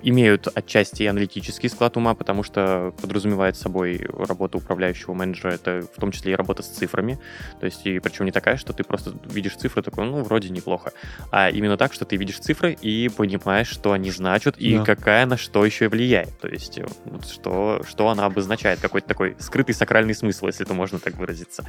имеют 0.03 0.47
отчасти 0.53 1.03
аналитический 1.03 1.69
склад 1.69 1.97
ума, 1.97 2.13
потому 2.15 2.43
что 2.43 2.93
подразумевает 3.01 3.57
собой 3.57 4.07
работа 4.09 4.57
управляющего 4.57 5.13
менеджера, 5.13 5.51
это 5.51 5.81
в 5.81 5.99
том 5.99 6.11
числе 6.11 6.33
и 6.33 6.35
работа 6.35 6.63
с 6.63 6.67
цифрами, 6.67 7.19
то 7.59 7.65
есть 7.65 7.85
и 7.85 7.99
причем 7.99 8.25
не 8.25 8.31
такая, 8.31 8.57
что 8.57 8.73
ты 8.73 8.83
просто 8.83 9.13
видишь 9.25 9.55
цифры, 9.55 9.81
такой, 9.81 10.05
ну, 10.05 10.23
вроде 10.23 10.49
неплохо, 10.49 10.93
а 11.31 11.49
именно 11.49 11.77
так, 11.77 11.93
что 11.93 12.05
ты 12.05 12.15
видишь 12.15 12.39
цифры 12.39 12.73
и 12.73 13.09
понимаешь, 13.09 13.67
что 13.67 13.91
они 13.91 14.11
значат 14.11 14.57
и 14.57 14.77
да. 14.77 14.83
какая 14.83 15.25
на 15.25 15.37
что 15.37 15.65
еще 15.65 15.89
влияет, 15.89 16.39
то 16.39 16.47
есть 16.47 16.79
вот 17.05 17.27
что, 17.27 17.81
что 17.87 18.09
она 18.09 18.25
обозначает, 18.25 18.79
какой-то 18.79 19.07
такой 19.07 19.35
скрытый 19.39 19.75
сакральный 19.75 20.15
смысл, 20.15 20.47
если 20.47 20.65
это 20.65 20.73
можно 20.73 20.99
так 20.99 21.15
выразиться. 21.15 21.65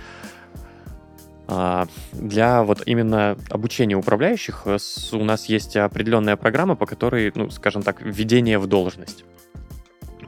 А, 1.49 1.87
для 2.13 2.63
вот 2.63 2.83
именно 2.87 3.37
обучения 3.51 3.97
управляющих 3.97 4.63
э, 4.67 4.79
у 5.13 5.25
нас 5.25 5.47
есть 5.47 5.77
определенная 5.77 6.37
программа, 6.37 6.75
по 6.75 6.87
которой, 6.87 7.31
ну, 7.35 7.51
скажем 7.51 7.83
так, 7.83 8.03
введение 8.03 8.59
в 8.59 8.67
должность 8.67 9.25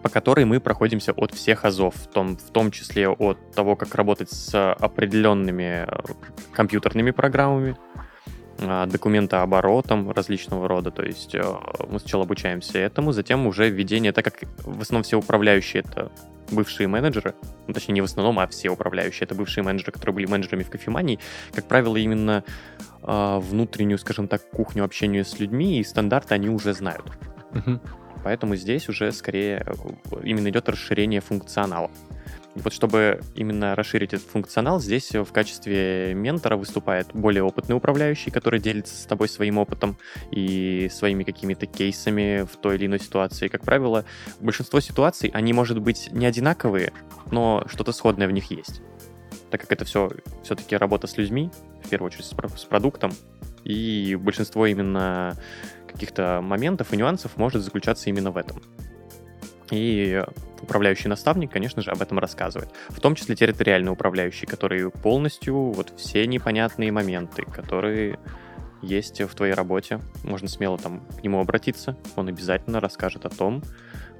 по 0.02 0.08
которой 0.08 0.44
мы 0.44 0.60
проходимся 0.60 1.12
от 1.12 1.34
всех 1.34 1.64
азов, 1.64 1.94
в 1.96 2.06
том, 2.06 2.36
в 2.36 2.50
том 2.50 2.70
числе 2.70 3.08
от 3.08 3.52
того, 3.52 3.74
как 3.74 3.94
работать 3.96 4.30
с 4.30 4.72
определенными 4.74 5.86
э, 5.86 6.00
компьютерными 6.52 7.10
программами, 7.10 7.76
а, 8.60 8.86
документооборотом 8.86 10.10
различного 10.10 10.68
рода. 10.68 10.90
То 10.90 11.02
есть 11.02 11.34
э, 11.34 11.42
мы 11.88 12.00
сначала 12.00 12.24
обучаемся 12.24 12.78
этому, 12.78 13.12
затем 13.12 13.46
уже 13.46 13.68
введение, 13.70 14.12
так 14.12 14.24
как 14.24 14.42
в 14.64 14.80
основном 14.80 15.02
все 15.02 15.16
управляющие 15.16 15.82
это 15.82 16.10
бывшие 16.50 16.88
менеджеры, 16.88 17.34
ну, 17.66 17.74
точнее, 17.74 17.94
не 17.94 18.00
в 18.00 18.04
основном, 18.04 18.38
а 18.38 18.46
все 18.46 18.70
управляющие, 18.70 19.24
это 19.24 19.34
бывшие 19.34 19.64
менеджеры, 19.64 19.92
которые 19.92 20.14
были 20.14 20.26
менеджерами 20.26 20.62
в 20.62 20.70
кофемании, 20.70 21.18
как 21.52 21.66
правило, 21.66 21.96
именно 21.96 22.44
э, 23.02 23.38
внутреннюю, 23.38 23.98
скажем 23.98 24.28
так, 24.28 24.48
кухню 24.50 24.84
общения 24.84 25.24
с 25.24 25.38
людьми 25.38 25.78
и 25.78 25.84
стандарты 25.84 26.34
они 26.34 26.48
уже 26.48 26.72
знают. 26.72 27.06
Угу. 27.52 27.80
Поэтому 28.24 28.56
здесь 28.56 28.88
уже 28.88 29.12
скорее 29.12 29.64
э, 29.66 29.72
именно 30.24 30.48
идет 30.48 30.68
расширение 30.68 31.20
функционала. 31.20 31.90
Вот 32.62 32.72
чтобы 32.72 33.20
именно 33.34 33.74
расширить 33.74 34.12
этот 34.12 34.26
функционал, 34.26 34.80
здесь 34.80 35.14
в 35.14 35.32
качестве 35.32 36.12
ментора 36.14 36.56
выступает 36.56 37.08
более 37.14 37.42
опытный 37.42 37.76
управляющий, 37.76 38.30
который 38.30 38.60
делится 38.60 38.94
с 38.94 39.06
тобой 39.06 39.28
своим 39.28 39.58
опытом 39.58 39.96
и 40.30 40.88
своими 40.92 41.24
какими-то 41.24 41.66
кейсами 41.66 42.46
в 42.50 42.56
той 42.56 42.76
или 42.76 42.86
иной 42.86 43.00
ситуации. 43.00 43.48
Как 43.48 43.62
правило, 43.62 44.04
большинство 44.40 44.80
ситуаций, 44.80 45.30
они, 45.32 45.52
может 45.52 45.80
быть, 45.80 46.08
не 46.12 46.26
одинаковые, 46.26 46.92
но 47.30 47.64
что-то 47.68 47.92
сходное 47.92 48.26
в 48.26 48.32
них 48.32 48.50
есть. 48.50 48.82
Так 49.50 49.62
как 49.62 49.72
это 49.72 49.84
все 49.84 50.10
все-таки 50.42 50.76
работа 50.76 51.06
с 51.06 51.16
людьми, 51.16 51.50
в 51.84 51.88
первую 51.88 52.08
очередь 52.08 52.26
с 52.26 52.64
продуктом, 52.64 53.12
и 53.64 54.16
большинство 54.20 54.66
именно 54.66 55.36
каких-то 55.86 56.40
моментов 56.42 56.92
и 56.92 56.96
нюансов 56.96 57.36
может 57.36 57.62
заключаться 57.62 58.10
именно 58.10 58.30
в 58.30 58.36
этом. 58.36 58.62
И 59.70 60.24
управляющий 60.62 61.08
наставник, 61.08 61.52
конечно 61.52 61.82
же, 61.82 61.90
об 61.90 62.02
этом 62.02 62.18
рассказывает. 62.18 62.70
В 62.88 63.00
том 63.00 63.14
числе 63.14 63.36
территориальный 63.36 63.92
управляющий, 63.92 64.46
который 64.46 64.90
полностью 64.90 65.72
вот 65.72 65.92
все 65.96 66.26
непонятные 66.26 66.90
моменты, 66.90 67.44
которые 67.44 68.18
есть 68.82 69.20
в 69.20 69.34
твоей 69.34 69.54
работе. 69.54 70.00
Можно 70.22 70.48
смело 70.48 70.78
там 70.78 71.00
к 71.00 71.22
нему 71.22 71.40
обратиться. 71.40 71.96
Он 72.16 72.28
обязательно 72.28 72.80
расскажет 72.80 73.26
о 73.26 73.30
том, 73.30 73.62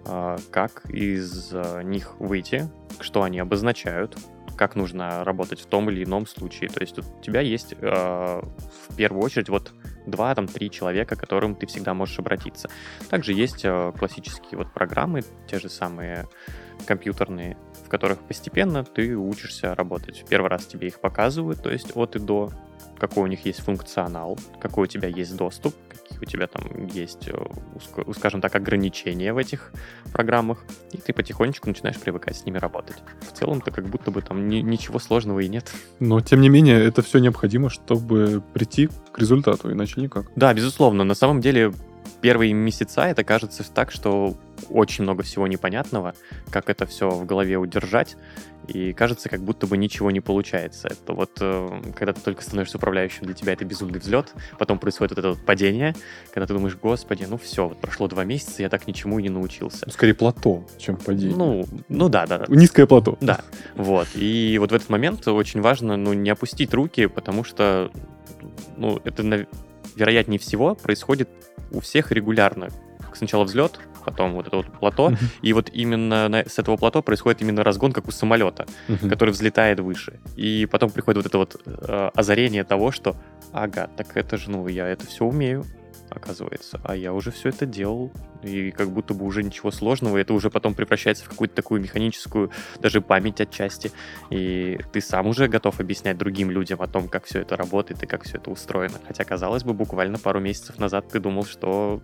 а, 0.05 0.37
как 0.51 0.89
из 0.91 1.51
а, 1.53 1.83
них 1.83 2.19
выйти, 2.19 2.69
что 3.01 3.23
они 3.23 3.39
обозначают, 3.39 4.17
как 4.57 4.75
нужно 4.75 5.25
работать 5.25 5.61
в 5.61 5.67
том 5.67 5.89
или 5.91 6.05
ином 6.05 6.27
случае. 6.27 6.69
То 6.71 6.81
есть 6.81 6.99
у 6.99 7.03
тебя 7.23 7.41
есть 7.41 7.75
э, 7.79 7.87
в 7.87 8.97
первую 8.97 9.23
очередь 9.23 9.49
вот 9.49 9.73
два, 10.11 10.35
там, 10.35 10.47
три 10.47 10.71
человека, 10.71 11.17
к 11.17 11.21
которым 11.21 11.55
ты 11.55 11.67
всегда 11.67 11.95
можешь 11.95 12.19
обратиться. 12.19 12.69
Также 13.09 13.33
есть 13.33 13.65
э, 13.65 13.93
классические 13.99 14.59
вот 14.59 14.73
программы, 14.73 15.23
те 15.47 15.59
же 15.59 15.69
самые 15.69 16.29
компьютерные, 16.87 17.57
в 17.85 17.89
которых 17.89 18.21
постепенно 18.21 18.85
ты 18.85 19.17
учишься 19.17 19.75
работать. 19.75 20.23
В 20.23 20.29
первый 20.29 20.49
раз 20.49 20.67
тебе 20.67 20.89
их 20.89 21.01
показывают, 21.01 21.63
то 21.63 21.71
есть 21.71 21.97
от 21.97 22.17
и 22.17 22.19
до, 22.19 22.51
какой 22.99 23.25
у 23.25 23.27
них 23.27 23.45
есть 23.45 23.61
функционал, 23.61 24.39
какой 24.61 24.85
у 24.85 24.87
тебя 24.87 25.09
есть 25.09 25.37
доступ, 25.37 25.75
у 26.21 26.25
тебя 26.25 26.47
там 26.47 26.87
есть, 26.87 27.29
э, 27.29 28.13
скажем 28.17 28.41
так, 28.41 28.55
ограничения 28.55 29.33
в 29.33 29.39
этих 29.39 29.73
программах, 30.13 30.65
и 30.93 30.99
ты 30.99 31.13
потихонечку 31.13 31.69
начинаешь 31.69 31.99
привыкать 31.99 32.37
с 32.37 32.45
ними 32.45 32.59
работать. 32.59 32.97
В 33.21 33.33
целом-то 33.33 33.71
как 33.71 33.87
будто 33.89 34.11
бы 34.11 34.23
там 34.23 34.49
ни, 34.49 34.57
ничего 34.57 34.99
сложного 34.99 35.41
и 35.41 35.49
нет. 35.49 35.71
Но, 36.01 36.21
тем 36.21 36.41
не 36.41 36.49
менее, 36.49 36.85
это 36.85 37.03
все 37.03 37.19
необходимо, 37.19 37.71
чтобы 37.71 38.43
прийти 38.53 38.89
к 39.13 39.19
результату, 39.19 39.73
иначе 39.73 40.01
никак. 40.01 40.27
Да, 40.37 40.53
безусловно. 40.55 41.05
На 41.05 41.15
самом 41.15 41.41
деле, 41.41 41.73
первые 42.21 42.53
месяца 42.53 43.03
это 43.03 43.25
кажется 43.25 43.65
так, 43.73 43.91
что 43.91 44.37
очень 44.71 45.05
много 45.05 45.23
всего 45.23 45.47
непонятного, 45.47 46.15
как 46.51 46.69
это 46.69 46.87
все 46.87 47.11
в 47.11 47.25
голове 47.25 47.57
удержать, 47.57 48.17
и 48.67 48.93
кажется, 48.93 49.29
как 49.29 49.41
будто 49.41 49.67
бы 49.67 49.79
ничего 49.79 50.11
не 50.11 50.21
получается. 50.21 50.89
Это 50.89 51.15
вот, 51.15 51.31
э, 51.41 51.83
когда 51.97 52.13
ты 52.13 52.21
только 52.21 52.43
становишься 52.43 52.77
управляющим, 52.77 53.25
для 53.25 53.35
тебя 53.35 53.55
это 53.55 53.65
безумный 53.65 53.99
взлет, 53.99 54.35
потом 54.59 54.79
происходит 54.79 55.13
вот 55.13 55.19
это 55.19 55.29
вот 55.31 55.45
падение, 55.45 55.95
когда 56.33 56.47
ты 56.47 56.53
думаешь, 56.53 56.77
господи, 56.77 57.27
ну 57.29 57.39
все, 57.39 57.67
вот 57.67 57.79
прошло 57.79 58.09
два 58.09 58.25
месяца, 58.25 58.63
я 58.63 58.69
так 58.69 58.87
ничему 58.87 59.19
и 59.19 59.23
не 59.23 59.31
научился. 59.31 59.85
Ну, 59.87 59.93
скорее 59.93 60.15
плато, 60.15 60.65
чем 60.77 60.97
падение. 60.97 61.37
Ну, 61.37 61.67
ну 61.89 62.09
да, 62.11 62.27
да. 62.27 62.45
Низкое 62.49 62.87
плато. 62.87 63.17
Да, 63.21 63.41
вот. 63.75 64.09
И 64.15 64.59
вот 64.61 64.71
в 64.71 64.75
этот 64.75 64.91
момент 64.91 65.27
очень 65.29 65.63
важно, 65.63 65.97
ну, 65.97 66.13
не 66.13 66.29
опустить 66.29 66.75
руки, 66.75 67.07
потому 67.07 67.45
что, 67.45 67.91
ну, 68.77 69.01
это, 69.05 69.47
вероятнее 69.97 70.39
всего, 70.39 70.75
происходит 70.75 71.29
у 71.71 71.81
всех 71.81 72.13
регулярно. 72.13 72.69
Сначала 73.15 73.45
взлет, 73.45 73.81
потом 74.05 74.35
вот 74.35 74.47
это 74.47 74.57
вот 74.57 74.67
плато, 74.79 75.11
uh-huh. 75.11 75.17
и 75.43 75.53
вот 75.53 75.71
именно 75.73 76.29
на, 76.29 76.49
с 76.49 76.59
этого 76.59 76.77
плато 76.77 77.03
происходит 77.03 77.43
именно 77.43 77.65
разгон, 77.65 77.93
как 77.93 78.07
у 78.07 78.11
самолета, 78.11 78.67
uh-huh. 78.89 79.09
который 79.09 79.31
взлетает 79.31 79.81
выше. 79.81 80.21
И 80.37 80.67
потом 80.71 80.91
приходит 80.91 81.17
вот 81.17 81.27
это 81.27 81.39
вот 81.39 81.61
э, 81.67 82.11
озарение 82.15 82.65
того, 82.65 82.93
что, 82.93 83.17
ага, 83.53 83.91
так 83.97 84.17
это 84.17 84.37
же, 84.37 84.51
ну, 84.51 84.67
я 84.69 84.87
это 84.87 85.07
все 85.07 85.25
умею, 85.25 85.65
оказывается, 86.11 86.81
а 86.85 86.97
я 86.97 87.13
уже 87.13 87.31
все 87.31 87.51
это 87.51 87.67
делал, 87.67 88.13
и 88.43 88.71
как 88.71 88.91
будто 88.91 89.15
бы 89.15 89.25
уже 89.25 89.43
ничего 89.43 89.71
сложного, 89.71 90.19
это 90.19 90.33
уже 90.33 90.51
потом 90.51 90.75
превращается 90.75 91.25
в 91.25 91.29
какую-то 91.29 91.55
такую 91.55 91.81
механическую 91.81 92.51
даже 92.81 93.01
память 93.01 93.41
отчасти, 93.41 93.93
и 94.31 94.79
ты 94.93 95.01
сам 95.01 95.27
уже 95.27 95.49
готов 95.49 95.81
объяснять 95.81 96.19
другим 96.19 96.51
людям 96.51 96.81
о 96.83 96.87
том, 96.87 97.09
как 97.09 97.25
все 97.25 97.41
это 97.41 97.57
работает 97.57 98.03
и 98.03 98.07
как 98.07 98.25
все 98.25 98.39
это 98.39 98.51
устроено. 98.51 98.99
Хотя, 99.07 99.25
казалось 99.25 99.65
бы, 99.65 99.73
буквально 99.75 100.19
пару 100.19 100.41
месяцев 100.41 100.79
назад 100.79 101.09
ты 101.09 101.21
думал, 101.21 101.45
что 101.45 102.01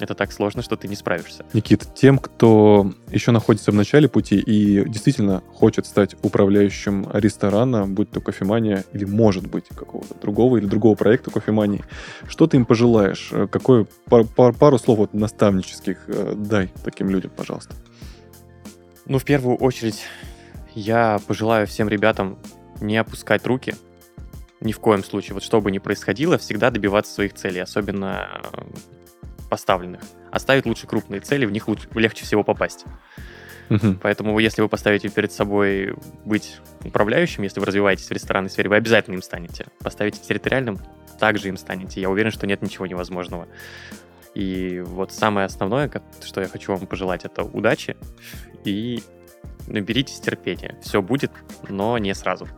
это 0.00 0.14
так 0.14 0.32
сложно, 0.32 0.62
что 0.62 0.76
ты 0.76 0.88
не 0.88 0.96
справишься. 0.96 1.44
Никит, 1.52 1.86
тем, 1.94 2.18
кто 2.18 2.92
еще 3.10 3.30
находится 3.30 3.72
в 3.72 3.74
начале 3.74 4.08
пути 4.08 4.38
и 4.38 4.88
действительно 4.88 5.42
хочет 5.52 5.86
стать 5.86 6.16
управляющим 6.22 7.08
ресторана, 7.12 7.86
будь 7.86 8.10
то 8.10 8.20
кофемания 8.20 8.84
или, 8.92 9.04
может 9.04 9.46
быть, 9.46 9.64
какого-то 9.68 10.14
другого 10.20 10.56
или 10.58 10.66
другого 10.66 10.94
проекта 10.94 11.30
кофемании, 11.30 11.84
что 12.28 12.46
ты 12.46 12.56
им 12.56 12.64
пожелаешь? 12.64 13.32
Какое 13.50 13.86
пар, 14.06 14.24
пар, 14.24 14.52
пару 14.52 14.78
слов 14.78 14.98
вот 14.98 15.14
наставнических 15.14 16.04
э, 16.08 16.34
дай 16.36 16.72
таким 16.84 17.10
людям, 17.10 17.30
пожалуйста? 17.36 17.74
Ну, 19.06 19.18
в 19.18 19.24
первую 19.24 19.56
очередь, 19.56 20.02
я 20.74 21.20
пожелаю 21.26 21.66
всем 21.66 21.88
ребятам 21.88 22.38
не 22.80 22.96
опускать 22.96 23.46
руки, 23.46 23.74
ни 24.60 24.72
в 24.72 24.78
коем 24.78 25.04
случае. 25.04 25.34
Вот 25.34 25.42
что 25.42 25.60
бы 25.60 25.70
ни 25.70 25.78
происходило, 25.78 26.38
всегда 26.38 26.70
добиваться 26.70 27.12
своих 27.12 27.34
целей, 27.34 27.60
особенно 27.60 28.28
поставленных. 29.52 30.00
Оставить 30.30 30.64
лучше 30.64 30.86
крупные 30.86 31.20
цели, 31.20 31.44
в 31.44 31.52
них 31.52 31.68
лучше, 31.68 31.86
легче 31.92 32.24
всего 32.24 32.42
попасть. 32.42 32.86
Угу. 33.68 33.98
Поэтому, 34.00 34.38
если 34.38 34.62
вы 34.62 34.68
поставите 34.70 35.10
перед 35.10 35.30
собой 35.30 35.94
быть 36.24 36.56
управляющим, 36.82 37.42
если 37.42 37.60
вы 37.60 37.66
развиваетесь 37.66 38.08
в 38.08 38.12
ресторанной 38.12 38.48
сфере, 38.48 38.70
вы 38.70 38.76
обязательно 38.76 39.16
им 39.16 39.20
станете. 39.20 39.66
Поставите 39.80 40.22
территориальным, 40.22 40.78
также 41.20 41.48
им 41.48 41.58
станете. 41.58 42.00
Я 42.00 42.08
уверен, 42.08 42.30
что 42.30 42.46
нет 42.46 42.62
ничего 42.62 42.86
невозможного. 42.86 43.46
И 44.34 44.82
вот 44.86 45.12
самое 45.12 45.44
основное, 45.44 45.90
что 46.24 46.40
я 46.40 46.48
хочу 46.48 46.72
вам 46.72 46.86
пожелать, 46.86 47.26
это 47.26 47.42
удачи 47.42 47.98
и 48.64 49.02
наберитесь 49.66 50.18
терпения. 50.18 50.78
Все 50.80 51.02
будет, 51.02 51.30
но 51.68 51.98
не 51.98 52.14
сразу. 52.14 52.48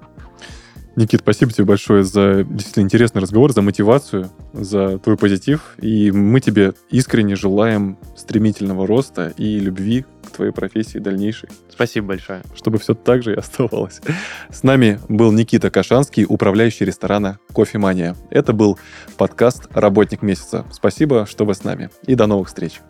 Никит, 0.97 1.21
спасибо 1.21 1.51
тебе 1.51 1.65
большое 1.65 2.05
за 2.05 2.45
действительно 2.45 2.85
интересный 2.85 3.21
разговор, 3.21 3.53
за 3.53 3.63
мотивацию, 3.63 4.31
за 4.53 4.99
твой 4.99 5.17
позитив. 5.17 5.75
И 5.79 6.13
мы 6.13 6.41
тебе 6.41 6.75
искренне 6.89 7.35
желаем 7.35 7.99
стремительного 8.17 8.87
роста 8.87 9.33
и 9.37 9.59
любви 9.59 10.05
к 10.27 10.31
твоей 10.31 10.53
профессии 10.53 10.99
дальнейшей. 10.99 11.49
Спасибо 11.69 12.09
большое. 12.09 12.43
Чтобы 12.55 12.79
все 12.79 12.95
так 12.95 13.25
же 13.25 13.33
и 13.33 13.37
оставалось. 13.37 14.01
С 14.51 14.63
нами 14.63 15.01
был 15.09 15.33
Никита 15.33 15.71
Кашанский, 15.71 16.27
управляющий 16.29 16.85
ресторана 16.85 17.39
«Кофемания». 17.53 18.15
Это 18.31 18.53
был 18.53 18.79
подкаст 19.17 19.69
«Работник 19.73 20.23
месяца». 20.23 20.65
Спасибо, 20.71 21.27
что 21.27 21.45
вы 21.45 21.55
с 21.55 21.65
нами. 21.65 21.91
И 22.07 22.15
до 22.15 22.27
новых 22.27 22.49
встреч. 22.49 22.81